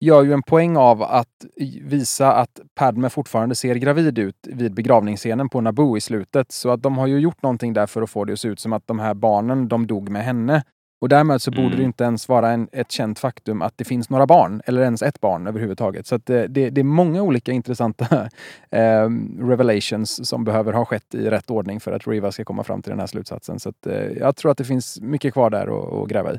gör 0.00 0.22
ju 0.22 0.32
en 0.32 0.42
poäng 0.42 0.76
av 0.76 1.02
att 1.02 1.46
visa 1.82 2.32
att 2.32 2.60
Padme 2.74 3.08
fortfarande 3.08 3.54
ser 3.54 3.74
gravid 3.74 4.18
ut 4.18 4.36
vid 4.46 4.74
begravningsscenen 4.74 5.48
på 5.48 5.60
Naboo 5.60 5.96
i 5.96 6.00
slutet. 6.00 6.52
Så 6.52 6.70
att 6.70 6.82
de 6.82 6.98
har 6.98 7.06
ju 7.06 7.18
gjort 7.18 7.42
någonting 7.42 7.72
där 7.72 7.86
för 7.86 8.02
att 8.02 8.10
få 8.10 8.24
det 8.24 8.32
att 8.32 8.40
se 8.40 8.48
ut 8.48 8.60
som 8.60 8.72
att 8.72 8.86
de 8.86 8.98
här 8.98 9.14
barnen, 9.14 9.68
de 9.68 9.86
dog 9.86 10.08
med 10.08 10.24
henne. 10.24 10.62
Och 11.00 11.08
därmed 11.08 11.42
så 11.42 11.50
borde 11.50 11.66
Mm. 11.66 11.78
det 11.78 11.84
inte 11.84 12.04
ens 12.04 12.28
vara 12.28 12.50
en, 12.50 12.68
ett 12.72 12.90
känt 12.90 13.18
faktum 13.18 13.62
att 13.62 13.78
det 13.78 13.84
finns 13.84 14.10
några 14.10 14.26
barn, 14.26 14.62
eller 14.66 14.82
ens 14.82 15.02
ett 15.02 15.20
barn 15.20 15.46
överhuvudtaget. 15.46 16.06
Så 16.06 16.18
det, 16.24 16.46
det, 16.46 16.70
det 16.70 16.80
är 16.80 16.84
många 16.84 17.22
olika 17.22 17.52
intressanta 17.52 18.28
eh, 18.70 19.08
revelations 19.40 20.28
som 20.28 20.44
behöver 20.44 20.72
ha 20.72 20.84
skett 20.84 21.14
i 21.14 21.30
rätt 21.30 21.50
ordning 21.50 21.80
för 21.80 21.92
att 21.92 22.06
Riva 22.06 22.32
ska 22.32 22.44
komma 22.44 22.64
fram 22.64 22.82
till 22.82 22.90
den 22.90 23.00
här 23.00 23.06
slutsatsen. 23.06 23.60
Så 23.60 23.68
att, 23.68 23.86
eh, 23.86 23.94
jag 23.94 24.36
tror 24.36 24.50
att 24.50 24.58
det 24.58 24.64
finns 24.64 25.00
mycket 25.00 25.32
kvar 25.32 25.50
där 25.50 25.66
att, 25.66 25.92
att 25.92 26.08
gräva 26.08 26.32
i. 26.34 26.38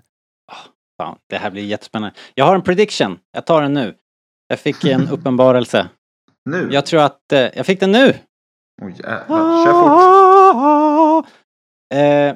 Fan, 0.98 1.18
det 1.30 1.38
här 1.38 1.52
blir 1.52 1.64
jättespännande. 1.64 2.16
Jag 2.36 2.46
har 2.46 2.56
en 2.56 2.62
prediction. 2.62 3.20
Jag 3.32 3.46
tar 3.46 3.62
den 3.62 3.74
nu. 3.74 3.96
Jag 4.48 4.60
fick 4.60 4.84
en 4.84 5.08
uppenbarelse. 5.12 5.90
Nu? 6.46 6.70
Jag 6.72 6.86
tror 6.86 7.02
att... 7.02 7.32
Eh, 7.32 7.40
jag 7.40 7.66
fick 7.66 7.80
den 7.80 7.92
nu! 7.92 8.14
Oj 8.82 8.96
jävlar, 8.98 9.66
kör 9.66 9.74
fort. 11.22 11.28
Eh, 11.94 12.36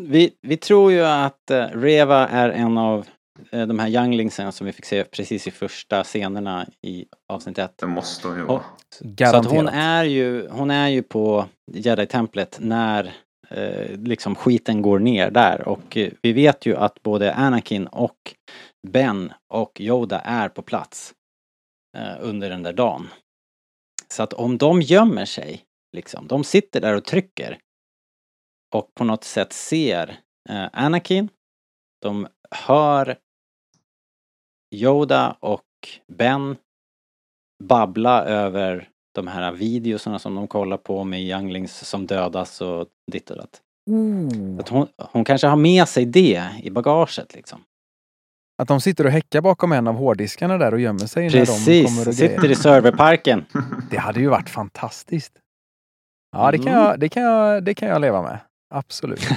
vi, 0.00 0.30
vi 0.42 0.56
tror 0.56 0.92
ju 0.92 1.04
att 1.04 1.50
eh, 1.50 1.64
Reva 1.64 2.28
är 2.28 2.50
en 2.50 2.78
av 2.78 3.06
eh, 3.50 3.66
de 3.66 3.78
här 3.78 3.88
younglingsen 3.88 4.52
som 4.52 4.66
vi 4.66 4.72
fick 4.72 4.84
se 4.84 5.04
precis 5.04 5.46
i 5.46 5.50
första 5.50 6.04
scenerna 6.04 6.66
i 6.82 7.06
avsnitt 7.28 7.58
ett. 7.58 7.78
Det 7.78 7.86
måste 7.86 8.28
hon 8.28 8.36
ju 8.36 8.42
vara. 8.42 8.62
Så 9.30 9.36
att 9.36 9.46
hon 9.46 9.68
är 9.68 10.04
ju, 10.04 10.48
hon 10.48 10.70
är 10.70 10.88
ju 10.88 11.02
på 11.02 11.46
Jedi-templet 11.72 12.58
när 12.60 13.12
Eh, 13.50 13.98
liksom 13.98 14.34
skiten 14.34 14.82
går 14.82 14.98
ner 14.98 15.30
där 15.30 15.68
och 15.68 15.96
eh, 15.96 16.12
vi 16.22 16.32
vet 16.32 16.66
ju 16.66 16.76
att 16.76 17.02
både 17.02 17.34
Anakin 17.34 17.86
och 17.86 18.34
Ben 18.86 19.32
och 19.48 19.80
Yoda 19.80 20.20
är 20.20 20.48
på 20.48 20.62
plats 20.62 21.14
eh, 21.96 22.16
under 22.20 22.50
den 22.50 22.62
där 22.62 22.72
dagen. 22.72 23.08
Så 24.08 24.22
att 24.22 24.32
om 24.32 24.58
de 24.58 24.82
gömmer 24.82 25.24
sig, 25.24 25.64
liksom, 25.96 26.26
de 26.26 26.44
sitter 26.44 26.80
där 26.80 26.96
och 26.96 27.04
trycker 27.04 27.58
och 28.74 28.94
på 28.94 29.04
något 29.04 29.24
sätt 29.24 29.52
ser 29.52 30.20
Anakin, 30.72 31.28
de 32.02 32.28
hör 32.50 33.18
Yoda 34.74 35.36
och 35.40 35.64
Ben 36.06 36.56
babbla 37.64 38.24
över 38.24 38.88
de 39.22 39.28
här 39.28 39.52
videorna 39.52 40.18
som 40.18 40.34
de 40.34 40.46
kollar 40.48 40.76
på 40.76 41.04
med 41.04 41.20
younglings 41.22 41.88
som 41.88 42.06
dödas 42.06 42.60
och 42.60 42.86
ditt 43.12 43.30
och 43.30 43.36
datt. 43.36 43.60
Oh. 43.90 44.60
Att 44.60 44.68
hon, 44.68 44.86
hon 45.12 45.24
kanske 45.24 45.46
har 45.46 45.56
med 45.56 45.88
sig 45.88 46.04
det 46.04 46.44
i 46.62 46.70
bagaget 46.70 47.34
liksom. 47.34 47.60
Att 48.62 48.68
de 48.68 48.80
sitter 48.80 49.04
och 49.06 49.10
häckar 49.10 49.40
bakom 49.40 49.72
en 49.72 49.86
av 49.86 49.94
hårddiskarna 49.94 50.58
där 50.58 50.74
och 50.74 50.80
gömmer 50.80 51.06
sig 51.06 51.22
när 51.24 51.30
de 51.30 51.38
Precis, 51.38 51.86
kommer 51.86 52.08
och 52.08 52.14
sitter 52.14 52.36
grejer. 52.38 52.50
i 52.50 52.54
serverparken. 52.54 53.44
Det 53.90 53.96
hade 53.98 54.20
ju 54.20 54.28
varit 54.28 54.50
fantastiskt. 54.50 55.32
Ja, 56.32 56.50
det 56.50 56.58
kan, 56.58 56.66
Mm. 56.68 56.78
jag, 56.84 57.00
det, 57.00 57.08
kan 57.08 57.22
jag, 57.22 57.64
det 57.64 57.74
kan 57.74 57.88
jag 57.88 58.00
leva 58.00 58.22
med. 58.22 58.38
Absolut. 58.74 59.28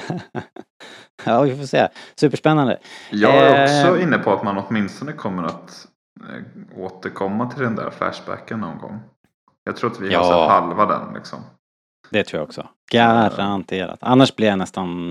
ja, 1.25 1.41
vi 1.41 1.55
får 1.57 1.65
se. 1.65 1.87
Superspännande. 2.15 2.79
Jag 3.11 3.35
är 3.37 3.63
också 3.63 3.97
Eh. 3.97 4.03
inne 4.03 4.17
på 4.17 4.33
att 4.33 4.43
man 4.43 4.57
åtminstone 4.57 5.13
kommer 5.13 5.43
att 5.43 5.87
eh, 6.29 6.79
återkomma 6.81 7.51
till 7.51 7.63
den 7.63 7.75
där 7.75 7.89
flashbacken 7.89 8.59
någon 8.59 8.77
gång. 8.77 8.99
Jag 9.63 9.75
tror 9.75 9.91
att 9.91 9.99
vi 10.01 10.05
har 10.15 10.23
Ja. 10.23 10.23
sett 10.23 10.51
halva 10.61 10.85
den 10.85 11.13
liksom. 11.15 11.39
Det 12.09 12.23
tror 12.23 12.39
jag 12.39 12.47
också. 12.47 12.67
Garanterat. 12.91 13.99
Annars 14.01 14.35
blir 14.35 14.47
jag 14.47 14.57
nästan 14.57 15.09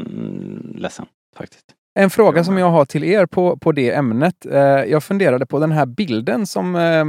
ledsen 0.76 1.06
faktiskt. 1.36 1.64
En 1.94 2.10
fråga 2.10 2.44
som 2.44 2.58
jag 2.58 2.70
har 2.70 2.84
till 2.84 3.04
er 3.04 3.26
på, 3.26 3.56
på 3.56 3.72
det 3.72 3.94
ämnet. 3.94 4.46
Eh, 4.46 4.60
jag 4.62 5.04
funderade 5.04 5.46
på 5.46 5.58
den 5.58 5.72
här 5.72 5.86
bilden 5.86 6.46
som 6.46 6.76
eh, 6.76 7.04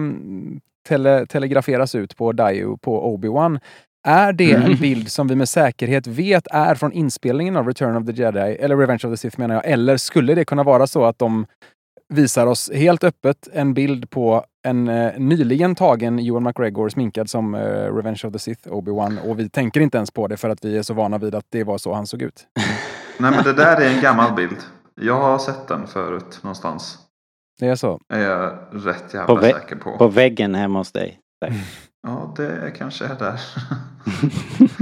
tele, 0.88 1.26
telegraferas 1.26 1.96
ut 1.96 2.18
på 2.18 2.32
Daio 2.32 2.78
på 2.78 3.18
Obi-Wan. 3.18 3.60
Är 4.08 4.34
det 4.34 4.52
en 4.52 4.76
bild 4.82 5.12
som 5.12 5.28
vi 5.28 5.36
med 5.36 5.50
säkerhet 5.50 6.08
vet 6.08 6.48
är 6.52 6.76
från 6.76 6.92
inspelningen 6.92 7.58
av 7.58 7.68
Return 7.68 7.96
of 7.98 8.06
the 8.06 8.12
Jedi, 8.12 8.40
eller 8.40 8.78
Revenge 8.78 9.02
of 9.04 9.12
the 9.14 9.18
Sith 9.18 9.40
menar 9.40 9.56
jag, 9.56 9.66
eller 9.66 9.98
skulle 9.98 10.36
det 10.36 10.46
kunna 10.46 10.64
vara 10.64 10.88
så 10.88 11.06
att 11.06 11.20
de 11.20 11.46
visar 12.12 12.48
oss 12.48 12.72
helt 12.74 13.04
öppet 13.04 13.48
en 13.54 13.74
bild 13.74 14.10
på 14.10 14.46
en 14.64 14.88
eh, 14.88 15.20
nyligen 15.20 15.76
tagen 15.76 16.20
Ewan 16.20 16.44
McGregor 16.44 16.90
sminkad 16.90 17.30
som 17.30 17.56
eh, 17.56 17.96
Revenge 17.96 18.22
of 18.24 18.34
the 18.34 18.40
Sith 18.40 18.68
Obi-Wan 18.68 19.20
och 19.30 19.40
vi 19.40 19.50
tänker 19.50 19.82
inte 19.82 19.98
ens 19.98 20.12
på 20.12 20.28
det 20.28 20.38
för 20.38 20.50
att 20.50 20.66
vi 20.66 20.78
är 20.78 20.84
så 20.84 20.94
vana 20.94 21.18
vid 21.18 21.36
att 21.36 21.46
det 21.50 21.64
var 21.64 21.78
så 21.78 21.94
han 21.94 22.08
såg 22.08 22.22
ut. 22.22 22.48
Nej 23.18 23.32
men 23.32 23.44
det 23.44 23.54
där 23.54 23.82
är 23.82 23.96
en 23.96 24.02
gammal 24.02 24.34
bild. 24.34 24.58
Jag 24.96 25.22
har 25.22 25.38
sett 25.38 25.68
den 25.68 25.88
förut 25.88 26.40
någonstans. 26.42 26.98
Det 27.60 27.68
är 27.68 27.76
så. 27.76 28.00
Är 28.14 28.22
jag 28.22 28.54
rätt 28.72 29.14
jävla 29.14 29.36
På 29.36 29.42
säker 29.42 29.76
på. 29.76 29.98
På 29.98 30.08
väggen 30.08 30.56
hemma 30.56 30.80
hos 30.80 30.92
dig. 30.92 31.20
Ja 32.04 32.34
det 32.38 32.74
kanske 32.78 33.06
är 33.06 33.16
där. 33.20 33.40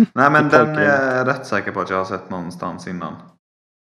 Nej 0.14 0.32
men 0.32 0.50
den 0.50 0.78
är 0.78 1.18
jag 1.18 1.28
rätt 1.28 1.46
säker 1.46 1.72
på 1.72 1.82
att 1.82 1.90
jag 1.90 1.98
har 1.98 2.06
sett 2.06 2.30
någonstans 2.30 2.88
innan. 2.88 3.16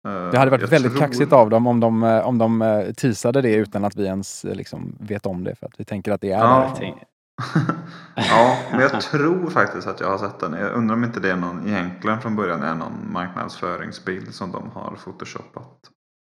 Eh, 0.04 0.30
Det 0.30 0.38
hade 0.38 0.50
varit 0.50 0.60
jag 0.62 0.68
väldigt 0.68 0.92
tror- 0.92 1.00
kaxigt 1.00 1.32
av 1.32 1.50
dem 1.50 1.66
om 1.66 1.80
de, 1.80 2.02
eh, 2.02 2.26
om 2.26 2.38
de 2.38 2.62
eh, 2.62 2.92
teasade 2.92 3.40
det 3.42 3.54
utan 3.54 3.84
att 3.84 3.96
vi 3.96 4.04
ens 4.04 4.44
liksom 4.44 4.96
vet 5.00 5.26
om 5.26 5.44
det. 5.44 5.54
För 5.54 5.66
att 5.66 5.80
vi 5.80 5.84
tänker 5.84 6.12
att 6.12 6.20
det 6.20 6.30
är 6.32 6.38
Ja. 6.38 6.74
Tänk- 6.78 7.02
ja, 8.14 8.58
men 8.70 8.80
jag 8.80 9.00
tror 9.00 9.50
faktiskt 9.50 9.86
att 9.88 10.00
jag 10.00 10.08
har 10.10 10.18
sett 10.18 10.38
den. 10.40 10.52
Jag 10.52 10.72
undrar 10.72 10.96
om 10.96 11.04
inte 11.04 11.20
det 11.20 11.30
är 11.30 11.36
någon 11.36 11.68
egentligen 11.68 12.20
från 12.20 12.36
början 12.36 12.62
är 12.62 12.74
någon 12.74 13.12
marknadsföringsbild 13.12 14.34
som 14.34 14.52
de 14.52 14.70
har 14.70 14.96
photoshopat 15.04 15.78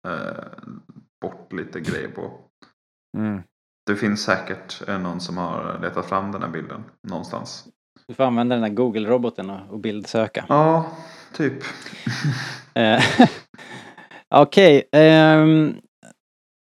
eh, 0.08 0.44
bort 1.22 1.52
lite 1.52 1.80
grejer 1.80 2.08
på. 2.08 2.30
Mm. 3.18 3.42
Det 3.86 3.96
finns 3.96 4.22
säkert 4.22 4.88
någon 4.88 5.20
som 5.20 5.36
har 5.36 5.78
letat 5.82 6.06
fram 6.06 6.32
den 6.32 6.42
här 6.42 6.48
bilden 6.50 6.84
någonstans. 7.08 7.64
Du 8.08 8.14
får 8.14 8.24
använda 8.24 8.54
den 8.56 8.62
där 8.62 8.70
Google-roboten 8.82 9.50
och, 9.50 9.70
och 9.72 9.78
bildsöka. 9.78 10.44
Ja, 10.48 10.86
typ. 11.32 11.54
Eh, 12.74 13.02
Okej, 14.34 14.88
ehm, 14.92 15.76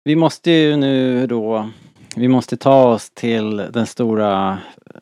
vi 0.03 0.15
måste 0.15 0.51
ju 0.51 0.75
nu 0.75 1.27
då, 1.27 1.69
vi 2.15 2.27
måste 2.27 2.57
ta 2.57 2.93
oss 2.93 3.09
till 3.09 3.57
den 3.57 3.85
stora, 3.85 4.59
eh, 4.95 5.01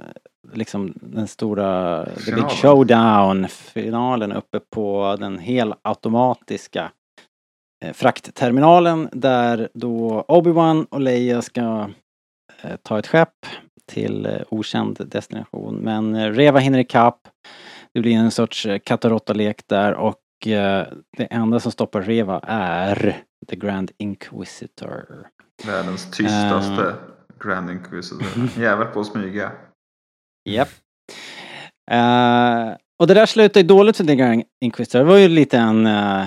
liksom 0.54 0.94
den 0.96 1.28
stora, 1.28 2.06
the 2.06 2.12
big 2.16 2.24
Finalen. 2.26 2.50
showdown, 2.50 3.48
finalen 3.48 4.32
uppe 4.32 4.60
på 4.60 5.18
den 5.20 5.40
helautomatiska 5.40 6.92
eh, 7.86 7.94
fraktterminalen 7.94 9.10
där 9.12 9.70
då 9.74 10.26
Obi-Wan 10.28 10.88
och 10.90 11.02
Leia 11.02 11.42
ska 11.42 11.90
eh, 12.62 12.76
ta 12.84 13.00
ett 13.00 13.08
skepp 13.08 13.46
till 13.92 14.26
eh, 14.26 14.42
okänd 14.50 15.10
destination. 15.10 15.76
Men 15.76 16.16
eh, 16.16 16.32
Reva 16.32 16.60
hinner 16.60 16.80
ikapp. 16.80 17.28
Det 17.94 18.00
blir 18.02 18.16
en 18.16 18.32
sorts 18.32 18.68
katt 18.84 19.06
och 19.06 19.12
där 19.68 19.94
och 19.94 20.16
det 21.18 21.28
enda 21.30 21.60
som 21.60 21.72
stoppar 21.72 22.02
Reva 22.02 22.40
är 22.48 23.24
The 23.50 23.56
Grand 23.56 23.92
Inquisitor. 23.98 25.28
Världens 25.66 26.12
tystaste 26.12 26.96
Grand 27.44 27.70
Inquisitor. 27.70 28.50
Jävel 28.58 28.88
på 28.88 29.00
att 29.00 29.08
smyga. 29.08 29.52
Japp. 30.50 30.70
Eh, 31.92 32.76
och 33.00 33.08
det 33.08 33.14
där 33.14 33.26
slutade 33.26 33.60
ju 33.60 33.68
dåligt 33.68 33.98
för 33.98 34.04
The 34.04 34.16
Grand 34.16 34.44
Inquisitor. 34.62 35.00
Det 35.00 35.06
var 35.06 35.18
ju 35.18 35.28
lite 35.28 35.58
en, 35.58 35.86
eh, 35.86 36.26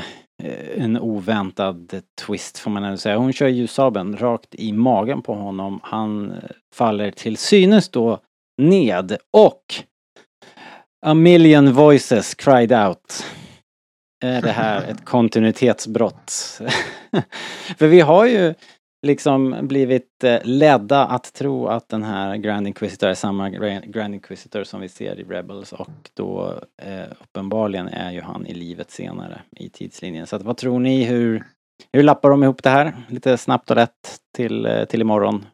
en 0.77 0.99
oväntad 0.99 2.03
twist 2.27 2.59
får 2.59 2.71
man 2.71 2.85
ändå 2.85 2.97
säga. 2.97 3.17
Hon 3.17 3.33
kör 3.33 3.49
ljussabeln 3.49 4.17
rakt 4.17 4.55
i 4.55 4.73
magen 4.73 5.23
på 5.23 5.35
honom. 5.35 5.81
Han 5.83 6.31
eh, 6.31 6.39
faller 6.75 7.11
till 7.11 7.37
synes 7.37 7.89
då 7.89 8.21
ned 8.63 9.17
och 9.33 9.63
A 11.07 11.15
million 11.15 11.73
voices 11.73 12.35
cried 12.35 12.73
out. 12.73 13.25
Är 14.21 14.43
det 14.43 14.53
här 14.53 14.83
ett 14.83 15.05
kontinuitetsbrott? 15.05 16.31
För 17.79 17.87
vi 17.87 18.01
har 18.01 18.27
ju 18.27 18.55
liksom 19.07 19.57
blivit 19.63 20.25
eh, 20.25 20.39
ledda 20.45 21.07
att 21.07 21.33
tro 21.33 21.67
att 21.67 21.89
den 21.89 22.03
här 22.03 22.37
Grand 22.37 22.67
Inquisitor 22.67 23.09
är 23.09 23.15
samma 23.15 23.51
Grand 23.81 24.15
Inquisitor 24.15 24.65
som 24.65 24.81
vi 24.81 24.89
ser 24.89 25.21
i 25.21 25.25
Rebels 25.25 25.73
och 25.73 26.11
då 26.15 26.61
eh, 26.83 27.13
uppenbarligen 27.21 27.89
är 27.89 28.13
ju 28.13 28.21
han 28.21 28.47
i 28.47 28.55
livet 28.55 28.91
senare 28.91 29.43
i 29.57 29.69
tidslinjen. 29.69 30.27
Så 30.27 30.37
att, 30.37 30.43
vad 30.43 30.57
tror 30.57 30.81
ni, 30.81 31.05
hur, 31.05 31.45
hur 31.93 32.03
lappar 32.03 32.31
de 32.31 32.43
ihop 32.43 32.63
det 32.63 32.71
här? 32.71 33.07
Lite 33.09 33.39
snabbt 33.39 33.71
och 33.71 33.77
lätt 33.77 34.21
till, 34.35 34.67
eh, 34.67 34.85
till 34.85 35.01
imorgon. 35.01 35.47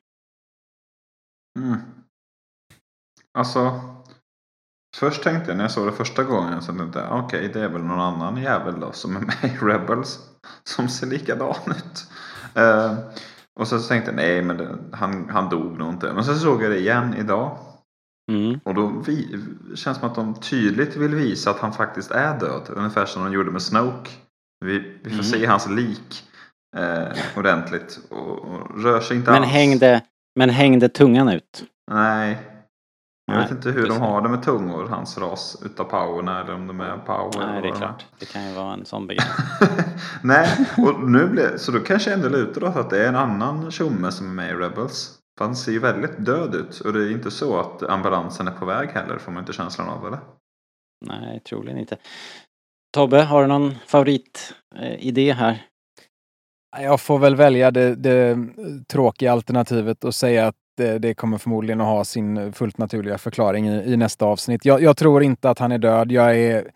Mm. 1.59 1.77
Alltså. 3.39 3.81
Först 4.99 5.23
tänkte 5.23 5.51
jag 5.51 5.57
när 5.57 5.65
jag 5.65 5.71
såg 5.71 5.87
det 5.87 5.93
första 5.93 6.23
gången 6.25 6.63
så 6.63 6.73
tänkte 6.73 6.99
jag 6.99 7.25
okej 7.25 7.51
det 7.53 7.61
är 7.61 7.69
väl 7.69 7.83
någon 7.83 8.01
annan 8.01 8.37
jävel 8.37 8.81
då 8.81 8.93
som 8.93 9.17
är 9.17 9.21
med 9.21 9.35
i 9.45 9.65
Rebels. 9.65 10.19
Som 10.65 10.89
ser 10.89 11.07
likadan 11.07 11.55
ut. 11.69 12.07
Eh, 12.55 12.95
och 13.61 13.69
så 13.69 13.79
tänkte 13.81 14.11
jag 14.11 14.17
nej 14.17 14.43
men 14.43 14.57
det, 14.57 14.79
han, 14.93 15.29
han 15.31 15.49
dog 15.49 15.79
nog 15.79 15.89
inte. 15.93 16.13
Men 16.13 16.25
så 16.25 16.35
såg 16.35 16.63
jag 16.63 16.71
det 16.71 16.79
igen 16.79 17.15
idag. 17.19 17.59
Mm. 18.33 18.61
Och 18.65 18.75
då 18.75 18.87
vi, 19.07 19.39
känns 19.75 19.97
det 19.97 20.01
som 20.01 20.09
att 20.09 20.15
de 20.15 20.35
tydligt 20.35 20.97
vill 20.97 21.15
visa 21.15 21.51
att 21.51 21.59
han 21.59 21.73
faktiskt 21.73 22.11
är 22.11 22.39
död. 22.41 22.63
Ungefär 22.69 23.07
som 23.07 23.25
de 23.25 23.33
gjorde 23.33 23.51
med 23.51 23.63
Snoke. 23.63 24.11
Vi, 24.65 24.79
vi 24.79 25.11
får 25.11 25.11
Mm. 25.11 25.25
se 25.25 25.47
hans 25.47 25.69
lik 25.71 26.25
eh, 26.77 27.19
ordentligt. 27.37 27.99
Och, 28.11 28.39
och 28.39 28.83
rör 28.83 29.01
sig 29.01 29.17
inte 29.17 29.31
Men 29.31 29.43
alls. 29.43 29.53
hängde, 29.53 30.03
men 30.39 30.51
hängde 30.51 30.89
tungan 30.89 31.29
ut? 31.29 31.65
Nej. 31.91 32.39
Jag 33.27 33.37
vet 33.37 33.51
Nej, 33.51 33.57
inte 33.57 33.71
hur 33.71 33.89
de 33.89 34.01
har 34.01 34.23
det 34.23 34.29
med 34.29 34.43
tungor, 34.43 34.89
hans 34.89 35.19
ras, 35.19 35.63
utav 35.65 35.85
powerna 35.85 36.41
eller 36.41 36.55
om 36.55 36.67
de 36.67 36.81
är 36.81 36.97
power. 36.99 37.47
Nej, 37.47 37.63
det 37.63 37.69
är 37.69 37.73
klart. 37.73 38.07
Det 38.19 38.27
kan 38.27 38.49
ju 38.49 38.55
vara 38.55 38.73
en 38.73 38.85
sån 38.85 39.07
begränsning. 39.07 39.49
Nej, 40.23 40.67
och 40.79 41.01
nu 41.11 41.27
blir, 41.27 41.57
så 41.57 41.73
då 41.73 41.79
kanske 41.79 42.11
jag 42.11 42.17
ändå 42.17 42.29
lutar 42.39 42.65
åt 42.65 42.77
att 42.77 42.91
det 42.91 43.05
är 43.05 43.09
en 43.09 43.17
annan 43.17 43.71
tjomme 43.71 44.13
som 44.13 44.27
är 44.27 44.33
med 44.33 44.51
i 44.51 44.55
Rebels. 44.55 45.19
För 45.39 45.45
han 45.45 45.57
ser 45.57 45.73
ju 45.73 45.79
väldigt 45.79 46.25
död 46.27 46.55
ut 46.55 46.81
och 46.81 46.93
det 46.93 47.05
är 47.05 47.11
inte 47.11 47.31
så 47.31 47.61
att 47.61 47.83
ambulansen 47.83 48.49
är 48.49 48.53
på 48.53 48.65
väg 48.65 48.89
heller, 48.89 49.19
får 49.19 49.33
man 49.33 49.43
inte 49.43 49.53
känslan 49.53 49.89
av 49.89 50.07
eller? 50.07 50.21
Nej, 51.07 51.41
troligen 51.41 51.79
inte. 51.79 51.97
Tobbe, 52.95 53.23
har 53.23 53.43
du 53.43 53.49
någon 53.49 53.75
favoritidé 53.87 55.33
här? 55.33 55.67
Jag 56.79 57.01
får 57.01 57.19
väl 57.19 57.37
välja 57.37 57.71
det, 57.71 57.95
det 57.95 58.39
tråkiga 58.89 59.33
alternativet 59.33 60.05
och 60.05 60.15
säga 60.15 60.47
att 60.47 60.57
det, 60.77 60.99
det 60.99 61.15
kommer 61.15 61.39
förmodligen 61.39 61.81
att 61.81 61.87
ha 61.87 62.05
sin 62.05 62.53
fullt 62.53 62.79
naturliga 62.79 63.19
förklaring 63.19 63.69
i, 63.69 63.93
i 63.93 63.97
nästa 63.97 64.25
avsnitt. 64.25 64.65
Jag, 64.65 64.83
jag 64.83 64.97
tror 64.97 65.23
inte 65.23 65.51
att 65.51 65.59
han 65.59 65.73
är 65.73 65.79
död. 65.79 66.13
Jag 66.13 66.39
är 66.39 66.71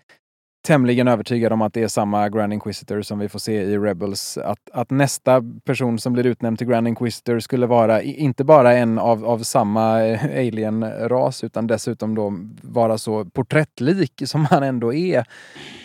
tämligen 0.63 1.09
övertygad 1.09 1.53
om 1.53 1.63
att 1.63 1.75
det 1.75 1.83
är 1.83 1.89
samma 1.89 2.29
Grand 2.29 2.53
Inquisitor 2.53 3.03
som 3.03 3.19
vi 3.19 3.29
får 3.29 3.39
se 3.39 3.63
i 3.63 3.79
Rebels. 3.79 4.39
Att, 4.39 4.71
att 4.73 4.91
nästa 4.91 5.43
person 5.65 5.99
som 5.99 6.13
blir 6.13 6.27
utnämnd 6.27 6.59
till 6.59 6.67
Grand 6.67 6.89
Inquisitor 6.89 7.39
skulle 7.39 7.67
vara 7.67 8.03
inte 8.03 8.45
bara 8.45 8.73
en 8.73 8.99
av, 8.99 9.25
av 9.25 9.39
samma 9.39 10.05
eh, 10.05 10.25
alien-ras 10.25 11.45
utan 11.45 11.67
dessutom 11.67 12.15
då 12.15 12.33
vara 12.63 12.99
så 12.99 13.25
porträttlik 13.25 14.23
som 14.25 14.45
han 14.45 14.63
ändå 14.63 14.95
är. 14.95 15.25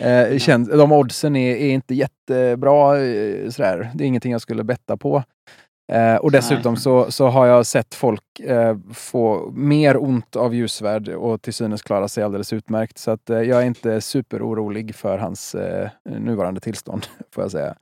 Eh, 0.00 0.38
känns, 0.38 0.68
de 0.68 0.92
oddsen 0.92 1.36
är, 1.36 1.56
är 1.56 1.70
inte 1.70 1.94
jättebra. 1.94 2.98
Eh, 2.98 3.50
sådär. 3.50 3.90
Det 3.94 4.04
är 4.04 4.08
ingenting 4.08 4.32
jag 4.32 4.40
skulle 4.40 4.64
betta 4.64 4.96
på. 4.96 5.22
Eh, 5.92 6.16
och 6.16 6.32
dessutom 6.32 6.76
så, 6.76 7.12
så 7.12 7.26
har 7.26 7.46
jag 7.46 7.66
sett 7.66 7.94
folk 7.94 8.40
eh, 8.40 8.76
få 8.94 9.50
mer 9.50 9.96
ont 9.96 10.36
av 10.36 10.54
ljusvärd 10.54 11.08
och 11.08 11.42
till 11.42 11.54
synes 11.54 11.82
klara 11.82 12.08
sig 12.08 12.24
alldeles 12.24 12.52
utmärkt. 12.52 12.98
Så 12.98 13.10
att, 13.10 13.30
eh, 13.30 13.40
jag 13.40 13.62
är 13.62 13.66
inte 13.66 14.00
superorolig 14.00 14.94
för 14.94 15.18
hans 15.18 15.54
eh, 15.54 15.90
nuvarande 16.04 16.60
tillstånd, 16.60 17.06
får 17.34 17.44
jag 17.44 17.50
säga. 17.50 17.76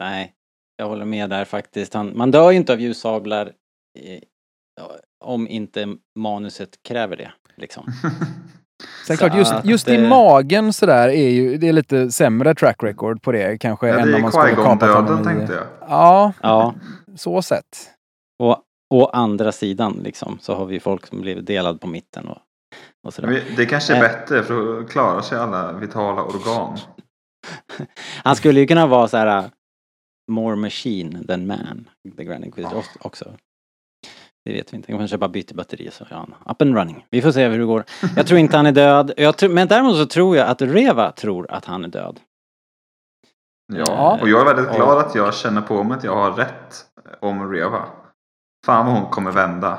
Nej, 0.00 0.32
jag 0.76 0.88
håller 0.88 1.04
med 1.04 1.30
där 1.30 1.44
faktiskt. 1.44 1.94
Han, 1.94 2.16
man 2.16 2.30
dör 2.30 2.50
ju 2.50 2.56
inte 2.56 2.72
av 2.72 2.80
ljussablar 2.80 3.46
eh, 3.98 4.22
om 5.24 5.48
inte 5.48 5.96
manuset 6.18 6.82
kräver 6.82 7.16
det. 7.16 7.32
Liksom. 7.56 7.86
Sen 9.06 9.16
Så 9.16 9.20
klart, 9.28 9.36
just, 9.38 9.54
just 9.64 9.88
i 9.88 9.94
eh, 9.94 10.08
magen 10.08 10.72
sådär 10.72 11.08
är 11.08 11.28
ju, 11.30 11.56
det 11.56 11.68
är 11.68 11.72
lite 11.72 12.10
sämre 12.10 12.54
track 12.54 12.82
record 12.82 13.22
på 13.22 13.32
det 13.32 13.58
kanske 13.58 13.88
Ja, 13.88 13.98
än 13.98 14.08
det 14.08 14.14
om 14.14 14.18
är 14.18 14.22
man 14.22 14.32
skulle 14.32 14.92
honom 14.92 15.20
i... 15.20 15.24
tänkte 15.24 15.54
jag. 15.54 15.64
Ja, 15.88 16.32
Ja, 16.42 16.74
så 17.16 17.42
sett. 17.42 17.90
och 18.38 18.58
å 18.94 19.06
andra 19.06 19.52
sidan 19.52 20.00
liksom 20.04 20.38
så 20.40 20.54
har 20.54 20.66
vi 20.66 20.80
folk 20.80 21.06
som 21.06 21.20
blivit 21.20 21.46
delad 21.46 21.80
på 21.80 21.86
mitten 21.86 22.28
och, 22.28 22.38
och 23.06 23.14
sådär. 23.14 23.42
Det 23.56 23.66
kanske 23.66 23.92
är 23.92 23.96
Eh. 23.96 24.02
bättre 24.02 24.42
för 24.42 24.54
då 24.80 24.88
klarar 24.88 25.20
sig 25.20 25.38
alla 25.38 25.72
vitala 25.72 26.22
organ. 26.22 26.78
Han 28.24 28.36
skulle 28.36 28.60
ju 28.60 28.66
kunna 28.66 28.86
vara 28.86 29.08
så 29.08 29.16
här 29.16 29.38
uh, 29.38 29.44
more 30.30 30.56
machine 30.56 31.24
than 31.28 31.46
man, 31.46 31.88
the 32.16 32.24
Grand 32.24 32.44
Inquisitor 32.44 32.78
också- 32.78 32.98
också. 33.02 33.24
Det 34.44 34.52
vet 34.52 34.72
vi 34.72 34.76
inte. 34.76 34.92
Han 34.92 34.98
kanske 34.98 35.18
bara 35.18 35.28
byter 35.28 35.54
batteri 35.54 35.90
så 35.90 36.04
är 36.04 36.08
han 36.08 36.34
up 36.50 36.62
and 36.62 36.76
running. 36.76 37.06
Vi 37.10 37.22
får 37.22 37.32
se 37.32 37.48
hur 37.48 37.58
det 37.58 37.64
går. 37.64 37.84
Jag 38.16 38.26
tror 38.26 38.38
inte 38.40 38.56
han 38.56 38.66
är 38.66 38.72
död. 38.72 39.12
Jag 39.16 39.36
tror, 39.36 39.50
men 39.50 39.68
däremot 39.68 39.96
så 39.96 40.06
tror 40.06 40.36
jag 40.36 40.48
att 40.48 40.62
Reva 40.62 41.12
tror 41.12 41.50
att 41.50 41.64
han 41.64 41.84
är 41.84 41.88
död. 41.88 42.20
Ja, 43.72 44.18
och 44.22 44.28
jag 44.28 44.40
är 44.40 44.54
väldigt 44.54 44.76
glad 44.76 44.98
att 44.98 45.14
jag 45.14 45.34
känner 45.34 45.60
på 45.62 45.82
mig 45.84 45.96
att 45.98 46.04
jag 46.04 46.16
har 46.16 46.32
rätt 46.32 46.86
om 47.20 47.52
Reva. 47.52 47.88
Fan 48.66 48.86
vad 48.86 48.94
hon 48.94 49.10
kommer 49.10 49.30
vända 49.32 49.78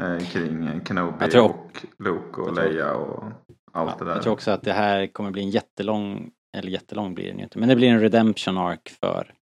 eh, 0.00 0.18
kring 0.18 0.80
Kenobi 0.84 1.30
tror- 1.30 1.44
och 1.50 1.84
Luke 1.98 2.40
och 2.40 2.54
Leia 2.54 2.94
och 2.94 3.24
allt 3.72 3.90
Ja, 3.90 3.96
det 3.98 4.04
där. 4.04 4.12
jag 4.14 4.22
tror 4.22 4.32
också 4.32 4.50
att 4.50 4.62
det 4.62 4.72
här 4.72 5.06
kommer 5.06 5.30
bli 5.30 5.42
en 5.42 5.50
jättelång, 5.50 6.30
eller 6.56 6.70
jättelång 6.70 7.14
blir 7.14 7.28
den 7.28 7.40
inte, 7.40 7.58
men 7.58 7.68
det 7.68 7.76
blir 7.76 7.88
en 7.88 8.00
redemption 8.00 8.58
arc 8.58 8.80
för 9.00 9.34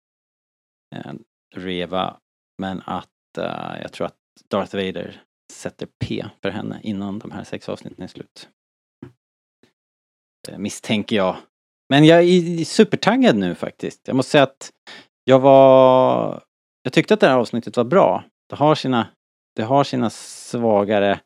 eh, 0.97 1.12
Reva. 1.57 2.16
Men 2.62 2.82
att 2.87 3.39
eh, 3.39 3.80
jag 3.82 3.93
tror 3.93 4.07
att 4.07 4.16
Darth 4.51 4.76
Vader 4.76 5.22
sätter 5.53 5.89
P 6.05 6.24
för 6.43 6.51
henne 6.51 6.80
innan 6.82 7.18
de 7.18 7.30
här 7.30 7.45
sex 7.45 7.68
avsnitten 7.68 8.05
är 8.05 8.09
slut. 8.09 8.49
Eh, 10.49 10.59
misstänker 10.59 11.16
jag. 11.16 11.37
Men 11.89 12.05
jag 12.05 12.22
är 12.22 12.64
supertaggad 12.64 13.37
nu 13.37 13.55
faktiskt. 13.55 14.09
Jag 14.09 14.16
måste 14.16 14.30
säga 14.30 14.43
att 14.43 14.70
jag 15.24 15.39
var... 15.39 16.43
Jag 16.82 16.93
tyckte 16.93 17.14
att 17.14 17.20
det 17.20 17.28
här 17.28 17.37
avsnittet 17.37 17.76
var 17.76 17.84
bra. 17.84 18.24
Det 18.49 18.57
har 18.57 18.74
sina, 18.74 19.07
det 19.57 19.62
har 19.62 19.84
sina 19.84 20.11
svagare 20.11 21.20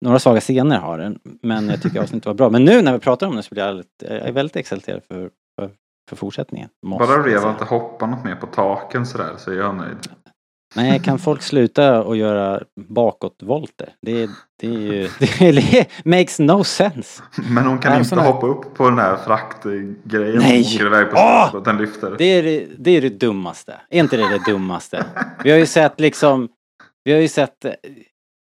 några 0.00 0.18
svaga 0.18 0.40
scener 0.40 0.78
har 0.78 0.98
den, 0.98 1.18
men 1.42 1.68
jag 1.68 1.82
tycker 1.82 2.00
avsnittet 2.00 2.26
var 2.26 2.34
bra. 2.34 2.50
Men 2.50 2.64
nu 2.64 2.82
när 2.82 2.92
vi 2.92 2.98
pratar 2.98 3.26
om 3.26 3.36
det 3.36 3.42
så 3.42 3.54
blir 3.54 3.64
jag, 3.64 3.76
lite, 3.76 4.06
jag 4.06 4.28
är 4.28 4.32
väldigt 4.32 4.56
exalterad 4.56 5.02
för, 5.04 5.30
för, 5.60 5.70
för 6.08 6.16
fortsättningen. 6.16 6.68
Bara 6.86 7.22
Reva 7.22 7.50
inte 7.50 7.64
hoppar 7.64 8.06
något 8.06 8.24
mer 8.24 8.36
på 8.36 8.46
taken 8.46 9.06
sådär 9.06 9.34
så 9.38 9.50
är 9.50 9.54
jag 9.54 9.74
nöjd. 9.74 9.98
Nej, 10.76 11.00
kan 11.00 11.18
folk 11.18 11.42
sluta 11.42 12.02
och 12.02 12.16
göra 12.16 12.62
bakåtvolter? 12.88 13.92
Det, 14.02 14.30
det 14.60 14.66
är 14.66 14.70
ju... 14.70 15.08
Det 15.38 15.86
makes 16.04 16.38
no 16.38 16.64
sense. 16.64 17.22
Men 17.48 17.66
hon 17.66 17.78
kan 17.78 17.92
Nej, 17.92 18.00
inte 18.00 18.16
hoppa 18.16 18.46
upp 18.46 18.74
på 18.74 18.90
den 18.90 18.98
här 18.98 19.16
fraktgrejen 19.16 20.38
Nej! 20.38 20.64
som 20.64 20.76
åker 20.76 20.86
iväg 20.86 21.10
på 21.10 21.48
så 21.50 21.58
att 21.58 21.64
den 21.64 21.76
lyfter. 21.76 22.14
Det 22.18 22.24
är 22.24 22.42
det, 22.42 22.66
det 22.78 22.90
är 22.90 23.00
det 23.00 23.08
dummaste. 23.08 23.80
Är 23.90 24.00
inte 24.00 24.16
det 24.16 24.28
det 24.28 24.52
dummaste? 24.52 25.04
Vi 25.44 25.50
har 25.50 25.58
ju 25.58 25.66
sett 25.66 26.00
liksom... 26.00 26.48
Vi 27.04 27.12
har 27.12 27.20
ju 27.20 27.28
sett 27.28 27.64
eh, 27.64 27.72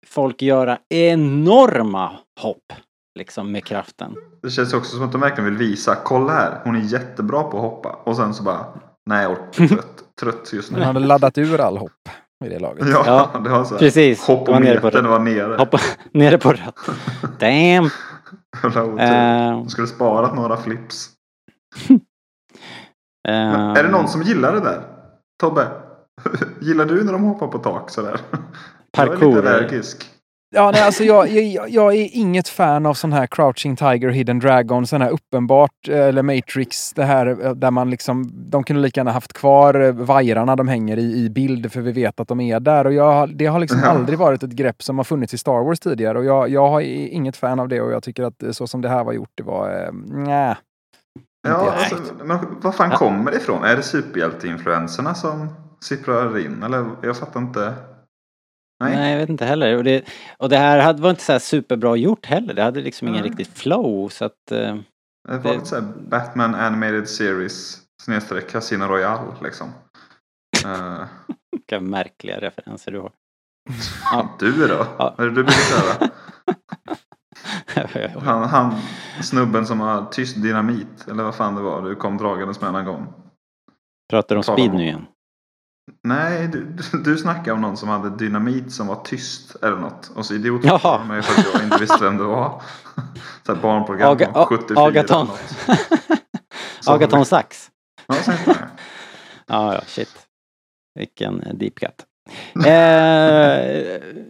folk 0.08 0.42
göra 0.42 0.78
enorma 0.90 2.12
hopp. 2.42 2.74
Liksom 3.20 3.52
med 3.52 3.66
kraften. 3.66 4.16
Det 4.42 4.50
känns 4.50 4.74
också 4.74 4.96
som 4.96 5.06
att 5.06 5.12
de 5.12 5.22
verkligen 5.22 5.46
vill 5.46 5.70
visa, 5.70 5.96
kolla 5.96 6.34
här, 6.34 6.62
hon 6.64 6.76
är 6.76 6.80
jättebra 6.80 7.44
på 7.44 7.58
att 7.58 7.64
hoppa. 7.64 7.90
Och 8.04 8.16
sen 8.16 8.34
så 8.34 8.44
bara, 8.44 8.66
nej 9.06 9.24
jag 9.24 9.32
orkar 9.32 9.68
trött, 9.68 10.04
trött 10.22 10.54
just 10.54 10.72
nu. 10.72 10.78
Han 10.78 10.96
hade 10.96 11.08
laddat 11.08 11.38
ur 11.38 11.60
all 11.62 11.78
hopp 11.78 11.92
i 12.46 12.50
det 12.50 12.60
laget. 12.60 12.88
Ja, 12.90 13.04
Ja, 13.34 13.40
det 13.40 13.50
var 13.50 13.64
så 13.64 13.74
här, 13.74 13.80
precis. 13.80 14.26
Det 14.28 14.34
var 14.34 14.60
nere 14.60 14.80
på 14.80 14.88
Hoppometern 14.88 15.04
det. 15.04 15.10
var 15.10 15.20
nere. 15.20 15.56
Hoppa 15.58 15.80
nere 16.12 16.38
på 16.38 16.52
rött. 16.52 16.76
Damn! 17.40 17.90
Jävla 18.64 19.52
De 19.52 19.70
skulle 19.70 19.88
sparat 19.88 20.36
några 20.36 20.58
flips. 20.58 21.10
Men 23.28 23.78
är 23.78 23.84
det 23.84 23.90
någon 23.90 24.08
som 24.08 24.22
gillar 24.22 24.54
det 24.54 24.60
där? 24.60 24.84
Tobbe? 25.40 25.68
Gillar 26.62 26.86
du 26.86 27.04
när 27.04 27.14
de 27.14 27.24
hoppar 27.24 27.48
på 27.48 27.58
tak 27.60 27.90
sådär? 27.90 28.20
Jag 28.32 28.40
är 29.06 29.08
Parkour. 29.10 29.36
lite 29.36 29.40
allergisk. 29.56 30.10
Ja, 30.56 30.72
nej, 30.74 30.82
alltså 30.82 31.04
jag, 31.04 31.28
jag, 31.30 31.70
jag 31.70 31.96
är 31.96 32.10
inget 32.12 32.48
fan 32.48 32.86
av 32.86 32.94
sån 32.94 33.14
här 33.14 33.28
Crouching 33.28 33.76
Tiger, 33.76 34.10
Hidden 34.10 34.40
Dragon, 34.40 34.88
sån 34.88 35.02
här 35.02 35.10
uppenbart, 35.10 35.88
eh, 35.90 36.00
eller 36.00 36.22
Matrix, 36.24 36.94
det 36.94 37.04
här 37.04 37.46
eh, 37.46 37.52
där 37.52 37.72
man 37.72 37.90
liksom, 37.90 38.32
de 38.50 38.64
kunde 38.64 38.82
lika 38.82 39.00
gärna 39.00 39.12
haft 39.12 39.34
kvar 39.34 39.82
eh, 39.82 39.92
vajrarna 39.92 40.56
de 40.56 40.68
hänger 40.68 40.98
i, 40.98 41.26
i 41.26 41.30
bild 41.30 41.72
för 41.72 41.82
vi 41.82 41.92
vet 41.92 42.20
att 42.20 42.28
de 42.28 42.40
är 42.42 42.60
där 42.60 42.86
och 42.86 42.94
jag, 42.94 43.38
det 43.38 43.46
har 43.46 43.60
liksom 43.60 43.80
Ja. 43.84 43.88
aldrig 43.90 44.20
varit 44.20 44.44
ett 44.44 44.50
grepp 44.52 44.84
som 44.84 44.98
har 44.98 45.04
funnits 45.04 45.34
i 45.34 45.38
Star 45.38 45.64
Wars 45.66 45.80
tidigare 45.80 46.18
och 46.18 46.26
jag, 46.26 46.50
jag 46.50 46.84
i- 46.84 47.08
inget 47.10 47.38
fan 47.38 47.60
av 47.60 47.68
det 47.68 47.82
och 47.82 47.92
jag 47.92 48.04
tycker 48.04 48.24
att 48.24 48.44
så 48.52 48.68
som 48.68 48.82
det 48.82 48.90
här 48.90 49.04
var 49.04 49.14
gjort, 49.14 49.32
det 49.36 49.44
var, 49.44 49.70
eh, 49.86 49.94
nja. 50.24 50.58
Ja, 51.48 51.74
alltså, 51.78 51.96
men 52.24 52.38
vad 52.62 52.76
fan 52.76 52.90
kommer 52.92 53.32
det 53.32 53.38
ifrån? 53.38 53.64
Är 53.64 53.76
det 53.76 53.84
superhjälteinfluenserna 53.84 55.14
som 55.16 55.48
sipprar 55.84 56.38
in? 56.46 56.64
Eller 56.64 56.86
jag 57.02 57.18
fattar 57.18 57.40
inte. 57.40 57.74
Nej. 58.80 58.96
Nej, 58.96 59.12
jag 59.12 59.20
vet 59.20 59.30
inte 59.30 59.46
heller. 59.46 59.78
Och 59.78 59.84
det, 59.84 60.06
och 60.38 60.50
det 60.50 60.58
här 60.58 60.80
hade, 60.80 61.02
var 61.02 61.10
inte 61.10 61.24
så 61.24 61.32
här 61.32 61.40
superbra 61.40 61.96
gjort 61.96 62.26
heller. 62.26 62.54
Det 62.54 62.64
hade 62.64 62.82
liksom 62.82 63.08
ingen 63.08 63.22
Nej. 63.22 63.30
riktigt 63.30 63.58
flow 63.58 64.10
så 64.10 64.26
att... 64.26 64.52
Eh, 64.52 64.76
Det 65.30 65.38
var 65.38 65.54
lite 65.54 65.66
såhär 65.66 65.94
Batman 66.10 66.56
Animated 66.56 67.10
Series 67.10 67.82
snedstreck 68.02 68.50
Casino 68.50 68.84
Royale 68.86 69.32
liksom. 69.44 69.70
Eh, 70.66 71.04
vilka 71.52 71.80
märkliga 71.80 72.40
referenser 72.42 72.92
du 72.92 73.00
har. 73.00 73.12
du 74.40 74.68
då? 74.68 74.88
Ja. 74.98 75.16
Vad 75.18 75.26
är 75.28 75.30
det 75.30 75.36
du 75.36 75.44
brukar 75.44 75.52
köra? 75.52 76.10
Han, 78.22 78.44
han 78.50 78.76
snubben 79.22 79.66
som 79.66 79.80
har 79.80 80.06
tyst 80.06 80.42
dynamit. 80.42 81.08
Eller 81.08 81.24
vad 81.24 81.36
fan 81.36 81.56
det 81.56 81.62
var 81.62 81.82
du 81.82 81.96
kom 81.96 82.18
dragandes 82.18 82.62
med 82.62 82.76
en 82.76 82.86
gång. 82.86 83.14
Pratar 84.10 84.36
om 84.36 84.44
speed 84.44 84.74
nu 84.74 84.84
igen. 84.84 85.06
Nej, 86.04 86.48
du, 86.48 86.78
du- 87.04 87.18
snackade 87.18 87.52
om 87.52 87.62
någon 87.62 87.78
som 87.78 87.90
hade 87.90 88.10
dynamit 88.10 88.72
som 88.72 88.88
var 88.88 88.96
tyst 88.96 89.56
eller 89.64 89.78
något. 89.78 90.12
Och 90.16 90.26
så 90.26 90.34
idiotförklarade 90.34 91.06
mig 91.06 91.22
för 91.22 91.42
att 91.42 91.54
jag 91.54 91.64
inte 91.64 91.78
visste 91.78 92.04
vem 92.04 92.18
det 92.18 92.24
var. 92.24 92.62
Så 93.46 93.54
här 93.56 93.62
barnprogram 93.62 94.12
Aga, 94.12 94.32
om 94.32 94.46
74 94.46 94.80
eller 94.80 94.90
Agaton. 95.00 95.28
Agaton 96.88 97.26
Sax. 97.26 97.70
Ja. 98.08 98.16
Ja, 99.48 99.82
shit. 99.86 100.28
Vilken 101.00 101.42
eh, 101.42 101.54
deep 101.54 101.76
cut. 101.76 102.06
Eh, 102.66 102.72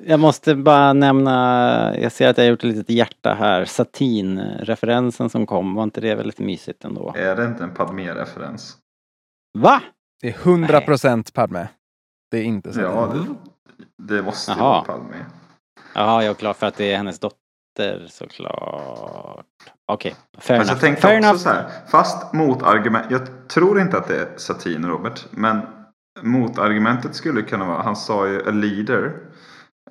jag 0.06 0.20
måste 0.20 0.56
bara 0.56 0.94
nämna, 0.94 1.96
jag 2.00 2.12
ser 2.12 2.30
att 2.30 2.38
jag 2.38 2.46
har 2.46 2.50
gjort 2.50 2.64
ett 2.64 2.76
litet 2.76 2.90
hjärta 2.90 3.34
här. 3.34 3.66
Satin-referensen 3.66 5.30
som 5.30 5.46
kom, 5.46 5.76
var 5.76 5.84
inte 5.84 6.02
det 6.02 6.16
väldigt 6.16 6.40
mysigt 6.40 6.86
ändå? 6.86 7.14
Är 7.18 7.36
det 7.36 7.46
inte 7.46 7.64
en 7.64 7.74
Padmé-referens? 7.74 8.78
Va? 9.58 9.82
Det 10.24 10.30
är 10.30 10.34
100% 10.34 11.34
Padme. 11.34 11.68
Det 12.32 12.38
är 12.38 12.44
inte 12.44 12.74
så. 12.74 12.82
Ja, 12.82 13.14
det, 13.14 14.16
det 14.16 14.22
måste 14.24 14.52
ju 14.52 14.58
Jaha. 14.58 14.70
vara 14.70 14.82
Padmé. 14.84 15.16
Jaha, 15.96 16.24
jag 16.24 16.30
är 16.30 16.34
klar 16.34 16.54
för 16.54 16.68
att 16.68 16.76
det 16.76 16.92
är 16.94 16.98
hennes 16.98 17.20
dotter 17.20 18.06
såklart. 18.10 19.46
Okej, 19.92 20.16
fair 20.38 20.40
Fast 20.40 20.50
enough. 20.50 20.70
jag 20.70 20.80
tänkte 20.80 21.02
fair 21.02 21.18
också 21.18 21.28
enough. 21.30 21.40
så 21.42 21.50
här, 21.50 21.70
fast 21.88 22.34
motargument, 22.34 23.06
jag 23.10 23.48
tror 23.50 23.80
inte 23.82 23.98
att 23.98 24.08
det 24.08 24.22
är 24.22 24.28
satin 24.38 24.86
Robert, 24.86 25.26
men 25.32 25.62
motargumentet 26.22 27.16
skulle 27.16 27.42
kunna 27.42 27.66
vara, 27.66 27.82
han 27.82 27.96
sa 27.96 28.28
ju 28.28 28.48
a 28.48 28.52
leader. 28.52 29.18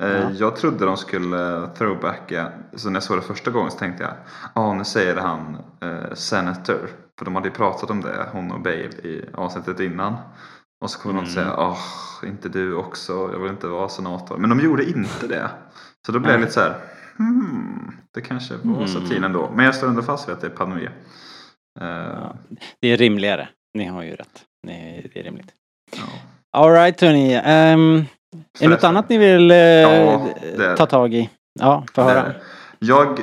Eh, 0.00 0.08
Ja. 0.08 0.30
Jag 0.30 0.56
trodde 0.56 0.84
de 0.84 0.96
skulle 0.96 1.68
throwbacka, 1.78 2.52
så 2.76 2.90
när 2.90 2.96
jag 2.96 3.02
såg 3.02 3.16
det 3.18 3.22
första 3.22 3.50
gången 3.50 3.70
så 3.70 3.78
tänkte 3.78 4.02
jag, 4.04 4.12
ja 4.54 4.74
nu 4.74 4.84
säger 4.84 5.16
han 5.16 5.56
eh, 5.82 6.14
senator. 6.14 6.90
För 7.18 7.24
de 7.24 7.34
hade 7.34 7.48
ju 7.48 7.54
pratat 7.54 7.90
om 7.90 8.00
det, 8.00 8.28
hon 8.32 8.52
och 8.52 8.60
Bale, 8.60 8.76
i 8.84 9.24
avsnittet 9.34 9.80
innan. 9.80 10.14
Och 10.84 10.90
så 10.90 10.98
kommer 10.98 11.14
Mm. 11.14 11.24
de 11.24 11.30
säga, 11.30 11.54
åh, 11.58 11.78
inte 12.26 12.48
du 12.48 12.74
också, 12.74 13.12
jag 13.32 13.38
vill 13.38 13.50
inte 13.50 13.66
vara 13.66 13.88
senator. 13.88 14.36
Men 14.38 14.50
de 14.50 14.60
gjorde 14.60 14.84
inte 14.84 15.26
det. 15.26 15.50
Så 16.06 16.12
då 16.12 16.18
blev 16.18 16.32
jag 16.32 16.40
lite 16.40 16.52
så 16.52 16.60
här, 16.60 16.74
hmm, 17.16 17.96
det 18.14 18.20
kanske 18.20 18.54
var 18.62 18.74
Mm. 18.76 18.88
satin 18.88 19.24
ändå. 19.24 19.50
Men 19.54 19.64
jag 19.64 19.74
står 19.74 19.88
ändå 19.88 20.02
fast 20.02 20.28
vid 20.28 20.34
att 20.34 20.40
det 20.40 20.46
är 20.46 20.50
Padmé. 20.50 20.84
Eh, 20.84 20.88
Ja, 21.80 22.36
det 22.80 22.88
är 22.88 22.96
rimligare. 22.96 23.48
Ni 23.74 23.84
har 23.86 24.02
ju 24.02 24.16
rätt. 24.16 24.44
Det 24.66 24.72
är 25.14 25.22
rimligt. 25.22 25.52
ja. 25.96 26.02
Alright 26.58 27.00
hörni. 27.00 27.36
Um, 27.36 27.96
är 27.96 28.04
det 28.60 28.68
något 28.68 28.84
annat 28.84 29.08
ni 29.08 29.18
vill 29.18 29.50
eh, 29.50 29.56
Ja, 29.56 30.26
det 30.56 30.66
är 30.66 30.76
ta 30.76 30.86
tag 30.86 31.14
i? 31.14 31.30
Ja, 31.60 31.84
få 31.94 32.02
höra. 32.02 32.26
Eh, 32.26 32.32
Jag, 32.78 33.20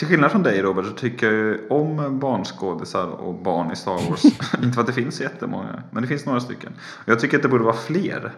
till 0.00 0.08
skillnad 0.08 0.30
från 0.30 0.42
dig 0.42 0.62
Robert, 0.62 0.84
så 0.86 0.92
tycker 0.92 1.26
jag 1.26 1.34
ju 1.34 1.68
om 1.68 2.18
barnskådisar 2.18 3.06
och 3.06 3.34
barn 3.34 3.70
i 3.72 3.76
Star 3.76 4.10
Wars. 4.10 4.24
Inte 4.62 4.72
för 4.74 4.80
att 4.80 4.86
det 4.86 4.92
finns 4.92 5.20
jättemånga, 5.20 5.82
men 5.90 6.02
det 6.02 6.08
finns 6.08 6.26
några 6.26 6.40
stycken. 6.40 6.72
Jag 7.04 7.20
tycker 7.20 7.36
att 7.36 7.42
det 7.42 7.48
borde 7.48 7.64
vara 7.64 7.76
fler. 7.76 8.32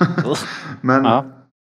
men 0.80 1.04
Ja. 1.04 1.24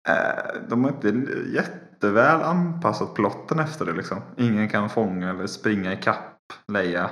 eh, 0.09 0.61
de 0.69 0.85
har 0.85 0.91
inte 0.91 1.09
jätteväl 1.55 2.43
anpassat 2.43 3.15
plotten 3.15 3.59
efter 3.59 3.85
det 3.87 3.93
liksom. 3.93 4.19
Ingen 4.37 4.69
kan 4.69 4.91
fånga 4.91 5.31
eller 5.31 5.47
springa 5.47 5.93
i 5.93 5.97
kapp 5.97 6.37
Leia. 6.73 7.11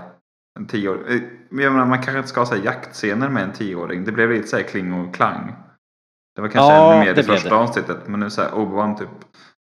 En 0.59 0.67
tioåring. 0.67 1.03
Eh, 1.09 1.23
Jag 1.51 1.73
menar, 1.73 1.87
man 1.87 1.99
kanske 2.03 2.17
inte 2.17 2.29
ska 2.29 2.41
ha 2.41 2.47
så 2.47 2.55
här 2.55 2.63
jaktscener 2.65 3.29
med 3.29 3.43
en 3.45 3.53
tioåring. 3.53 4.05
Det 4.05 4.13
blev 4.13 4.31
lite 4.31 4.49
så 4.49 4.57
här 4.57 4.63
kling 4.63 4.93
och 4.93 5.15
klang. 5.15 5.55
Det 6.37 6.41
var 6.43 6.49
kanske 6.49 6.73
Ja, 6.73 6.95
ännu 6.95 7.05
mer 7.05 7.15
det 7.15 7.21
i 7.21 7.25
första 7.25 7.57
avsnittet. 7.57 7.99
Men 8.07 8.21
nu 8.21 8.31
så 8.31 8.43
här, 8.43 8.51
Obi-Wan 8.51 8.99
typ. 8.99 9.09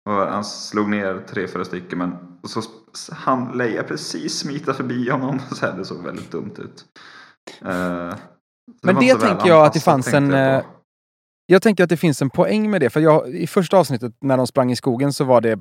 Han 0.08 0.44
slog 0.44 0.88
ner 0.88 1.18
tre, 1.28 1.46
fyra 1.48 1.64
stycken. 1.64 1.98
Men 1.98 2.29
och 2.42 2.50
så 2.50 2.62
han 3.12 3.58
Leia 3.58 3.82
precis 3.82 4.38
smita 4.38 4.74
förbi 4.74 5.10
honom. 5.10 5.40
Så 5.52 5.66
här, 5.66 5.76
det 5.76 5.84
såg 5.84 6.04
väldigt 6.04 6.30
dumt 6.30 6.54
ut. 6.58 6.84
Eh, 7.62 8.10
så 8.80 8.86
Men 8.86 8.94
det 8.94 9.14
tänker 9.14 9.48
jag 9.48 9.66
att 9.66 9.72
det 9.72 9.80
fanns 9.80 10.14
en, 10.14 10.30
jag 10.30 10.54
eh, 10.56 10.64
Jag 11.46 11.62
tänker 11.62 11.84
att 11.84 11.90
det 11.90 11.96
finns 11.96 12.22
en 12.22 12.30
poäng 12.30 12.70
med 12.70 12.80
det. 12.80 12.90
För 12.90 13.00
jag, 13.00 13.28
i 13.34 13.46
första 13.46 13.78
avsnittet 13.78 14.12
när 14.20 14.36
de 14.36 14.46
sprang 14.46 14.72
i 14.72 14.76
skogen 14.76 15.12
så 15.12 15.24
var 15.24 15.40
det 15.40 15.58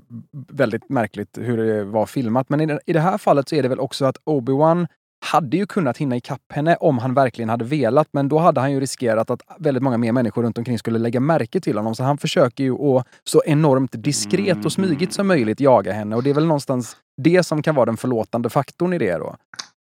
väldigt 0.48 0.90
märkligt 0.90 1.38
hur 1.38 1.58
det 1.58 1.84
var 1.84 2.06
filmat. 2.06 2.50
Men 2.50 2.62
i 2.62 2.66
det, 2.66 2.80
i 2.86 2.94
det 2.94 3.00
här 3.00 3.18
fallet 3.18 3.50
så 3.50 3.56
är 3.56 3.64
det 3.64 3.70
väl 3.70 3.80
också 3.80 4.06
att 4.06 4.18
Obi-Wan 4.26 4.88
hade 5.20 5.58
ju 5.58 5.66
kunnat 5.66 5.98
hinna 5.98 6.16
ikapp 6.16 6.52
henne 6.54 6.76
om 6.76 6.98
han 6.98 7.14
verkligen 7.14 7.50
hade 7.50 7.66
velat. 7.66 8.08
Men 8.12 8.30
då 8.30 8.38
hade 8.38 8.62
han 8.62 8.72
ju 8.72 8.80
riskerat 8.80 9.30
att 9.30 9.42
väldigt 9.60 9.84
många 9.84 9.98
mer 9.98 10.12
människor 10.12 10.44
runt 10.44 10.58
omkring 10.58 10.80
skulle 10.80 11.00
lägga 11.00 11.20
märke 11.20 11.60
till 11.60 11.78
honom. 11.78 11.96
Så 11.96 12.04
han 12.04 12.18
försöker 12.18 12.64
ju 12.64 12.74
att 12.74 13.08
så 13.24 13.42
enormt 13.46 13.92
diskret 14.04 14.66
och 14.66 14.72
smygigt 14.72 15.14
som 15.14 15.28
möjligt 15.28 15.60
jaga 15.60 15.94
henne. 15.94 16.16
Och 16.16 16.24
det 16.24 16.30
är 16.30 16.34
väl 16.34 16.46
någonstans 16.46 16.98
det 17.22 17.44
som 17.44 17.62
kan 17.62 17.76
vara 17.76 17.86
den 17.86 17.98
förlåtande 17.98 18.50
faktorn 18.50 18.94
i 18.94 18.98
det 18.98 19.18
då. 19.18 19.36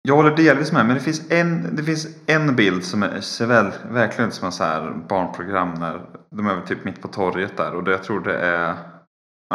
Jag 0.04 0.16
håller 0.16 0.36
delvis 0.36 0.72
med, 0.72 0.86
men 0.86 0.96
det 0.96 1.02
finns 1.02 1.32
en, 1.32 1.76
det 1.76 1.84
finns 1.84 2.08
en 2.26 2.56
bild 2.56 2.84
som 2.84 3.04
är, 3.04 3.22
ser 3.22 3.46
väl, 3.46 3.72
verkligen 3.92 4.28
ut 4.28 4.34
som 4.34 4.46
en 4.46 4.52
så 4.52 4.64
här 4.64 4.94
barnprogram 5.10 5.74
när 5.74 6.02
de 6.36 6.48
är 6.48 6.56
väl 6.56 6.68
typ 6.68 6.86
mitt 6.86 7.02
på 7.02 7.08
torget 7.08 7.58
där 7.58 7.76
och 7.76 7.84
det, 7.84 7.92
jag 7.92 8.04
tror 8.04 8.20
det 8.20 8.38
är 8.38 8.76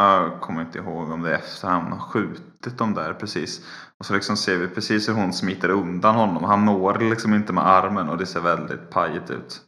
jag 0.03 0.41
kommer 0.41 0.61
inte 0.61 0.77
ihåg 0.79 1.11
om 1.11 1.21
det 1.21 1.29
är 1.31 1.35
efter 1.35 1.67
han 1.67 1.91
har 1.91 1.99
skjutit 1.99 2.77
dem 2.77 2.93
där 2.93 3.13
precis. 3.13 3.65
Och 3.99 4.05
så 4.05 4.13
liksom 4.13 4.37
ser 4.37 4.57
vi 4.57 4.67
precis 4.67 5.09
hur 5.09 5.13
hon 5.13 5.33
smiter 5.33 5.69
undan 5.69 6.15
honom. 6.15 6.43
Han 6.43 6.65
når 6.65 6.99
liksom 6.99 7.33
inte 7.33 7.53
med 7.53 7.67
armen 7.67 8.09
och 8.09 8.17
det 8.17 8.25
ser 8.25 8.39
väldigt 8.39 8.89
pajigt 8.89 9.29
ut. 9.29 9.61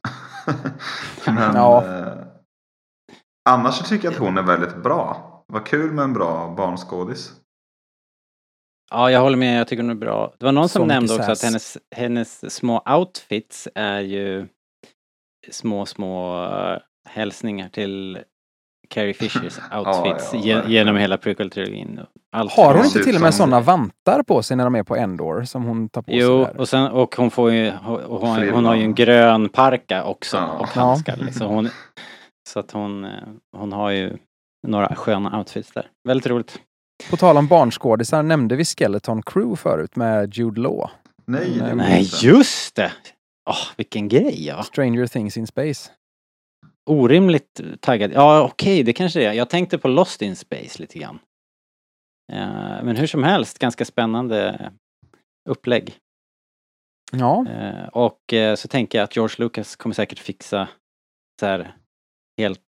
Men 1.26 1.56
Ja. 1.56 1.86
eh, 1.86 2.14
annars 3.50 3.76
så 3.76 3.84
tycker 3.84 4.06
jag 4.06 4.14
att 4.14 4.20
hon 4.20 4.38
är 4.38 4.44
väldigt 4.44 4.76
bra. 4.84 5.26
Vad 5.48 5.66
kul 5.66 5.92
med 5.92 6.04
en 6.04 6.14
bra 6.14 6.54
barnskådis. 6.58 7.34
Ja, 8.92 9.12
jag 9.12 9.22
håller 9.22 9.38
med. 9.38 9.60
Jag 9.60 9.68
tycker 9.68 9.84
hon 9.84 9.92
är 9.92 9.96
bra. 9.96 10.34
Det 10.40 10.46
var 10.46 10.52
någon 10.52 10.70
som 10.70 10.82
mycket 10.82 10.96
nämnde 10.96 11.16
också 11.16 11.32
att 11.32 11.44
hennes, 11.44 11.78
hennes 11.96 12.56
små 12.56 12.84
outfits 12.98 13.68
är 13.76 14.00
ju 14.00 14.48
små, 15.52 15.86
små 15.86 16.46
uh, 16.46 16.78
hälsningar 17.10 17.70
till 17.70 18.20
Carrie 18.90 19.14
Fishers 19.14 19.60
outfits 19.76 20.34
ja, 20.34 20.40
verkligen. 20.40 20.72
genom 20.72 20.96
hela 20.96 21.18
prequel-trilogin. 21.18 22.00
Har 22.32 22.76
hon 22.76 22.86
inte 22.86 23.04
till 23.04 23.16
och 23.16 23.22
med 23.22 23.34
sådana 23.34 23.60
vantar 23.60 24.24
på 24.24 24.44
sig 24.44 24.58
när 24.58 24.64
de 24.64 24.76
är 24.76 24.84
på 24.84 24.96
Endor 24.96 25.44
som 25.44 25.64
hon 25.64 25.90
tar 25.90 26.02
på 26.02 26.12
sig? 26.12 26.20
Jo, 26.20 26.38
där? 26.46 26.60
och, 26.60 26.70
sen, 26.70 26.88
och 26.88 27.16
hon 27.16 27.32
får 27.32 27.52
ju, 27.52 27.72
och 28.08 28.28
hon, 28.28 28.50
hon 28.50 28.66
har 28.66 28.76
ju 28.76 28.84
en 28.84 28.96
grön 28.96 29.50
parka 29.50 30.04
också 30.04 30.38
Ja. 30.38 30.48
och 30.60 30.68
Ja. 30.76 30.82
handskar. 30.82 31.18
Liksom. 31.18 31.48
Hon, 31.48 31.70
så 32.50 32.60
att 32.60 32.72
hon, 32.72 33.06
eh, 33.06 33.12
hon 33.58 33.72
har 33.74 33.90
ju 33.90 34.18
några 34.68 34.96
sköna 34.96 35.38
outfits 35.38 35.72
där. 35.72 35.86
Väldigt 36.08 36.28
roligt. 36.28 36.60
På 37.10 37.18
tal 37.18 37.38
om 37.38 37.48
barnskådisar, 37.48 38.24
nämnde 38.24 38.56
vi 38.56 38.66
Skeleton 38.66 39.22
Crew 39.22 39.56
förut 39.62 39.96
med 39.96 40.34
Jude 40.38 40.62
Law? 40.62 40.90
Nej, 41.28 41.52
det 41.60 41.76
Nej, 41.76 42.08
just 42.22 42.76
det! 42.76 42.92
Åh, 43.50 43.56
vilken 43.78 44.08
grej 44.08 44.46
ja. 44.48 44.64
Stranger 44.64 45.08
Things 45.08 45.38
in 45.38 45.48
Space. 45.48 45.90
Orimligt 46.86 47.62
taggad. 47.80 48.12
Ja, 48.14 48.44
okej, 48.44 48.84
det 48.84 48.94
kanske 48.94 49.20
det 49.20 49.26
är. 49.26 49.34
Jag 49.34 49.50
tänkte 49.50 49.78
på 49.78 49.88
Lost 49.88 50.22
in 50.22 50.36
Space 50.36 50.82
lite 50.82 51.00
grann. 51.00 51.20
Eh, 52.32 52.84
men 52.84 52.96
hur 52.96 53.08
som 53.08 53.24
helst, 53.24 53.60
ganska 53.60 53.86
spännande 53.86 54.72
upplägg. 55.50 55.98
Ja, 57.12 57.46
Eh, 57.50 57.88
och 57.88 58.34
eh, 58.34 58.56
så 58.56 58.68
tänker 58.68 58.98
jag 58.98 59.04
att 59.04 59.16
George 59.16 59.36
Lucas 59.38 59.76
kommer 59.76 59.94
säkert 59.96 60.20
fixa 60.20 60.70
så 61.40 61.46
här 61.46 61.76
helt 62.38 62.62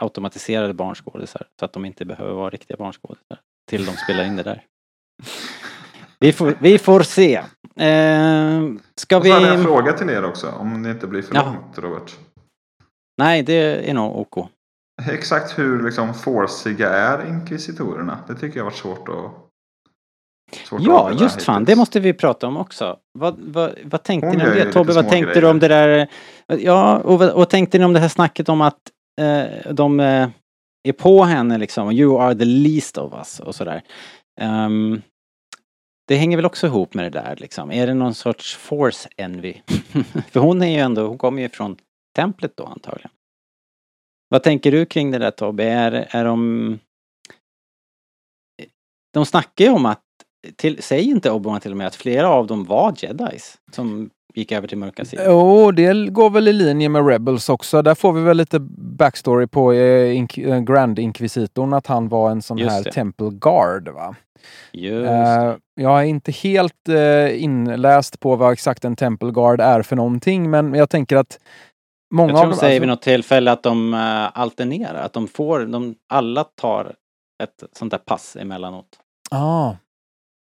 automatiserade 0.00 0.74
barnskådisar 0.74 1.46
så 1.58 1.64
att 1.64 1.72
de 1.72 1.84
inte 1.84 2.04
behöver 2.04 2.32
vara 2.32 2.50
riktiga 2.50 2.76
barnskådisar 2.76 3.40
till 3.70 3.84
de 3.84 3.92
spelar 3.92 4.24
in 4.24 4.36
det 4.36 4.42
där. 4.42 4.64
Vi 6.18 6.32
får, 6.32 6.56
vi 6.60 6.78
får 6.78 7.00
se. 7.00 7.34
Eh, 7.76 8.62
ska 8.96 9.16
hade 9.16 9.28
jag 9.28 9.52
en 9.52 9.58
vi... 9.58 9.64
fråga 9.64 9.92
till 9.92 10.10
er 10.10 10.24
också, 10.24 10.50
om 10.50 10.82
det 10.82 10.90
inte 10.90 11.06
blir 11.06 11.22
för 11.22 11.34
Ja. 11.34 11.44
långt 11.44 11.78
Robert. 11.78 12.18
Nej, 13.18 13.42
det 13.42 13.90
är 13.90 13.94
nog 13.94 14.16
OK. 14.18 14.48
Exakt 15.10 15.58
hur 15.58 15.82
liksom 15.84 16.14
forciga 16.14 16.88
är 16.88 17.28
inkvisitorerna? 17.28 18.18
Det 18.28 18.34
tycker 18.34 18.58
jag 18.58 18.64
varit 18.64 18.76
svårt 18.76 19.08
att... 19.08 19.14
Svårt 20.68 20.80
att 20.80 20.86
Ja, 20.86 20.98
avgöra 21.00 21.22
just 21.22 21.42
fan, 21.42 21.54
hittills. 21.54 21.66
det 21.66 21.76
måste 21.76 22.00
vi 22.00 22.12
prata 22.12 22.46
om 22.46 22.56
också. 22.56 22.96
Vad, 23.18 23.36
vad, 23.40 23.74
vad 23.84 24.02
tänkte 24.02 24.28
Hon 24.28 24.36
ni 24.36 24.44
om 24.44 24.50
det? 24.50 24.72
Tobbe, 24.72 24.92
vad 24.92 25.08
tänkte 25.08 25.34
du 25.34 25.40
grejer. 25.40 25.50
om 25.50 25.58
det 25.58 25.68
där? 25.68 26.08
Ja, 26.46 26.98
och 26.98 27.18
vad 27.18 27.48
tänkte 27.50 27.78
ni 27.78 27.84
om 27.84 27.92
det 27.92 28.00
här 28.00 28.08
snacket 28.08 28.48
om 28.48 28.60
att 28.60 28.78
eh, 29.20 29.72
de 29.72 30.00
eh, 30.00 30.28
är 30.88 30.92
på 30.92 31.22
henne 31.24 31.58
liksom, 31.58 31.90
you 31.92 32.20
are 32.22 32.34
the 32.34 32.44
least 32.44 32.98
of 32.98 33.12
us 33.14 33.40
och 33.40 33.54
sådär. 33.54 33.82
Ehm, 34.40 35.02
det 36.08 36.16
hänger 36.16 36.36
väl 36.36 36.46
också 36.46 36.66
ihop 36.66 36.94
med 36.94 37.04
det 37.04 37.10
där 37.20 37.36
liksom. 37.38 37.72
Är 37.72 37.86
det 37.86 37.94
någon 37.94 38.14
sorts 38.14 38.56
force 38.56 39.08
envy? 39.16 39.54
För 40.30 40.40
hon 40.40 40.62
är 40.62 40.66
ju 40.68 40.76
ändå, 40.78 41.06
hon 41.06 41.18
kommer 41.18 41.42
ju 41.42 41.48
från 41.48 41.76
templet 42.16 42.52
då 42.56 42.64
antagligen. 42.64 43.10
Vad 44.28 44.42
tänker 44.42 44.72
du 44.72 44.86
kring 44.86 45.10
det 45.10 45.18
där 45.18 45.30
Tobbe? 45.30 45.64
Är, 45.64 46.08
är 46.10 46.24
de... 46.24 46.78
De 49.12 49.26
snackar 49.26 49.64
ju 49.64 49.70
om 49.70 49.86
att, 49.86 50.02
till, 50.56 50.82
säger 50.82 51.02
inte 51.02 51.30
Obi-Wan 51.30 51.60
till 51.60 51.70
och 51.70 51.76
med 51.76 51.86
att 51.86 51.94
flera 51.94 52.28
av 52.28 52.46
dem 52.46 52.64
var 52.64 52.94
jedis 52.96 53.58
som 53.72 54.10
gick 54.34 54.52
över 54.52 54.68
till 54.68 54.78
mörka 54.78 55.04
sidan? 55.04 55.24
Jo, 55.28 55.70
det 55.70 56.10
går 56.10 56.30
väl 56.30 56.48
i 56.48 56.52
linje 56.52 56.88
med 56.88 57.06
Rebels 57.08 57.48
också. 57.48 57.82
Där 57.82 57.94
får 57.94 58.12
vi 58.12 58.22
väl 58.22 58.36
lite 58.36 58.58
backstory 58.98 59.46
på 59.46 59.72
eh, 59.72 60.16
ink- 60.16 60.38
eh, 60.38 60.60
Grand 60.60 60.98
Inquisitorn, 60.98 61.72
att 61.72 61.86
han 61.86 62.08
var 62.08 62.30
en 62.30 62.42
sån 62.42 62.58
Just 62.58 62.70
här 62.70 62.84
det. 62.84 62.92
Temple 62.92 63.30
Guard. 63.30 63.88
Va? 63.88 64.16
Just 64.72 65.10
Eh, 65.10 65.56
jag 65.74 66.00
är 66.00 66.04
inte 66.04 66.32
helt 66.32 66.88
eh, 66.88 67.42
inläst 67.42 68.20
på 68.20 68.36
vad 68.36 68.52
exakt 68.52 68.84
en 68.84 68.96
Temple 68.96 69.30
Guard 69.30 69.60
är 69.60 69.82
för 69.82 69.96
någonting, 69.96 70.50
men 70.50 70.74
jag 70.74 70.90
tänker 70.90 71.16
att 71.16 71.40
många 72.10 72.28
Jag 72.32 72.36
tror 72.36 72.44
av 72.44 72.50
de 72.50 72.50
dem... 72.50 72.58
säger 72.58 72.72
alltså- 72.74 72.80
vid 72.80 72.88
något 72.88 73.02
tillfälle 73.02 73.52
att 73.52 73.62
de 73.62 73.94
uh, 73.94 74.38
alternerar, 74.38 75.02
att 75.04 75.12
de 75.12 75.28
får, 75.28 75.60
de, 75.66 75.94
alla 76.08 76.44
tar 76.44 76.94
ett 77.42 77.64
sånt 77.72 77.90
där 77.90 77.98
pass 77.98 78.36
emellanåt. 78.36 78.86
Ah. 79.30 79.72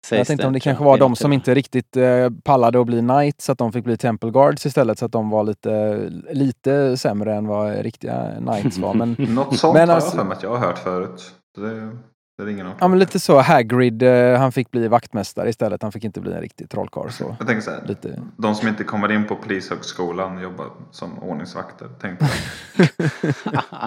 sägs 0.05 0.17
Jag 0.17 0.27
tänkte 0.27 0.47
om 0.47 0.53
det 0.53 0.59
kanske 0.59 0.83
var 0.83 0.97
de 0.97 1.15
som 1.15 1.31
det. 1.31 1.35
inte 1.35 1.53
riktigt 1.55 1.97
eh, 1.97 2.29
pallade 2.43 2.79
att 2.79 2.85
bli 2.85 2.99
knights, 2.99 3.45
så 3.45 3.51
att 3.51 3.57
de 3.57 3.71
fick 3.73 3.83
bli 3.83 3.97
temple 3.97 4.29
guards 4.31 4.65
istället, 4.65 4.99
så 4.99 5.05
att 5.05 5.11
de 5.11 5.29
var 5.29 5.43
lite, 5.43 5.97
lite 6.31 6.97
sämre 6.97 7.35
än 7.35 7.47
vad 7.47 7.75
riktiga 7.77 8.31
knights 8.37 8.77
var. 8.77 8.93
Men, 8.93 9.15
Något 9.29 9.59
sånt 9.59 9.73
Men 9.73 9.89
har 9.89 9.95
alltså- 9.95 10.09
jag 10.17 10.21
för 10.21 10.27
mig 10.27 10.37
att 10.37 10.43
jag 10.43 10.49
har 10.49 10.57
hört 10.67 10.79
förut. 10.79 11.35
Det, 11.55 11.91
det 12.37 12.45
ringer 12.45 12.63
någon 12.63 12.73
ja, 12.79 12.87
men 12.87 12.99
lite 12.99 13.19
så, 13.19 13.41
Hagrid, 13.41 14.03
eh, 14.03 14.39
han 14.39 14.51
fick 14.51 14.71
bli 14.71 14.87
vaktmästare 14.87 15.49
istället. 15.49 15.81
Han 15.83 15.91
fick 15.91 16.03
inte 16.03 16.21
bli 16.21 16.33
en 16.33 16.41
riktig 16.41 16.69
trollkarl. 16.69 17.09
Så. 17.09 17.35
Jag 17.39 17.47
tänker 17.47 17.61
så 17.61 17.71
här, 17.71 17.83
Lite. 17.87 18.21
de 18.37 18.55
som 18.55 18.67
inte 18.67 18.83
kommer 18.83 19.11
in 19.11 19.27
på 19.27 19.35
polishögskolan 19.35 20.41
jobbar 20.41 20.67
som 20.91 21.19
ordningsvakter. 21.19 21.87
Tänkte 22.01 22.27
jag. 22.75 22.87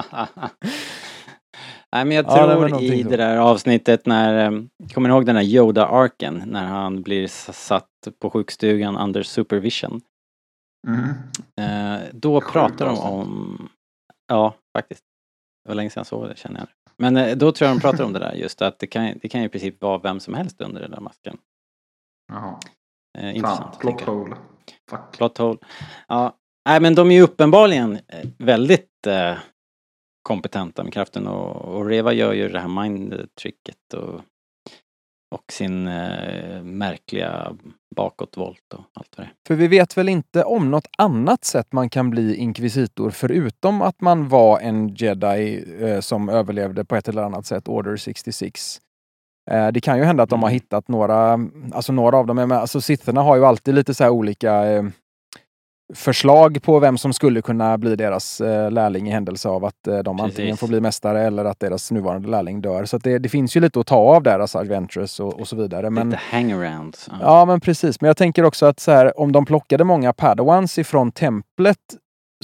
Nej 1.93 2.05
men 2.05 2.11
jag 2.17 2.25
Ja, 2.29 2.47
det 2.47 2.69
tror 2.69 2.83
i 2.83 3.03
det 3.03 3.17
där 3.17 3.37
avsnittet 3.37 4.07
när, 4.07 4.45
eh, 4.45 4.61
kommer 4.95 5.09
ni 5.09 5.15
ihåg 5.15 5.27
den 5.27 5.35
där 5.35 5.43
Yoda-arken? 5.43 6.43
När 6.47 6.65
han 6.67 7.03
blir 7.03 7.27
satt 7.53 7.89
på 8.21 8.31
sjukstugan 8.31 8.97
under 8.97 9.23
supervision. 9.23 10.01
Mhm. 10.87 11.09
Eh, 11.61 12.01
då 12.13 12.41
Sjukt 12.41 12.53
pratar 12.53 12.87
de 12.87 12.91
avsnitt. 12.91 13.11
om, 13.13 13.69
ja 14.29 14.55
faktiskt. 14.77 15.05
Det 15.65 15.69
var 15.71 15.75
länge 15.75 15.91
sedan 15.91 16.01
jag 16.01 16.07
såg 16.07 16.29
det 16.29 16.39
känner 16.39 16.61
jag. 16.61 16.69
Men 16.99 17.17
eh, 17.17 17.37
då 17.37 17.53
tror 17.53 17.69
jag 17.69 17.77
de 17.77 17.81
pratar 17.81 18.05
om 18.05 18.13
det 18.13 18.19
där 18.19 18.33
just 18.33 18.63
att 18.63 18.79
det 18.79 18.87
kan, 18.87 19.19
det 19.23 19.29
kan 19.29 19.43
i 19.43 19.49
princip 19.49 19.83
vara 19.83 19.99
vem 19.99 20.21
som 20.21 20.35
helst 20.35 20.61
under 20.61 20.81
den 20.81 20.91
där 20.91 21.01
masken. 21.01 21.39
Jaha. 22.33 22.61
Eh, 23.19 23.37
intressant. 23.37 23.79
plot 23.79 23.99
tänker 23.99 24.13
jag. 24.13 24.19
hole. 24.19 24.37
Fuck. 24.91 25.13
Plot 25.17 25.39
hole. 25.39 25.59
Ja, 26.09 26.37
nej 26.69 26.81
men 26.81 26.95
de 26.95 27.11
är 27.11 27.15
ju 27.15 27.23
uppenbarligen 27.23 27.93
eh, 28.09 28.29
väldigt 28.39 29.07
eh, 29.07 29.35
kompetenta 30.23 30.85
med 30.85 30.93
kraften 30.93 31.27
och, 31.27 31.57
och 31.57 31.87
Reva 31.87 32.13
gör 32.13 32.33
ju 32.33 32.49
det 32.49 32.61
här 32.61 32.69
mind-tricket 32.69 33.95
och, 33.95 34.21
och 35.31 35.53
sin 35.53 35.87
eh, 35.87 36.63
märkliga 36.63 37.53
bakåtvolt 37.97 38.73
och 38.75 38.81
allt 38.95 39.15
vad 39.17 39.27
det. 39.27 39.31
För 39.47 39.55
vi 39.55 39.69
vet 39.69 39.97
väl 39.99 40.09
inte 40.09 40.45
om 40.45 40.71
något 40.71 40.89
annat 40.99 41.45
sätt 41.45 41.73
man 41.73 41.91
kan 41.91 42.11
bli 42.11 42.37
inkvisitor 42.37 43.11
förutom 43.11 43.83
att 43.83 44.01
man 44.01 44.29
var 44.29 44.61
en 44.61 44.89
jedi 44.95 45.65
eh, 45.81 46.01
som 46.01 46.29
överlevde 46.29 46.85
på 46.85 46.97
ett 46.97 47.09
eller 47.09 47.23
annat 47.23 47.47
sätt, 47.47 47.69
Order 47.69 47.97
66. 47.97 48.79
Eh, 49.51 49.69
det 49.69 49.81
kan 49.81 49.99
ju 49.99 50.05
hända 50.05 50.23
att 50.23 50.31
de 50.31 50.43
har 50.43 50.49
Mm. 50.49 50.55
hittat 50.55 50.89
några, 50.89 51.39
alltså 51.73 51.93
några 51.93 52.17
av 52.17 52.27
dem, 52.27 52.39
är 52.39 52.47
med, 52.47 52.59
alltså 52.59 52.81
sitterna 52.81 53.23
har 53.23 53.37
ju 53.37 53.45
alltid 53.47 53.75
lite 53.75 53.95
så 53.95 54.05
här 54.05 54.11
olika 54.11 54.65
eh, 54.65 54.85
förslag 55.95 56.63
på 56.63 56.79
vem 56.79 56.99
som 56.99 57.13
skulle 57.13 57.43
kunna 57.43 57.79
bli 57.79 57.97
deras 57.97 58.41
eh, 58.41 58.71
lärling 58.71 59.09
i 59.09 59.11
händelse 59.11 59.49
av 59.49 59.65
att 59.65 59.87
eh, 59.87 59.99
de 59.99 60.21
antingen 60.21 60.51
Precis. 60.51 60.61
får 60.61 60.69
bli 60.69 60.81
mästare 60.81 61.23
eller 61.23 61.45
att 61.45 61.61
deras 61.61 61.91
nuvarande 61.91 62.29
lärling 62.29 62.61
dör. 62.61 62.85
Så 62.85 62.99
det, 62.99 63.19
det 63.19 63.29
finns 63.29 63.57
ju 63.57 63.61
lite 63.61 63.81
att 63.81 63.87
ta 63.87 63.97
av 63.97 64.23
där, 64.23 64.39
alltså 64.41 64.59
Adventurous 64.59 65.21
och, 65.21 65.41
och 65.41 65.49
så 65.49 65.57
vidare. 65.57 65.91
Men, 65.91 66.11
Lite 66.11 66.23
hangarounds. 66.31 67.09
Ja, 67.21 67.45
men 67.45 67.61
precis. 67.61 68.01
Men 68.01 68.09
jag 68.09 68.17
tänker 68.17 68.45
också 68.45 68.67
att 68.67 68.81
så 68.81 68.91
här, 68.91 69.21
om 69.21 69.33
de 69.33 69.47
plockade 69.47 69.85
många 69.85 70.13
padawans 70.13 70.79
ifrån 70.79 71.13
templet 71.13 71.79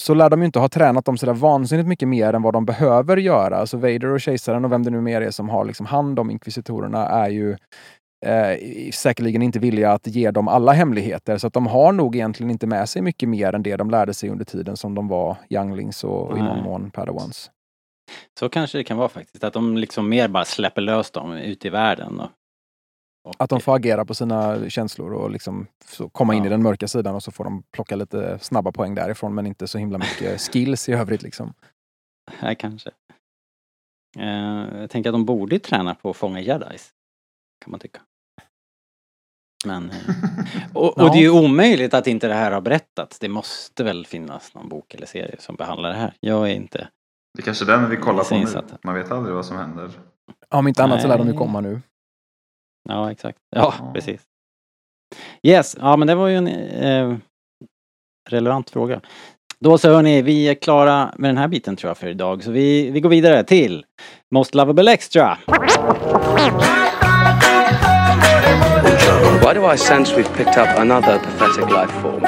så 0.01 0.14
lär 0.14 0.30
de 0.30 0.40
ju 0.40 0.47
inte 0.47 0.59
ha 0.59 0.68
tränat 0.68 1.05
dem 1.05 1.18
sådär 1.18 1.32
vansinnigt 1.32 1.88
mycket 1.88 2.09
mer 2.09 2.32
än 2.32 2.43
vad 2.43 2.53
de 2.53 2.64
behöver 2.64 3.16
göra. 3.16 3.57
Alltså 3.57 3.76
Vader 3.76 4.07
och 4.07 4.20
kejsaren 4.20 4.64
och 4.64 4.72
vem 4.72 4.82
det 4.82 4.90
nu 4.90 5.01
mer 5.01 5.20
är 5.20 5.30
som 5.30 5.49
har 5.49 5.64
liksom 5.64 5.86
hand 5.86 6.18
om 6.18 6.30
inkvisitorerna 6.30 7.09
är 7.09 7.28
ju 7.28 7.57
eh, 8.22 8.90
säkerligen 8.92 9.42
inte 9.42 9.58
villiga 9.58 9.92
att 9.92 10.06
ge 10.06 10.30
dem 10.30 10.48
alla 10.48 10.72
hemligheter. 10.72 11.38
Så 11.38 11.46
att 11.46 11.52
de 11.52 11.66
har 11.66 11.92
nog 11.92 12.16
egentligen 12.16 12.50
inte 12.50 12.66
med 12.66 12.88
sig 12.88 13.02
mycket 13.02 13.28
mer 13.28 13.52
än 13.54 13.62
det 13.62 13.76
de 13.76 13.90
lärde 13.90 14.14
sig 14.14 14.30
under 14.30 14.44
tiden 14.44 14.76
som 14.76 14.94
de 14.94 15.08
var 15.08 15.36
younglings 15.50 16.04
och, 16.04 16.30
och 16.30 16.38
i 16.38 16.42
någon 16.42 16.62
mån 16.62 16.90
padawans. 16.90 17.50
Så 18.38 18.48
kanske 18.48 18.78
det 18.78 18.84
kan 18.84 18.96
vara 18.96 19.08
faktiskt. 19.08 19.44
Att 19.44 19.52
de 19.52 19.76
liksom 19.76 20.08
mer 20.08 20.28
bara 20.28 20.44
släpper 20.44 20.82
lös 20.82 21.10
dem 21.10 21.32
ute 21.32 21.66
i 21.66 21.70
världen. 21.70 22.20
Och, 22.20 22.30
och, 23.28 23.34
Att 23.38 23.50
de 23.50 23.60
får 23.60 23.76
agera 23.76 24.04
på 24.04 24.14
sina 24.14 24.70
känslor 24.70 25.12
och 25.12 25.30
liksom 25.30 25.66
komma 26.12 26.34
in 26.34 26.42
Ja. 26.42 26.46
i 26.46 26.50
den 26.50 26.62
mörka 26.62 26.88
sidan 26.88 27.14
och 27.14 27.22
så 27.22 27.30
får 27.32 27.44
de 27.44 27.62
plocka 27.72 27.96
lite 27.96 28.38
snabba 28.38 28.72
poäng 28.72 28.94
därifrån 28.94 29.34
men 29.34 29.46
inte 29.46 29.66
så 29.68 29.78
himla 29.78 29.98
mycket 29.98 30.40
skills 30.52 30.88
i 30.88 30.92
övrigt. 30.92 31.22
Liksom. 31.22 31.54
Nej, 32.42 32.56
kanske. 32.58 32.90
Eh, 34.18 34.80
jag 34.80 34.90
tänker 34.90 35.10
att 35.10 35.14
de 35.14 35.24
borde 35.24 35.58
träna 35.58 35.94
på 35.94 36.10
att 36.10 36.16
fånga 36.16 36.40
jedis. 36.40 36.90
Kan 37.64 37.70
man 37.70 37.80
tycka. 37.80 38.00
Men... 39.66 39.90
Eh, 39.90 39.96
och, 40.74 40.98
och 40.98 41.10
det 41.10 41.18
är 41.18 41.22
ju 41.22 41.30
omöjligt 41.30 41.94
att 41.94 42.06
inte 42.06 42.28
det 42.28 42.34
här 42.34 42.52
har 42.52 42.60
berättats. 42.60 43.18
Det 43.18 43.28
måste 43.28 43.84
väl 43.84 44.06
finnas 44.06 44.54
någon 44.54 44.68
bok 44.68 44.94
eller 44.94 45.06
serie 45.06 45.36
som 45.38 45.56
behandlar 45.56 45.88
det 45.88 45.96
här. 45.96 46.14
Jag 46.20 46.50
är 46.50 46.54
inte... 46.54 46.88
Det 47.34 47.42
är 47.42 47.44
kanske 47.44 47.64
den 47.64 47.90
vi 47.90 47.96
kollar 47.96 48.24
på 48.24 48.36
nu. 48.36 48.76
Man 48.84 48.94
vet 48.94 49.10
aldrig 49.10 49.34
vad 49.34 49.46
som 49.46 49.56
händer. 49.56 49.90
Om 50.48 50.68
inte 50.68 50.84
annat 50.84 51.02
så 51.02 51.08
lär 51.08 51.18
de 51.18 51.26
ju 51.26 51.32
Nej. 51.32 51.38
komma 51.38 51.60
nu. 51.60 51.80
Ja, 52.88 53.10
exakt. 53.10 53.38
Ja, 53.56 53.74
Ja. 53.78 53.92
precis. 53.94 54.20
Yes, 55.42 55.76
ja 55.80 55.96
men 55.96 56.08
det 56.08 56.14
var 56.14 56.28
ju 56.28 56.36
en 56.36 56.48
eh, 56.48 57.16
relevant 58.30 58.70
fråga. 58.70 59.00
Då 59.60 59.78
så 59.78 59.88
hörni, 59.88 60.22
vi 60.22 60.48
är 60.48 60.54
klara 60.54 61.14
med 61.18 61.30
den 61.30 61.38
här 61.38 61.48
biten 61.48 61.76
tror 61.76 61.90
jag 61.90 61.96
för 61.96 62.06
idag. 62.06 62.42
Så 62.42 62.50
vi, 62.50 62.90
vi 62.90 63.00
går 63.00 63.10
vidare 63.10 63.44
till 63.44 63.84
Most 64.30 64.54
Lovable 64.54 64.92
Extra. 64.92 65.38
Why 69.43 69.55
do 69.55 69.66
I 69.66 69.76
sense 69.76 70.16
we've 70.16 70.34
picked 70.36 70.57
up 70.57 70.78
another 70.78 71.18
pathetic 71.18 71.70
life 71.70 71.90
form? 72.03 72.22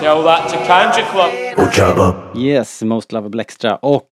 Tell 0.00 0.22
that 0.22 0.48
to 0.48 0.56
Kanja 0.56 1.04
Club. 1.10 2.36
Yes, 2.36 2.82
Most 2.82 3.12
Lovable 3.12 3.40
Extra. 3.40 3.76
Och 3.76 4.08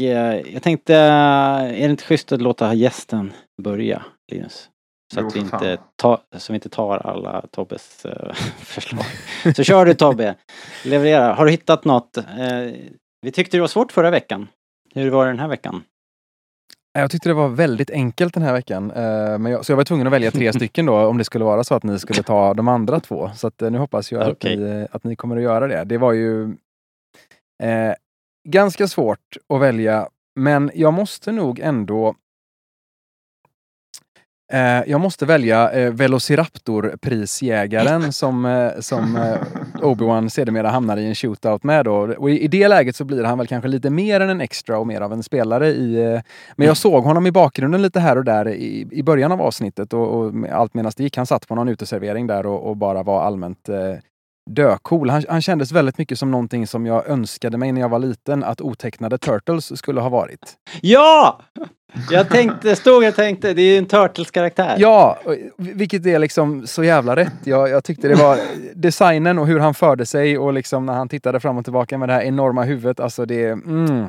eh, 0.00 0.40
jag 0.54 0.62
tänkte, 0.62 0.94
eh, 0.94 1.00
är 1.02 1.68
det 1.72 1.90
inte 1.90 2.04
schysst 2.04 2.32
att 2.32 2.42
låta 2.42 2.74
gästen 2.74 3.32
börja, 3.62 4.02
Linus? 4.32 4.68
Så 5.14 5.20
Jo, 5.20 5.26
att 5.26 5.36
vi 5.36 5.40
inte, 5.40 5.78
tar, 5.96 6.18
så 6.36 6.52
vi 6.52 6.54
inte 6.54 6.68
tar 6.68 6.98
alla 6.98 7.44
Tobbes 7.50 8.04
eh, 8.04 8.32
förslag. 8.58 9.04
Så 9.56 9.64
kör 9.64 9.84
du 9.84 9.94
Tobbe, 9.94 10.34
leverera. 10.84 11.34
Har 11.34 11.44
du 11.44 11.50
hittat 11.50 11.84
något? 11.84 12.16
Eh, 12.16 12.24
vi 13.22 13.32
tyckte 13.32 13.56
det 13.56 13.60
var 13.60 13.68
svårt 13.68 13.92
förra 13.92 14.10
veckan. 14.10 14.48
Hur 14.94 15.10
var 15.10 15.24
det 15.24 15.30
den 15.32 15.40
här 15.40 15.48
veckan? 15.48 15.82
Jag 17.00 17.10
tyckte 17.10 17.28
det 17.28 17.34
var 17.34 17.48
väldigt 17.48 17.90
enkelt 17.90 18.34
den 18.34 18.42
här 18.42 18.52
veckan. 18.52 18.90
eh, 18.90 19.38
Men 19.38 19.52
jag, 19.52 19.64
så 19.64 19.72
jag 19.72 19.76
var 19.76 19.84
tvungen 19.84 20.06
att 20.06 20.12
välja 20.12 20.30
tre 20.30 20.52
stycken 20.52 20.86
då 20.86 21.06
om 21.06 21.18
det 21.18 21.24
skulle 21.24 21.44
vara 21.44 21.64
så 21.64 21.74
att 21.74 21.82
ni 21.82 21.98
skulle 21.98 22.22
ta 22.22 22.54
de 22.54 22.68
andra 22.68 23.00
två. 23.00 23.30
Så 23.34 23.50
eh, 23.62 23.70
nu 23.70 23.78
hoppas 23.78 24.12
jag 24.12 24.30
Okej. 24.30 24.52
att, 24.54 24.60
ni, 24.60 24.86
att 24.90 25.04
ni 25.04 25.16
kommer 25.16 25.36
att 25.36 25.42
göra 25.42 25.66
det. 25.66 25.84
Det 25.84 25.98
var 25.98 26.12
ju 26.12 26.42
eh, 27.62 27.94
ganska 28.48 28.88
svårt 28.88 29.36
att 29.54 29.60
välja, 29.60 30.08
men 30.36 30.70
jag 30.74 30.92
måste 30.92 31.32
nog 31.32 31.60
ändå 31.60 32.08
Eh, 32.08 32.14
jag 34.86 35.00
måste 35.00 35.26
välja 35.26 35.72
eh, 35.72 35.92
Velociraptor-prisjägaren 35.92 38.12
som, 38.12 38.44
eh, 38.44 38.70
som 38.80 39.16
eh, 39.16 39.36
Obi-Wan 39.82 40.28
sedermera 40.28 40.70
hamnar 40.70 40.96
i 40.96 41.06
en 41.06 41.14
shootout 41.14 41.64
med. 41.64 41.84
Då. 41.84 42.14
Och 42.18 42.30
i, 42.30 42.48
det 42.48 42.68
läget 42.68 42.96
så 42.96 43.04
blir 43.04 43.24
han 43.24 43.38
väl 43.38 43.46
kanske 43.46 43.68
lite 43.68 43.90
mer 43.90 44.20
än 44.20 44.30
en 44.30 44.40
extra 44.40 44.78
och 44.78 44.86
mer 44.86 45.00
av 45.00 45.12
en 45.12 45.22
spelare. 45.22 45.68
I, 45.68 46.04
eh, 46.04 46.20
men 46.56 46.66
jag 46.66 46.76
såg 46.76 47.04
honom 47.04 47.26
i 47.26 47.32
bakgrunden 47.32 47.82
lite 47.82 48.00
här 48.00 48.18
och 48.18 48.24
där 48.24 48.48
i, 48.48 48.88
i 48.92 49.02
början 49.02 49.32
av 49.32 49.42
avsnittet 49.42 49.92
och, 49.92 50.14
och 50.14 50.32
allt 50.52 50.74
medan 50.74 50.92
det 50.96 51.02
gick. 51.02 51.16
Han 51.16 51.26
satt 51.26 51.48
på 51.48 51.54
någon 51.54 51.68
uteservering 51.68 52.26
där 52.26 52.46
och, 52.46 52.68
och 52.68 52.76
bara 52.76 53.02
var 53.02 53.22
allmänt 53.22 53.68
eh, 53.68 53.76
döcool. 54.50 55.10
Han, 55.10 55.22
han 55.28 55.42
kändes 55.42 55.72
väldigt 55.72 55.98
mycket 55.98 56.18
som 56.18 56.30
någonting 56.30 56.66
som 56.66 56.86
jag 56.86 57.08
önskade 57.08 57.58
mig 57.58 57.72
när 57.72 57.80
jag 57.80 57.88
var 57.88 57.98
liten 57.98 58.44
att 58.44 58.60
otecknade 58.60 59.18
Turtles 59.18 59.78
skulle 59.78 60.00
ha 60.00 60.08
varit. 60.08 60.54
Ja! 60.80 61.40
Jag 62.10 62.28
tänkte, 62.28 62.76
stod 62.76 63.04
och 63.04 63.14
tänkte, 63.14 63.54
det 63.54 63.62
är 63.62 63.72
ju 63.72 63.78
en 63.78 63.86
Turtles-karaktär. 63.86 64.76
Ja, 64.78 65.18
vilket 65.56 66.06
är 66.06 66.18
liksom 66.18 66.66
så 66.66 66.84
jävla 66.84 67.16
rätt. 67.16 67.32
Jag, 67.44 67.68
jag 67.68 67.84
tyckte 67.84 68.08
det 68.08 68.14
var 68.14 68.38
designen 68.74 69.38
och 69.38 69.46
hur 69.46 69.58
han 69.58 69.74
förde 69.74 70.06
sig 70.06 70.38
och 70.38 70.52
liksom 70.52 70.86
när 70.86 70.92
han 70.92 71.08
tittade 71.08 71.40
fram 71.40 71.58
och 71.58 71.64
tillbaka 71.64 71.98
med 71.98 72.08
det 72.08 72.12
här 72.12 72.22
enorma 72.22 72.62
huvudet. 72.62 73.00
Alltså 73.00 73.26
det... 73.26 73.46
Mm, 73.46 74.06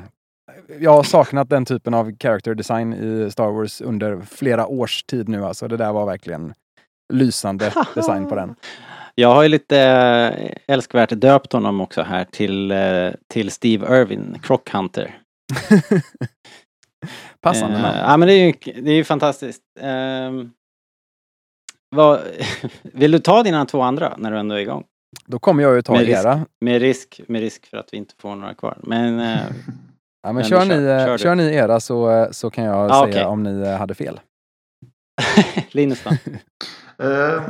jag 0.80 0.92
har 0.92 1.04
saknat 1.04 1.50
den 1.50 1.66
typen 1.66 1.94
av 1.94 2.12
character 2.20 2.56
design 2.56 2.94
i 2.94 3.32
Star 3.32 3.52
Wars 3.52 3.82
under 3.82 4.22
flera 4.22 4.68
års 4.68 5.04
tid 5.04 5.30
nu. 5.30 5.46
Alltså 5.46 5.68
det 5.68 5.78
där 5.78 5.94
var 5.94 6.06
verkligen 6.06 6.54
lysande 7.14 7.74
design 7.96 8.30
på 8.30 8.36
den. 8.36 8.56
Jag 9.20 9.36
har 9.36 9.44
ju 9.44 9.50
lite 9.50 9.80
eh, 9.82 10.74
älskvärt 10.74 11.10
döpt 11.10 11.54
honom 11.54 11.82
också 11.82 12.02
här 12.02 12.24
till, 12.32 12.72
eh, 12.72 13.10
till 13.28 13.52
Steve 13.52 14.02
Irwin, 14.02 14.40
Croc 14.44 14.62
Hunter. 14.74 15.18
Passande 17.42 17.76
Eh, 17.76 17.82
namn. 17.82 17.98
Ja 17.98 18.18
men 18.18 18.28
det 18.28 18.34
är 18.34 18.46
ju, 18.46 18.54
det 18.82 18.92
är 18.92 18.96
ju 18.96 19.04
fantastiskt. 19.04 19.62
Ehm, 19.80 20.52
vad, 21.96 22.20
vill 22.82 23.12
du 23.12 23.20
ta 23.20 23.44
dina 23.44 23.66
två 23.66 23.82
andra 23.82 24.16
när 24.18 24.32
du 24.32 24.38
ändå 24.40 24.56
är 24.56 24.60
igång? 24.60 24.84
Då 25.26 25.40
kommer 25.40 25.64
jag 25.64 25.76
ju 25.76 25.82
ta 25.82 25.94
med 25.94 26.06
risk, 26.06 26.20
era. 26.20 26.46
Med 26.66 26.82
risk, 26.82 27.22
med 27.28 27.42
risk 27.42 27.66
för 27.66 27.78
att 27.78 27.90
vi 27.94 27.98
inte 27.98 28.14
får 28.22 28.36
några 28.36 28.54
kvar. 28.54 28.78
Men 28.84 29.20
eh, 29.20 29.38
Ja, 30.24 30.34
men 30.34 30.36
men 30.36 30.44
kör, 30.44 30.66
kör- 30.66 30.78
ni, 30.82 30.88
eh, 30.88 31.06
kör 31.06 31.12
du. 31.12 31.18
kör 31.18 31.36
ni 31.36 31.54
era 31.56 31.80
så, 31.80 32.10
eh, 32.12 32.32
så 32.32 32.50
kan 32.50 32.64
jag 32.64 32.92
Ah, 32.92 33.04
säga 33.06 33.12
okej. 33.12 33.26
om 33.26 33.44
ni 33.44 33.62
eh, 33.62 33.78
hade 33.78 33.96
fel. 33.96 34.20
Linus 35.72 36.04
då? 36.04 36.10
Eh, 37.06 37.42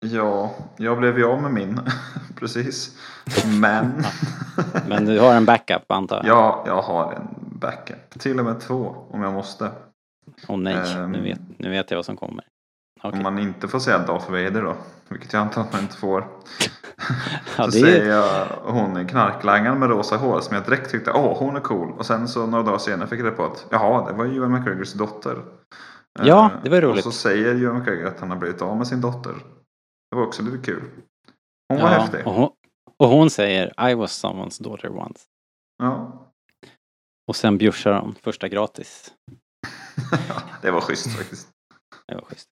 ja, 0.00 0.54
jag 0.76 0.98
blev 0.98 1.18
ju 1.18 1.24
av 1.24 1.42
med 1.42 1.50
min. 1.52 1.80
Precis. 2.36 2.96
Men 3.60 4.04
Men 4.88 5.04
du 5.04 5.20
har 5.20 5.34
en 5.34 5.44
backup 5.44 5.90
antar 5.92 6.16
jag? 6.16 6.26
ja, 6.26 6.62
jag 6.66 6.82
har 6.82 7.12
en 7.12 7.28
backup. 7.60 8.18
Till 8.18 8.38
och 8.38 8.44
med 8.44 8.60
två 8.60 8.94
om 9.10 9.22
jag 9.22 9.32
måste. 9.32 9.70
Åh 10.48 10.58
nej, 10.58 10.74
Ehm. 10.96 11.12
nu, 11.12 11.22
vet, 11.22 11.40
nu 11.56 11.70
vet 11.70 11.90
jag 11.90 11.98
vad 11.98 12.04
som 12.04 12.16
kommer. 12.16 12.44
Okay. 13.02 13.10
Om 13.18 13.22
man 13.22 13.38
inte 13.38 13.68
får 13.68 13.78
säga 13.78 13.98
Darth 13.98 14.30
Vader 14.30 14.62
då, 14.62 14.76
vilket 15.08 15.32
jag 15.32 15.40
antar 15.42 15.60
att 15.60 15.72
man 15.72 15.82
inte 15.82 15.96
får. 15.96 16.24
ja, 17.56 17.64
så 17.64 17.70
säger 17.70 18.08
jag 18.14 18.46
hon 18.64 19.06
knarklangaren 19.06 19.78
med 19.78 19.88
rosa 19.90 20.16
hår 20.16 20.40
som 20.40 20.56
jag 20.56 20.64
direkt 20.64 20.90
tyckte, 20.90 21.12
åh 21.12 21.38
hon 21.38 21.56
är 21.56 21.60
cool. 21.60 21.92
Och 21.98 22.06
sen 22.06 22.28
så 22.28 22.46
några 22.46 22.64
dagar 22.64 22.78
senare 22.78 23.08
fick 23.08 23.20
jag 23.20 23.26
reda 23.26 23.36
på 23.36 23.44
att, 23.44 23.66
jaha 23.70 24.06
det 24.06 24.12
var 24.12 24.24
ju 24.24 24.36
Ewan 24.36 24.52
McGregors 24.52 24.92
dotter. 24.92 25.36
Ja, 26.22 26.50
det 26.64 26.70
var 26.70 26.80
roligt. 26.80 27.06
Och 27.06 27.12
så 27.12 27.18
säger 27.18 27.54
Ewan 27.62 27.78
McGregor 27.78 28.06
att 28.06 28.20
han 28.20 28.30
har 28.30 28.36
blivit 28.36 28.62
av 28.62 28.76
med 28.76 28.86
sin 28.86 29.00
dotter. 29.00 29.34
Det 30.10 30.16
var 30.16 30.26
också 30.26 30.42
lite 30.42 30.58
kul. 30.64 30.82
Hon 31.68 31.80
var 31.80 31.88
häftig. 31.88 32.26
Och 32.26 32.32
hon, 32.32 32.50
och 32.96 33.08
hon 33.08 33.30
säger 33.30 33.90
I 33.90 33.94
was 33.94 34.24
someone's 34.24 34.62
daughter 34.62 34.96
once. 34.96 35.20
Ja. 35.78 36.24
Och 37.28 37.36
sen 37.36 37.58
bjussar 37.58 37.92
de 37.92 38.14
första 38.22 38.48
gratis. 38.48 39.14
det 40.62 40.70
var 40.70 40.80
schysst 40.80 41.16
faktiskt. 41.16 41.48
Det 42.06 42.14
var 42.14 42.22
schysst. 42.22 42.48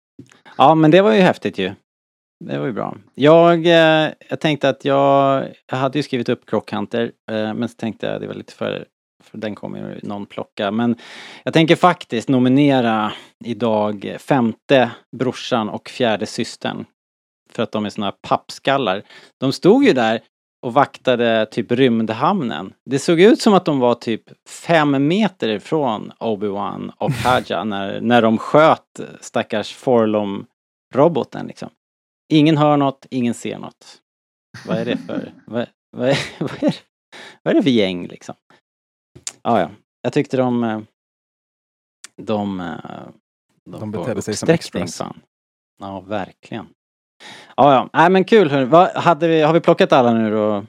Ja 0.57 0.75
men 0.75 0.91
det 0.91 1.01
var 1.01 1.13
ju 1.13 1.21
häftigt 1.21 1.59
ju. 1.59 1.75
Det 2.45 2.59
var 2.59 2.67
ju 2.67 2.73
bra. 2.73 2.97
Jag, 3.15 3.67
eh, 3.67 4.13
jag 4.29 4.41
tänkte 4.41 4.69
att 4.69 4.85
jag, 4.85 5.49
jag 5.67 5.77
hade 5.77 5.99
ju 5.99 6.03
skrivit 6.03 6.29
upp 6.29 6.47
Crockhunter 6.47 7.13
eh, 7.31 7.55
men 7.55 7.69
så 7.69 7.75
tänkte 7.75 8.07
jag 8.07 8.21
det 8.21 8.27
var 8.27 8.35
lite 8.35 8.53
för, 8.53 8.87
för 9.23 9.39
den 9.39 9.55
kommer 9.55 9.79
ju 9.79 10.09
någon 10.09 10.27
plocka. 10.27 10.71
Men 10.71 10.97
jag 11.45 11.55
tänker 11.55 11.77
faktiskt 11.77 12.29
nominera 12.29 13.13
idag 13.45 14.17
femte 14.19 14.91
brorsan 15.17 15.69
och 15.69 15.89
fjärde 15.89 16.27
systern. 16.27 16.85
För 17.57 17.63
att 17.63 17.73
de 17.73 17.87
är 17.87 17.91
såna 17.91 18.13
pappskallar. 18.13 19.03
De 19.39 19.53
stod 19.53 19.85
ju 19.85 19.93
där 19.93 20.21
och 20.63 20.75
vaktade 20.75 21.47
typ 21.51 21.73
rymdhamnen. 21.73 22.75
Det 22.91 22.99
såg 22.99 23.21
ut 23.21 23.41
som 23.41 23.55
att 23.55 23.65
de 23.65 23.79
var 23.79 23.95
typ 23.95 24.49
fem 24.49 25.09
meter 25.09 25.49
ifrån 25.49 26.13
Obi-Wan 26.21 26.93
och 26.97 27.11
Haja 27.25 27.65
när, 27.65 28.01
när 28.01 28.23
de 28.23 28.39
sköt 28.39 29.01
stackars 29.21 29.75
Forlom-roboten 29.75 31.47
liksom. 31.47 31.71
Ingen 32.33 32.57
hör 32.57 32.77
något, 32.77 33.07
ingen 33.11 33.35
ser 33.35 33.59
något. 33.59 34.03
Vad 34.67 34.79
är 34.79 34.85
det 34.85 34.97
för, 34.97 35.33
vad, 35.47 35.67
vad, 35.91 36.09
är, 36.09 36.19
vad, 36.39 36.63
är, 36.63 36.77
vad 37.43 37.51
är 37.51 37.55
det 37.55 37.63
för 37.63 37.71
gäng 37.71 38.07
liksom? 38.07 38.35
Ah, 39.43 39.61
ja, 39.61 39.71
jag 40.03 40.13
tyckte 40.13 40.37
de, 40.37 40.65
eh, 40.65 40.81
de, 42.23 42.61
eh, 42.61 42.77
de, 43.65 43.81
de 43.81 43.91
betedde 43.91 44.23
sig 44.23 44.37
som 44.37 44.49
extras. 44.49 45.03
Ja, 45.79 46.01
verkligen. 46.01 46.67
Ja, 47.57 47.75
ja. 47.75 47.91
Nej 47.93 48.11
men 48.11 48.25
kul. 48.25 48.65
Vad, 48.65 48.89
hade 48.89 49.29
vi, 49.29 49.43
har 49.43 49.53
vi 49.53 49.61
plockat 49.61 49.93
alla 49.93 50.13
nu 50.13 50.31
då, 50.31 50.65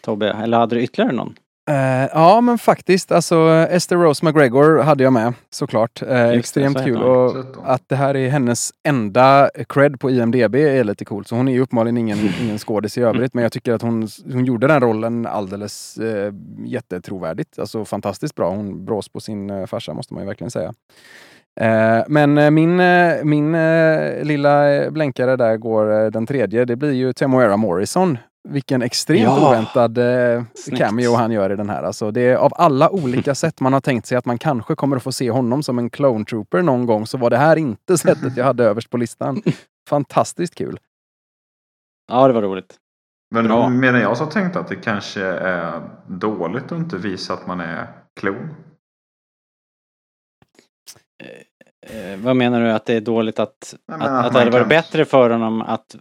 Tobbe? 0.00 0.30
Eller 0.30 0.58
hade 0.58 0.74
du 0.74 0.82
ytterligare 0.82 1.12
någon? 1.12 1.34
Uh, 1.70 2.08
ja 2.12 2.40
men 2.40 2.58
faktiskt, 2.58 3.12
alltså 3.12 3.66
Esther 3.70 3.96
Rose 3.96 4.24
McGregor 4.24 4.82
hade 4.82 5.04
jag 5.04 5.12
med 5.12 5.34
såklart. 5.50 6.02
Uh, 6.02 6.28
extremt 6.28 6.78
det, 6.78 6.84
kul 6.84 7.02
och 7.02 7.44
att 7.64 7.88
det 7.88 7.96
här 7.96 8.16
är 8.16 8.28
hennes 8.28 8.72
enda 8.88 9.50
cred 9.68 10.00
på 10.00 10.10
IMDB 10.10 10.54
är 10.54 10.84
lite 10.84 11.04
coolt. 11.04 11.28
Så 11.28 11.36
hon 11.36 11.48
är 11.48 11.52
ju 11.52 11.60
uppenbarligen 11.60 11.96
ingen, 11.96 12.18
ingen 12.40 12.58
skådis 12.58 12.98
i 12.98 13.00
övrigt 13.00 13.34
men 13.34 13.42
jag 13.42 13.52
tycker 13.52 13.72
att 13.72 13.82
hon, 13.82 14.08
hon 14.32 14.44
gjorde 14.44 14.66
den 14.66 14.80
rollen 14.80 15.26
alldeles 15.26 15.98
uh, 16.00 16.32
jättetrovärdigt. 16.66 17.58
Alltså 17.58 17.84
fantastiskt 17.84 18.34
bra. 18.34 18.50
Hon 18.50 18.84
brås 18.84 19.08
på 19.08 19.20
sin 19.20 19.50
uh, 19.50 19.66
farsa 19.66 19.94
måste 19.94 20.14
man 20.14 20.22
ju 20.22 20.26
verkligen 20.26 20.50
säga. 20.50 20.74
Eh, 21.60 22.04
men 22.08 22.38
eh, 22.38 22.50
min, 22.50 22.80
eh, 22.80 23.24
min 23.24 23.52
lilla 24.26 24.90
blänkare 24.90 25.36
där 25.36 25.56
går 25.56 26.10
den 26.10 26.26
tredje. 26.26 26.64
Det 26.64 26.76
blir 26.76 26.92
ju 26.92 27.12
Temuera 27.12 27.56
Morrison. 27.56 28.18
Vilken 28.48 28.82
extremt 28.82 29.22
ja. 29.22 29.48
oväntad 29.48 29.98
Snyggt. 30.54 30.82
cameo 30.82 31.14
han 31.14 31.32
gör 31.32 31.52
i 31.52 31.56
den 31.56 31.70
här. 31.70 31.82
Alltså 31.82 32.10
det 32.10 32.20
är 32.20 32.36
av 32.36 32.52
alla 32.56 32.90
olika 32.90 33.34
sätt 33.34 33.60
man 33.60 33.72
har 33.72 33.80
tänkt 33.80 34.06
sig 34.06 34.18
att 34.18 34.24
man 34.24 34.38
kanske 34.38 34.74
kommer 34.74 34.96
att 34.96 35.02
få 35.02 35.12
se 35.12 35.30
honom 35.30 35.62
som 35.62 35.78
en 35.78 35.90
clone 35.90 36.24
trooper 36.24 36.62
någon 36.62 36.86
gång 36.86 37.06
så 37.06 37.18
var 37.18 37.30
det 37.30 37.36
här 37.36 37.56
inte 37.56 37.98
sättet 37.98 38.36
jag 38.36 38.44
hade 38.44 38.64
överst 38.64 38.90
på 38.90 38.96
listan. 38.96 39.42
Fantastiskt 39.88 40.54
kul. 40.54 40.78
Ja, 42.08 42.26
det 42.26 42.32
var 42.32 42.42
roligt. 42.42 42.74
Men 43.30 43.44
Bra. 43.44 43.68
menar 43.68 43.98
jag 43.98 44.16
så 44.16 44.26
tänkte 44.26 44.60
att 44.60 44.68
det 44.68 44.76
kanske 44.76 45.24
är 45.24 45.82
dåligt 46.06 46.64
att 46.64 46.78
inte 46.78 46.96
visa 46.96 47.34
att 47.34 47.46
man 47.46 47.60
är 47.60 47.86
klon? 48.20 48.48
Vad 52.24 52.36
menar 52.36 52.60
du 52.60 52.70
att 52.70 52.86
det 52.86 52.94
är 52.94 53.00
dåligt 53.00 53.38
att, 53.38 53.74
att, 53.92 54.02
att, 54.02 54.26
att 54.26 54.32
det 54.32 54.38
hade 54.38 54.50
varit 54.50 54.62
kan... 54.62 54.68
bättre 54.68 55.04
för 55.04 55.30
honom 55.30 55.62
att, 55.62 55.96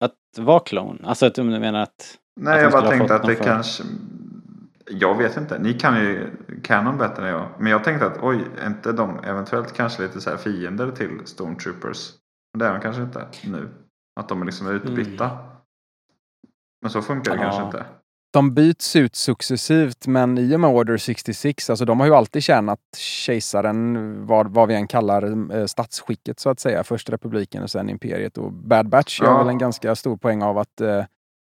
att 0.00 0.14
vara 0.38 0.60
klon? 0.60 1.04
Alltså 1.04 1.26
att 1.26 1.34
du 1.34 1.42
menar 1.42 1.82
att... 1.82 2.18
Nej, 2.40 2.56
att 2.56 2.62
jag 2.62 2.72
bara 2.72 2.90
tänkte 2.90 3.14
att 3.14 3.26
det 3.26 3.36
för... 3.36 3.44
kanske... 3.44 3.82
Jag 4.88 5.18
vet 5.18 5.36
inte, 5.36 5.58
ni 5.58 5.72
kan 5.72 6.00
ju 6.00 6.30
Canon 6.62 6.98
bättre 6.98 7.22
än 7.22 7.28
jag. 7.28 7.48
Men 7.58 7.72
jag 7.72 7.84
tänkte 7.84 8.06
att 8.06 8.18
oj, 8.22 8.44
är 8.62 8.66
inte 8.66 8.92
de 8.92 9.18
eventuellt 9.24 9.72
kanske 9.72 10.02
lite 10.02 10.20
så 10.20 10.30
här 10.30 10.36
fiender 10.36 10.90
till 10.90 11.20
Stormtroopers? 11.24 12.12
Men 12.52 12.58
det 12.58 12.66
är 12.66 12.72
de 12.72 12.80
kanske 12.80 13.02
inte 13.02 13.26
nu. 13.44 13.68
Att 14.20 14.28
de 14.28 14.42
är 14.42 14.46
liksom 14.46 14.68
utbytta. 14.68 15.24
Mm. 15.24 15.36
Men 16.82 16.90
så 16.90 17.02
funkar 17.02 17.36
det 17.36 17.42
ja. 17.42 17.42
kanske 17.42 17.62
inte 17.62 17.84
de 18.36 18.54
byts 18.54 18.96
ut 18.96 19.16
successivt, 19.16 20.06
men 20.06 20.38
i 20.38 20.56
och 20.56 20.60
med 20.60 20.70
Order 20.70 20.96
66, 20.96 21.70
alltså 21.70 21.84
de 21.84 22.00
har 22.00 22.06
ju 22.06 22.14
alltid 22.14 22.42
tjänat 22.42 22.78
kejsaren, 22.96 24.26
vad, 24.26 24.48
vad 24.48 24.68
vi 24.68 24.74
än 24.74 24.86
kallar 24.86 25.52
eh, 25.56 25.66
statsskicket 25.66 26.40
så 26.40 26.50
att 26.50 26.60
säga. 26.60 26.84
Först 26.84 27.10
republiken 27.10 27.62
och 27.62 27.70
sen 27.70 27.90
imperiet. 27.90 28.38
Och 28.38 28.52
Bad 28.52 28.88
Batch 28.88 29.20
ja. 29.20 29.26
gör 29.26 29.38
väl 29.38 29.48
en 29.48 29.58
ganska 29.58 29.94
stor 29.94 30.16
poäng 30.16 30.42
av 30.42 30.58
att 30.58 30.80
eh, 30.80 31.04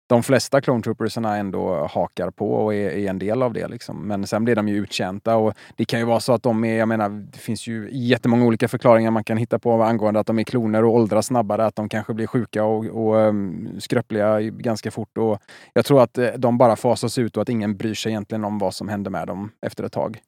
de 0.08 0.22
flesta 0.22 0.60
Clone 0.60 0.82
Troopersarna 0.82 1.36
ändå 1.36 1.86
hakar 1.90 2.30
på 2.30 2.52
och 2.52 2.74
är, 2.74 2.90
är, 2.90 3.10
en 3.10 3.18
del 3.18 3.42
av 3.42 3.52
det. 3.52 3.68
Liksom. 3.68 4.08
Men 4.08 4.26
sen 4.26 4.44
blir 4.44 4.56
de 4.56 4.68
ju 4.68 4.76
uttjänta 4.76 5.36
och 5.36 5.54
det 5.76 5.84
kan 5.84 5.98
ju 5.98 6.04
vara 6.04 6.20
så 6.20 6.32
att 6.32 6.42
de 6.42 6.64
är, 6.64 6.78
jag 6.78 6.88
menar, 6.88 7.08
det 7.08 7.38
finns 7.38 7.66
ju 7.66 7.88
jättemånga 7.92 8.44
olika 8.44 8.68
förklaringar 8.68 9.10
man 9.10 9.24
kan 9.24 9.36
hitta 9.36 9.58
på 9.58 9.82
angående 9.82 10.20
att 10.20 10.26
de 10.26 10.38
är 10.38 10.44
kloner 10.44 10.84
och 10.84 10.94
åldras 10.94 11.26
snabbare, 11.26 11.66
att 11.66 11.76
de 11.76 11.88
kanske 11.88 12.14
blir 12.14 12.26
sjuka 12.26 12.64
och, 12.64 12.84
och 12.84 13.16
um, 13.16 13.68
skröpliga 13.80 14.40
ganska 14.40 14.90
fort. 14.90 15.18
Och 15.18 15.38
jag 15.72 15.84
tror 15.84 16.02
att 16.02 16.18
eh, 16.18 16.28
de 16.36 16.58
bara 16.58 16.76
fasas 16.76 17.18
ut 17.18 17.36
och 17.36 17.42
att 17.42 17.48
ingen 17.48 17.76
bryr 17.76 17.94
sig 17.94 18.12
egentligen 18.12 18.44
om 18.44 18.58
vad 18.58 18.74
som 18.74 18.88
händer 18.88 19.10
med 19.10 19.26
dem 19.26 19.50
efter 19.66 19.84
ett 19.84 19.92
tag. 19.92 20.20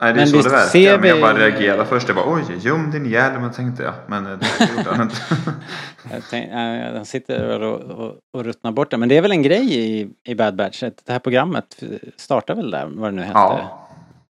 Nej, 0.00 0.12
det 0.12 0.20
är 0.20 0.32
men 0.32 0.42
så 0.42 0.48
det 0.48 0.56
verkar. 0.56 0.98
Vi... 0.98 1.08
Jag 1.08 1.20
bara 1.20 1.38
reagerade 1.38 1.84
först. 1.84 2.08
Jag 2.08 2.16
bara 2.16 2.34
oj, 2.34 2.42
göm 2.58 2.90
din 2.90 3.06
hjälm 3.06 3.52
tänkte 3.52 3.82
jag. 3.82 3.94
Men 4.06 4.26
eh, 4.26 4.38
det 4.38 4.76
gjorde 4.76 4.90
han 4.90 5.02
inte. 5.02 6.36
jag 6.94 7.06
sitter 7.06 7.60
och, 7.60 7.80
och, 7.80 8.16
och 8.32 8.44
ruttnar 8.44 8.72
bort 8.72 8.90
det. 8.90 8.96
Men 8.96 9.08
det 9.08 9.16
är 9.16 9.22
väl 9.22 9.32
en 9.32 9.42
grej 9.42 9.74
i, 9.78 10.08
i 10.24 10.34
Bad 10.34 10.56
Batch. 10.56 10.80
Det 10.80 11.12
här 11.12 11.18
programmet 11.18 11.82
startar 12.16 12.54
väl 12.54 12.70
där, 12.70 12.86
vad 12.86 13.08
det 13.08 13.16
nu 13.16 13.22
hette. 13.22 13.38
Ja. 13.38 13.88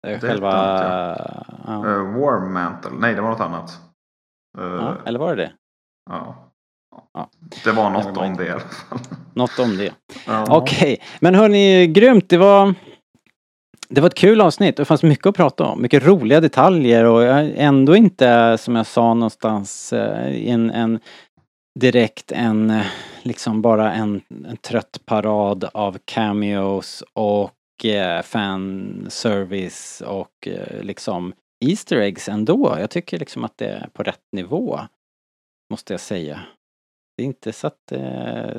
Det 0.02 0.20
själva... 0.20 0.52
Ja. 1.66 1.72
Uh, 1.86 2.20
War 2.20 2.48
Mantle. 2.48 2.90
Nej, 2.98 3.14
det 3.14 3.20
var 3.20 3.30
något 3.30 3.40
annat. 3.40 3.78
Uh, 4.58 4.64
ja, 4.64 4.96
eller 5.06 5.18
var 5.18 5.36
det 5.36 5.42
det? 5.42 5.52
Ja. 6.10 6.50
ja. 7.14 7.30
Det 7.64 7.72
var 7.72 7.90
något 7.90 8.16
om 8.16 8.36
det 8.36 8.46
i 8.46 8.50
alla 8.50 8.60
fall. 8.60 8.98
Något 9.34 9.58
om 9.58 9.76
det. 9.76 9.92
Ja. 10.26 10.44
Okej, 10.48 10.92
okay. 10.92 10.98
men 11.20 11.34
hörni, 11.34 11.86
grymt. 11.86 12.28
Det 12.28 12.38
var 12.38 12.74
det 13.88 14.00
var 14.00 14.08
ett 14.08 14.14
kul 14.14 14.40
avsnitt 14.40 14.78
och 14.78 14.82
det 14.82 14.84
fanns 14.84 15.02
mycket 15.02 15.26
att 15.26 15.36
prata 15.36 15.64
om. 15.64 15.82
Mycket 15.82 16.06
roliga 16.06 16.40
detaljer 16.40 17.04
och 17.04 17.22
ändå 17.56 17.96
inte, 17.96 18.58
som 18.58 18.76
jag 18.76 18.86
sa 18.86 19.14
någonstans, 19.14 19.92
eh, 19.92 20.50
en, 20.50 20.70
en 20.70 21.00
direkt 21.80 22.32
en, 22.32 22.70
eh, 22.70 22.86
liksom 23.22 23.62
bara 23.62 23.92
en, 23.92 24.20
en 24.48 24.56
trött 24.56 25.00
parad 25.04 25.64
av 25.64 25.98
cameos 26.04 27.04
och 27.12 27.84
eh, 27.84 28.22
fanservice 28.22 30.00
och 30.06 30.48
eh, 30.48 30.82
liksom 30.82 31.32
Easter 31.64 31.96
eggs 31.96 32.28
ändå. 32.28 32.76
Jag 32.80 32.90
tycker 32.90 33.18
liksom 33.18 33.44
att 33.44 33.58
det 33.58 33.68
är 33.68 33.88
på 33.92 34.02
rätt 34.02 34.26
nivå. 34.32 34.80
Måste 35.70 35.92
jag 35.92 36.00
säga. 36.00 36.40
Det 37.16 37.22
är 37.22 37.26
inte 37.26 37.52
så 37.52 37.66
att 37.66 37.92
eh, 37.92 38.56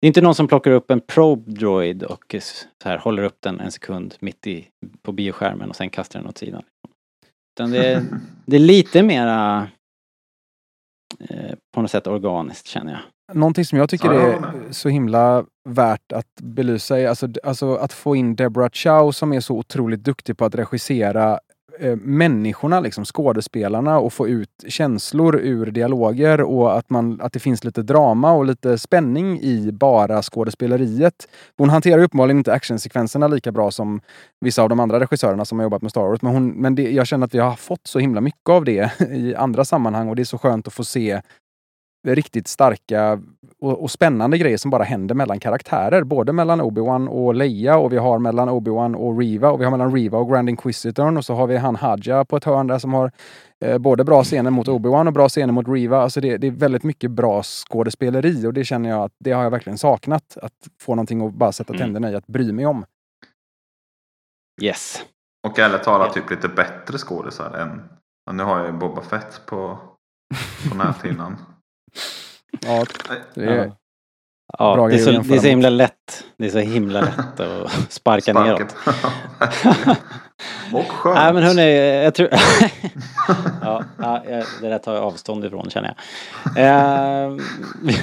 det 0.00 0.06
är 0.06 0.08
inte 0.08 0.20
någon 0.20 0.34
som 0.34 0.48
plockar 0.48 0.70
upp 0.70 0.90
en 0.90 1.00
probe 1.00 1.52
droid 1.52 2.02
och 2.02 2.34
så 2.82 2.88
här 2.88 2.98
håller 2.98 3.22
upp 3.22 3.36
den 3.40 3.60
en 3.60 3.72
sekund 3.72 4.14
mitt 4.20 4.46
i, 4.46 4.68
på 5.02 5.12
bioskärmen 5.12 5.70
och 5.70 5.76
sen 5.76 5.90
kastar 5.90 6.20
den 6.20 6.28
åt 6.28 6.38
sidan. 6.38 6.62
Utan 7.56 7.70
det 7.70 7.86
är, 7.86 8.02
det 8.46 8.56
är 8.56 8.60
lite 8.60 9.02
mera 9.02 9.68
eh, 11.20 11.54
på 11.74 11.82
något 11.82 11.90
sätt 11.90 12.06
organiskt 12.06 12.66
känner 12.66 12.92
jag. 12.92 13.00
Någonting 13.36 13.64
som 13.64 13.78
jag 13.78 13.90
tycker 13.90 14.10
är 14.10 14.52
så 14.70 14.88
himla 14.88 15.44
värt 15.68 16.12
att 16.12 16.34
belysa 16.42 16.98
är 17.00 17.08
alltså, 17.08 17.28
alltså 17.42 17.74
att 17.74 17.92
få 17.92 18.16
in 18.16 18.36
Deborah 18.36 18.70
Chow 18.70 19.12
som 19.12 19.32
är 19.32 19.40
så 19.40 19.56
otroligt 19.56 20.04
duktig 20.04 20.38
på 20.38 20.44
att 20.44 20.54
regissera 20.54 21.38
Eh, 21.80 21.96
människorna, 21.96 22.80
liksom, 22.80 23.04
skådespelarna 23.04 23.98
och 23.98 24.12
få 24.12 24.28
ut 24.28 24.64
känslor 24.68 25.36
ur 25.36 25.66
dialoger 25.66 26.40
och 26.40 26.78
att, 26.78 26.90
man, 26.90 27.20
att 27.20 27.32
det 27.32 27.38
finns 27.38 27.64
lite 27.64 27.82
drama 27.82 28.32
och 28.32 28.44
lite 28.44 28.78
spänning 28.78 29.40
i 29.40 29.72
bara 29.72 30.22
skådespeleriet. 30.22 31.28
Hon 31.56 31.70
hanterar 31.70 32.02
uppenbarligen 32.02 32.38
inte 32.38 32.52
actionsekvenserna 32.52 33.28
lika 33.28 33.52
bra 33.52 33.70
som 33.70 34.00
vissa 34.40 34.62
av 34.62 34.68
de 34.68 34.80
andra 34.80 35.00
regissörerna 35.00 35.44
som 35.44 35.58
har 35.58 35.64
jobbat 35.64 35.82
med 35.82 35.90
Star 35.90 36.00
Wars. 36.00 36.22
Men, 36.22 36.32
hon, 36.32 36.48
men 36.48 36.74
det, 36.74 36.90
jag 36.90 37.06
känner 37.06 37.26
att 37.26 37.34
vi 37.34 37.38
har 37.38 37.56
fått 37.56 37.86
så 37.86 37.98
himla 37.98 38.20
mycket 38.20 38.48
av 38.50 38.64
det 38.64 39.00
i 39.10 39.34
andra 39.34 39.64
sammanhang 39.64 40.08
och 40.08 40.16
det 40.16 40.22
är 40.22 40.24
så 40.24 40.38
skönt 40.38 40.66
att 40.66 40.74
få 40.74 40.84
se 40.84 41.20
riktigt 42.14 42.48
starka 42.48 43.20
och, 43.60 43.82
och, 43.82 43.90
spännande 43.90 44.38
grejer 44.38 44.56
som 44.56 44.70
bara 44.70 44.82
händer 44.84 45.14
mellan 45.14 45.40
karaktärer. 45.40 46.04
Både 46.04 46.32
mellan 46.32 46.60
Obi-Wan 46.60 47.08
och 47.08 47.34
Leia 47.34 47.76
och 47.76 47.92
vi 47.92 47.96
har 47.96 48.18
mellan 48.18 48.48
Obi-Wan 48.48 48.94
och 48.94 49.18
Riva 49.18 49.50
och 49.50 49.60
vi 49.60 49.64
har 49.64 49.70
mellan 49.70 49.94
Riva 49.94 50.18
och 50.18 50.30
Grand 50.30 50.48
Inquisitorn 50.48 51.16
och 51.16 51.24
så 51.24 51.34
har 51.34 51.46
vi 51.46 51.56
han 51.56 51.76
Hadja 51.76 52.24
på 52.24 52.36
ett 52.36 52.44
hörn 52.44 52.66
där 52.66 52.78
som 52.78 52.94
har 52.94 53.12
eh, 53.64 53.78
både 53.78 54.04
bra 54.04 54.24
scener 54.24 54.50
mot 54.50 54.68
Obi-Wan 54.68 55.06
och 55.06 55.12
bra 55.12 55.28
scener 55.28 55.52
mot 55.52 55.68
Riva. 55.68 56.02
Alltså 56.02 56.20
det, 56.20 56.36
det, 56.36 56.46
är 56.46 56.50
väldigt 56.50 56.82
mycket 56.82 57.10
bra 57.10 57.42
skådespeleri 57.42 58.46
och 58.46 58.54
det 58.54 58.64
känner 58.64 58.90
jag 58.90 59.02
att 59.04 59.12
det 59.18 59.32
har 59.32 59.42
jag 59.42 59.50
verkligen 59.50 59.78
saknat. 59.78 60.38
Att 60.42 60.52
få 60.80 60.94
någonting 60.94 61.26
att 61.26 61.34
bara 61.34 61.52
sätta 61.52 61.74
mm. 61.74 61.84
tänderna 61.84 62.10
i, 62.10 62.14
att 62.14 62.26
bry 62.26 62.52
mig 62.52 62.66
om. 62.66 62.84
Yes. 64.62 65.04
Och 65.48 65.58
ärligt 65.58 65.82
talat 65.82 66.14
typ 66.14 66.30
lite 66.30 66.48
bättre 66.48 66.98
skådisar 66.98 67.50
än... 67.50 67.82
Nu 68.32 68.42
har 68.42 68.58
jag 68.58 68.66
ju 68.66 68.72
Boba 68.72 69.02
Fett 69.02 69.40
på, 69.46 69.78
på 70.70 70.76
näthinnan. 70.76 71.36
ja, 72.62 72.84
det 73.34 73.72
Ja, 74.58 74.88
det 74.88 74.94
är, 74.94 74.98
så, 74.98 75.10
det 75.10 75.34
är 75.34 75.40
så 75.40 75.46
himla 75.46 75.70
lätt. 75.70 76.24
Det 76.36 76.46
är 76.46 76.50
så 76.50 76.58
himla 76.58 77.00
lätt 77.00 77.40
att 77.40 77.92
sparka 77.92 78.32
neråt. 78.32 78.60
Och 80.72 80.90
skönt. 80.90 81.16
Nej 81.16 81.32
men 81.32 81.42
hörni, 81.42 82.02
jag 82.04 82.14
tror... 82.14 82.28
ja, 83.62 83.84
det 84.60 84.68
där 84.68 84.78
tar 84.78 84.94
jag 84.94 85.04
avstånd 85.04 85.44
ifrån 85.44 85.70
känner 85.70 85.94
jag. 86.54 86.66
Eh, 86.66 87.36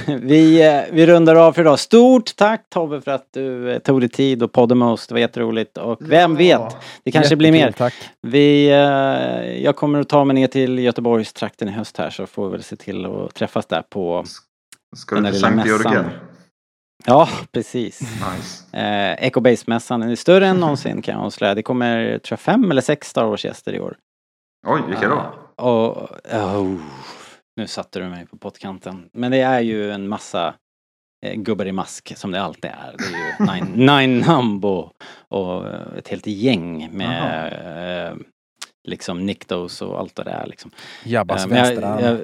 vi, 0.06 0.82
vi 0.92 1.06
rundar 1.06 1.34
av 1.34 1.52
för 1.52 1.62
idag. 1.62 1.78
Stort 1.78 2.36
tack 2.36 2.66
Tobbe 2.68 3.00
för 3.00 3.10
att 3.10 3.28
du 3.32 3.78
tog 3.84 4.00
dig 4.00 4.08
tid 4.08 4.42
och 4.42 4.52
poddade 4.52 4.78
med 4.78 4.88
oss. 4.88 5.06
Det 5.06 5.14
var 5.14 5.20
jätteroligt. 5.20 5.78
Och 5.78 5.98
vem 6.00 6.36
vet, 6.36 6.76
det 7.02 7.10
kanske 7.10 7.36
blir 7.36 7.52
mer. 7.52 7.72
Tack. 7.72 7.94
Vi, 8.22 8.68
eh, 8.68 9.62
jag 9.64 9.76
kommer 9.76 10.00
att 10.00 10.08
ta 10.08 10.24
mig 10.24 10.34
ner 10.34 10.46
till 10.46 10.78
Göteborgstrakten 10.78 11.68
i 11.68 11.72
höst 11.72 11.96
här 11.98 12.10
så 12.10 12.26
får 12.26 12.46
vi 12.46 12.52
väl 12.52 12.62
se 12.62 12.76
till 12.76 13.06
att 13.06 13.34
träffas 13.34 13.66
där 13.66 13.82
på 13.82 14.24
Ska 14.96 15.16
du 15.16 15.30
till 15.30 15.40
Sankt 15.40 15.66
Jörgen? 15.66 16.04
Ja, 17.06 17.28
precis. 17.52 18.00
Nice. 18.00 18.76
Eh, 18.76 19.26
Echo 19.26 19.40
Base-mässan 19.40 20.02
är 20.02 20.16
större 20.16 20.46
än 20.46 20.60
någonsin 20.60 21.02
kan 21.02 21.14
jag 21.14 21.24
avslöja. 21.24 21.54
Det 21.54 21.62
kommer, 21.62 22.18
tror 22.18 22.32
jag, 22.32 22.40
fem 22.40 22.70
eller 22.70 22.82
sex 22.82 23.08
Star 23.08 23.24
Wars-gäster 23.24 23.72
i 23.72 23.80
år. 23.80 23.96
Oj, 24.66 24.82
vilka 24.88 25.08
då? 25.08 25.14
Uh, 25.14 25.66
och, 25.66 26.10
oh, 26.32 26.80
nu 27.56 27.66
satte 27.66 27.98
du 27.98 28.08
mig 28.08 28.26
på 28.26 28.36
pottkanten. 28.36 29.08
Men 29.12 29.30
det 29.30 29.40
är 29.40 29.60
ju 29.60 29.90
en 29.90 30.08
massa 30.08 30.54
eh, 31.26 31.34
gubbar 31.34 31.66
i 31.66 31.72
mask 31.72 32.16
som 32.16 32.30
det 32.30 32.42
alltid 32.42 32.70
är. 32.70 32.94
Det 32.98 33.04
är 33.04 33.56
ju 33.56 33.64
Nine, 33.76 33.86
nine 33.86 34.24
Numbo 34.26 34.90
och 35.28 35.66
ett 35.98 36.08
helt 36.08 36.26
gäng 36.26 36.88
med 36.92 37.52
eh, 38.08 38.16
liksom 38.88 39.26
Niktos 39.26 39.82
och 39.82 39.98
allt 39.98 40.16
det 40.16 40.24
där 40.24 40.46
liksom. 40.46 40.70
Jabbas 41.04 41.46
uh, 41.46 41.52
vänsterarm. 41.52 42.18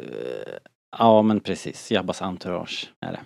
Ja 0.99 1.23
men 1.23 1.41
precis, 1.41 1.91
Jabbas 1.91 2.23
entourage 2.23 2.93
är 3.07 3.13
det. 3.13 3.21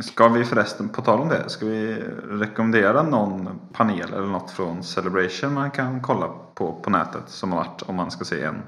Ska 0.00 0.28
vi 0.28 0.44
förresten, 0.44 0.88
på 0.88 1.02
tal 1.02 1.20
om 1.20 1.28
det, 1.28 1.48
ska 1.48 1.66
vi 1.66 2.02
rekommendera 2.28 3.02
någon 3.02 3.60
panel 3.72 4.12
eller 4.12 4.26
något 4.26 4.50
från 4.50 4.82
Celebration 4.82 5.54
man 5.54 5.70
kan 5.70 6.00
kolla 6.00 6.28
på 6.54 6.72
på 6.72 6.90
nätet 6.90 7.22
som 7.26 7.52
har 7.52 7.58
varit 7.58 7.82
om 7.82 7.96
man 7.96 8.10
ska 8.10 8.24
se 8.24 8.42
en? 8.42 8.62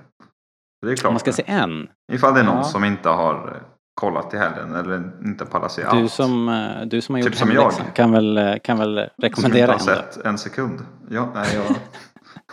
Det 0.87 0.93
är 0.93 0.97
klart. 0.97 1.09
Om 1.09 1.15
man 1.15 1.21
ska 1.21 1.33
se 1.33 1.43
en? 1.47 1.89
Ifall 2.13 2.35
det 2.35 2.41
är 2.41 2.45
någon 2.45 2.57
ja. 2.57 2.65
som 2.65 2.85
inte 2.85 3.09
har 3.09 3.63
kollat 3.95 4.35
i 4.35 4.37
helgen 4.37 4.75
eller 4.75 5.13
inte 5.25 5.47
pallar 5.47 5.69
se 5.69 5.83
du 5.83 5.89
allt. 5.89 6.13
Som, 6.13 6.49
eh, 6.49 6.87
du 6.87 7.01
som 7.01 7.15
har 7.15 7.21
gjort 7.21 7.33
typ 7.33 7.39
som 7.39 7.53
jag. 7.53 7.73
Kan 7.95 8.13
väl, 8.13 8.39
eh, 8.39 8.55
kan 8.63 8.79
väl 8.79 9.11
rekommendera 9.23 9.73
en 9.73 9.79
Som 9.81 9.93
inte 9.93 10.03
har 10.03 10.13
sett 10.13 10.25
en 10.25 10.39
sekund. 10.39 10.81
Ja, 11.11 11.29
nej, 11.35 11.49
jag... 11.55 11.77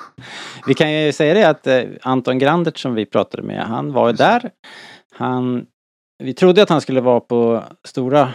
vi 0.67 0.73
kan 0.73 0.93
ju 0.93 1.13
säga 1.13 1.33
det 1.33 1.43
att 1.43 1.67
eh, 1.67 1.81
Anton 2.01 2.39
Grandert 2.39 2.77
som 2.77 2.93
vi 2.93 3.05
pratade 3.05 3.43
med, 3.43 3.63
han 3.63 3.93
var 3.93 4.13
där. 4.13 4.49
Han, 5.15 5.65
vi 6.23 6.33
trodde 6.33 6.63
att 6.63 6.69
han 6.69 6.81
skulle 6.81 7.01
vara 7.01 7.19
på 7.19 7.63
stora 7.83 8.33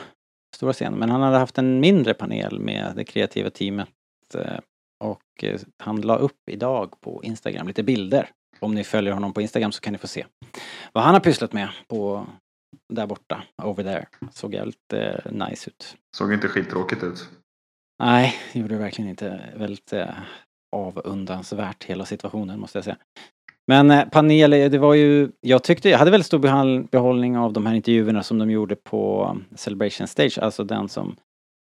stora 0.63 0.73
scenen. 0.73 0.99
Men 0.99 1.11
han 1.11 1.21
hade 1.21 1.39
haft 1.39 1.59
en 1.59 1.81
mindre 1.81 2.15
panel 2.15 2.61
med 2.61 2.93
det 2.97 3.05
kreativa 3.05 3.51
teamet. 3.51 3.89
Eh, 4.35 4.59
och 5.05 5.45
eh, 5.45 5.61
han 5.79 6.01
la 6.01 6.17
upp 6.17 6.49
idag 6.51 7.01
på 7.01 7.21
Instagram 7.25 7.67
lite 7.67 7.83
bilder. 7.83 8.31
Om 8.61 8.75
ni 8.75 8.85
följer 8.85 9.13
honom 9.13 9.33
på 9.33 9.41
Instagram 9.41 9.73
så 9.73 9.81
kan 9.81 9.93
ni 9.93 9.99
få 9.99 10.07
se 10.07 10.27
vad 10.93 11.05
han 11.05 11.15
har 11.15 11.21
pysslat 11.21 11.53
med 11.53 11.69
på 11.89 12.27
där 12.89 13.07
borta, 13.07 13.43
over 13.63 13.85
there. 13.85 14.07
Såg 14.33 14.55
jävligt 14.55 14.93
eh, 14.93 15.33
nice 15.33 15.71
ut. 15.71 15.97
Såg 16.17 16.33
inte 16.33 16.49
skittråkigt 16.49 17.03
ut. 17.03 17.29
Nej, 18.03 18.35
det 18.53 18.59
gjorde 18.59 18.75
det 18.75 18.81
verkligen 18.81 19.11
inte. 19.11 19.53
Väldigt 19.57 19.93
eh, 19.93 20.15
avundansvärt 20.77 21.85
hela 21.85 22.05
situationen 22.05 22.61
måste 22.61 22.79
jag 22.79 22.85
säga. 22.85 22.97
Men 23.67 23.91
eh, 23.91 24.05
panel, 24.05 24.51
det 24.51 24.79
var 24.79 24.95
ju, 24.95 25.31
jag 25.41 25.63
tyckte, 25.63 25.89
jag 25.89 25.99
hade 25.99 26.11
väldigt 26.11 26.27
stor 26.27 26.89
behållning 26.91 27.39
av 27.39 27.53
de 27.53 27.67
här 27.67 27.75
intervjuerna 27.75 28.23
som 28.23 28.39
de 28.39 28.51
gjorde 28.51 28.77
på 28.77 29.31
um, 29.31 29.45
Celebration 29.57 30.07
Stage, 30.07 30.39
alltså 30.39 30.65
den 30.65 30.89
som 30.89 31.17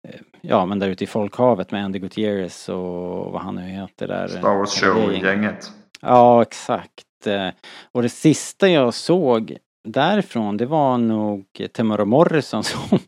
eh, 0.09 0.21
Ja 0.41 0.67
men 0.67 0.79
där 0.79 0.89
ute 0.89 1.05
i 1.05 1.07
folkhavet 1.07 1.71
med 1.71 1.85
Andy 1.85 1.99
Gutierrez 1.99 2.69
och 2.69 3.33
vad 3.33 3.41
han 3.43 3.55
nu 3.55 3.63
heter 3.63 4.09
där. 4.09 4.29
Star 4.29 4.57
Wars 4.57 4.81
Show-gänget. 4.81 5.73
Ja 6.01 6.43
exakt. 6.43 7.27
Eh, 7.27 7.49
och 7.93 8.03
det 8.03 8.09
sista 8.09 8.69
jag 8.69 8.95
såg 8.95 9.57
därifrån 9.89 10.57
det 10.57 10.67
var 10.67 10.99
nog 10.99 11.47
Temura 11.73 12.05
Morrison 12.05 12.65
som, 12.65 12.99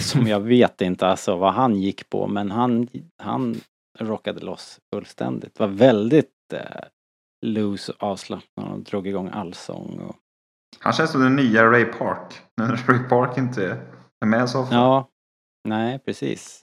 som 0.00 0.26
jag 0.26 0.40
vet 0.40 0.80
inte 0.80 1.06
alltså 1.06 1.36
vad 1.36 1.54
han 1.54 1.76
gick 1.76 2.10
på 2.10 2.26
men 2.26 2.50
han, 2.50 2.88
han 3.22 3.60
rockade 3.98 4.40
loss 4.40 4.78
fullständigt. 4.94 5.54
Det 5.54 5.62
var 5.62 5.68
väldigt 5.68 6.28
loose 7.46 7.92
och 7.92 8.02
avslappnad 8.02 8.72
och 8.72 8.78
drog 8.78 9.06
igång 9.06 9.28
allsång. 9.32 9.98
Och... 9.98 10.16
Han 10.78 10.92
känns 10.92 11.10
som 11.10 11.20
den 11.20 11.36
nya 11.36 11.70
Ray 11.70 11.84
Park. 11.84 12.40
När 12.56 12.76
Ray 12.76 13.08
Park 13.08 13.38
inte 13.38 13.78
är 14.20 14.26
med 14.26 14.50
så 14.50 14.60
ofta. 14.60 14.74
Ja, 14.74 15.08
nej 15.68 15.98
precis. 15.98 16.62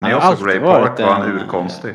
När 0.00 0.10
jag 0.10 0.38
såg 0.38 0.48
Ray 0.48 0.60
Park 0.60 1.00
var 1.00 1.12
han 1.12 1.30
urkonstig. 1.30 1.94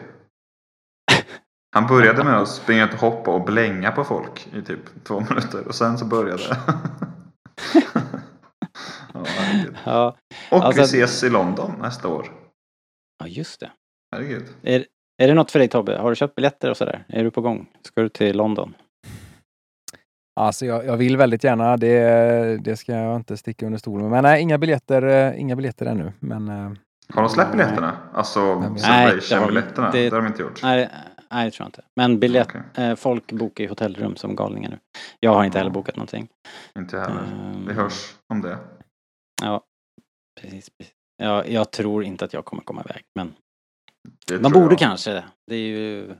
Han 1.75 1.88
började 1.88 2.23
med 2.23 2.38
att 2.38 2.49
springa 2.49 2.86
och 2.86 2.99
hoppa 2.99 3.31
och 3.31 3.45
blänga 3.45 3.91
på 3.91 4.03
folk 4.03 4.47
i 4.53 4.61
typ 4.61 5.03
två 5.03 5.19
minuter 5.19 5.67
och 5.67 5.75
sen 5.75 5.97
så 5.97 6.05
började 6.05 6.43
ja, 9.13 9.25
ja, 9.86 10.17
Och 10.51 10.63
alltså, 10.63 10.81
vi 10.81 10.86
ses 10.86 11.23
i 11.23 11.29
London 11.29 11.71
nästa 11.81 12.07
år. 12.07 12.31
Ja, 13.19 13.27
just 13.27 13.59
det. 13.59 13.71
Herregud. 14.11 14.45
Är, 14.61 14.86
är 15.18 15.28
det 15.28 15.34
något 15.34 15.51
för 15.51 15.59
dig 15.59 15.68
Tobbe? 15.68 15.97
Har 15.97 16.09
du 16.09 16.16
köpt 16.16 16.36
biljetter 16.36 16.70
och 16.70 16.78
sådär? 16.78 17.03
Är 17.07 17.24
du 17.24 17.32
på 17.32 17.41
gång? 17.41 17.70
Ska 17.82 18.01
du 18.01 18.09
till 18.09 18.38
London? 18.38 18.74
Alltså 20.36 20.66
jag, 20.66 20.86
jag 20.86 20.97
vill 20.97 21.18
väldigt 21.18 21.43
gärna, 21.43 21.78
det, 21.78 22.64
det 22.64 22.78
ska 22.78 22.91
jag 22.91 23.16
inte 23.16 23.38
sticka 23.38 23.66
under 23.66 23.80
stolen 23.80 24.01
med. 24.01 24.11
Men 24.11 24.24
nej, 24.24 24.41
inga 24.41 24.57
biljetter, 24.57 25.01
eh, 25.03 25.41
inga 25.41 25.55
biljetter 25.55 25.86
ännu. 25.86 26.14
Men, 26.20 26.49
eh, 26.49 26.72
har 27.14 27.22
de 27.22 27.30
släppt 27.30 27.51
biljetterna? 27.51 27.97
Alltså 28.14 28.61
Celebration-biljetterna? 28.78 29.91
Det, 29.91 30.09
det 30.09 30.16
har 30.16 30.22
de 30.22 30.28
inte 30.28 30.41
gjort? 30.41 30.64
Nej, 30.64 30.89
nej, 31.32 31.45
det 31.45 31.51
tror 31.51 31.66
jag 31.66 31.68
inte. 31.68 31.82
Men 31.95 32.20
biljett, 32.20 32.47
okay. 32.47 32.61
eh, 32.89 32.95
folk 32.95 33.32
bokar 33.32 33.64
ju 33.64 33.70
hotellrum 33.70 34.16
som 34.16 34.36
galningar 34.36 34.70
nu. 34.70 34.80
Jag 35.20 35.34
har 35.34 35.43
inte 35.43 35.57
heller 35.57 35.72
bokat 35.72 35.95
någonting. 35.95 36.28
Inte 36.78 36.99
heller. 36.99 37.22
Um, 37.22 37.66
Vi 37.68 37.74
hörs 37.74 38.16
om 38.34 38.41
det. 38.41 38.57
Ja, 39.41 39.61
precis. 40.41 40.70
precis. 40.70 40.93
Ja, 41.18 41.45
jag 41.45 41.72
tror 41.72 42.03
inte 42.03 42.26
att 42.26 42.34
jag 42.34 42.45
kommer 42.45 42.64
komma 42.64 42.84
iväg, 42.86 43.03
men 43.16 43.34
det 44.28 44.39
man 44.39 44.51
borde 44.51 44.74
jag. 44.74 44.80
kanske. 44.80 45.24
Det 45.47 45.56
är 45.56 45.60
ju 45.60 46.16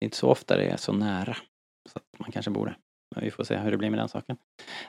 inte 0.00 0.16
så 0.16 0.28
ofta 0.30 0.56
det 0.56 0.64
är 0.64 0.76
så 0.76 0.92
nära. 0.92 1.36
Så 1.88 1.98
att 1.98 2.20
man 2.20 2.32
kanske 2.32 2.50
borde. 2.50 2.76
Men 3.14 3.24
vi 3.24 3.30
får 3.30 3.44
se 3.44 3.56
hur 3.56 3.70
det 3.70 3.76
blir 3.76 3.90
med 3.90 3.98
den 3.98 4.08
saken. 4.08 4.36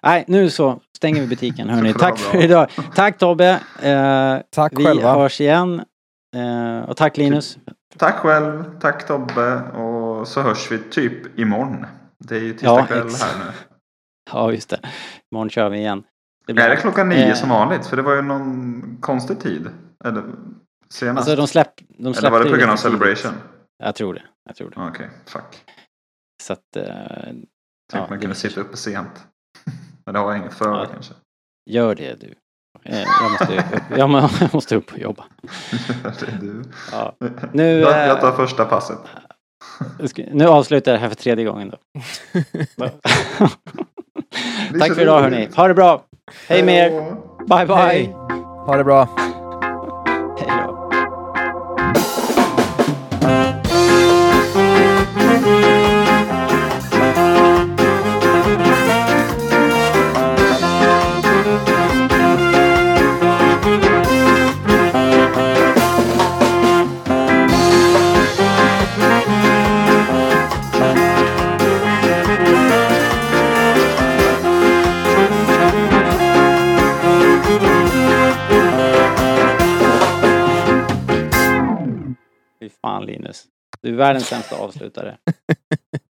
Nej, 0.03 0.25
nu 0.27 0.49
så 0.49 0.79
stänger 0.97 1.21
vi 1.21 1.27
butiken 1.27 1.69
hörni. 1.75 1.93
tack 1.93 2.17
för 2.17 2.43
idag. 2.43 2.69
Tack 2.95 3.17
Tobbe. 3.17 3.59
Eh, 3.81 4.37
tack 4.49 4.73
vi 4.75 4.85
själva. 4.85 5.13
hörs 5.13 5.41
igen. 5.41 5.81
Eh, 6.35 6.89
och 6.89 6.97
tack 6.97 7.17
Linus. 7.17 7.57
Tack 7.97 8.15
själv. 8.15 8.79
Tack 8.79 9.07
Tobbe. 9.07 9.61
Och 9.61 10.27
så 10.27 10.41
hörs 10.41 10.71
vi 10.71 10.79
typ 10.79 11.39
imorgon. 11.39 11.85
Det 12.17 12.35
är 12.35 12.41
ju 12.41 12.53
tisdag 12.53 12.67
ja, 12.67 12.85
kväll 12.85 13.09
här 13.21 13.45
nu. 13.45 13.51
Ja, 14.31 14.51
just 14.51 14.69
det. 14.69 14.79
Imorgon 15.31 15.49
kör 15.49 15.69
vi 15.69 15.77
igen. 15.77 16.03
Det 16.47 16.53
blir... 16.53 16.65
Är 16.65 16.69
det 16.69 16.75
klockan 16.75 17.09
nio 17.09 17.27
eh... 17.27 17.33
som 17.33 17.49
vanligt? 17.49 17.85
För 17.87 17.97
det 17.97 18.03
var 18.03 18.15
ju 18.15 18.21
någon 18.21 18.97
konstig 19.01 19.39
tid. 19.39 19.69
Eller 20.05 20.23
senast? 20.95 21.17
Alltså 21.17 21.35
de, 21.35 21.47
släpp, 21.47 21.69
de 21.77 22.13
släppte 22.13 22.27
Eller 22.27 22.37
var 22.37 22.45
det 22.45 22.51
på 22.51 22.57
grund 22.57 22.71
av 22.71 22.75
Celebration? 22.75 23.33
Jag 23.83 23.95
tror 23.95 24.13
det. 24.13 24.23
Jag 24.45 24.55
tror 24.55 24.69
det. 24.69 24.75
Okej, 24.75 24.89
okay, 24.89 25.07
fuck. 25.25 25.63
Så 26.43 26.53
att... 26.53 26.77
Uh, 26.77 26.83
Tänk 27.91 28.03
ja, 28.03 28.07
man 28.09 28.19
kunde 28.19 28.35
sitta 28.35 28.61
uppe 28.61 28.77
sent. 28.77 29.27
Men 30.05 30.13
det 30.13 30.19
har 30.19 30.31
jag 30.31 30.37
inget 30.41 30.53
för 30.53 30.69
ja, 30.69 30.85
kanske. 30.93 31.13
Gör 31.69 31.95
det 31.95 32.19
du. 32.21 32.35
Eh, 32.83 32.99
jag 32.99 33.31
måste, 33.31 33.57
upp, 33.57 33.65
jag 33.97 34.53
måste 34.53 34.75
upp 34.75 34.91
och 34.91 34.99
jobba. 34.99 35.25
det 36.19 36.27
är 36.27 36.37
du. 36.41 36.63
Ja. 36.91 37.15
Nu, 37.53 37.79
jag, 37.79 38.07
jag 38.07 38.21
tar 38.21 38.27
eh, 38.27 38.35
första 38.35 38.65
passet. 38.65 38.99
Nu 40.31 40.45
avslutar 40.45 40.91
jag 40.91 40.99
det 40.99 41.01
här 41.01 41.09
för 41.09 41.15
tredje 41.15 41.45
gången 41.45 41.69
då. 41.69 41.77
Tack 44.79 44.95
för 44.95 45.01
idag 45.01 45.21
hörni. 45.21 45.49
Ha 45.55 45.67
det 45.67 45.73
bra. 45.73 46.05
Hej 46.47 46.63
med 46.63 46.75
er. 46.75 47.15
Bye 47.47 47.65
bye. 47.65 47.75
Hej. 47.75 48.05
Ha 48.65 48.77
det 48.77 48.83
bra. 48.83 49.09
Linus. 83.05 83.43
Du 83.81 83.89
är 83.89 83.93
världens 83.93 84.27
sämsta 84.27 84.55
avslutare. 84.55 85.17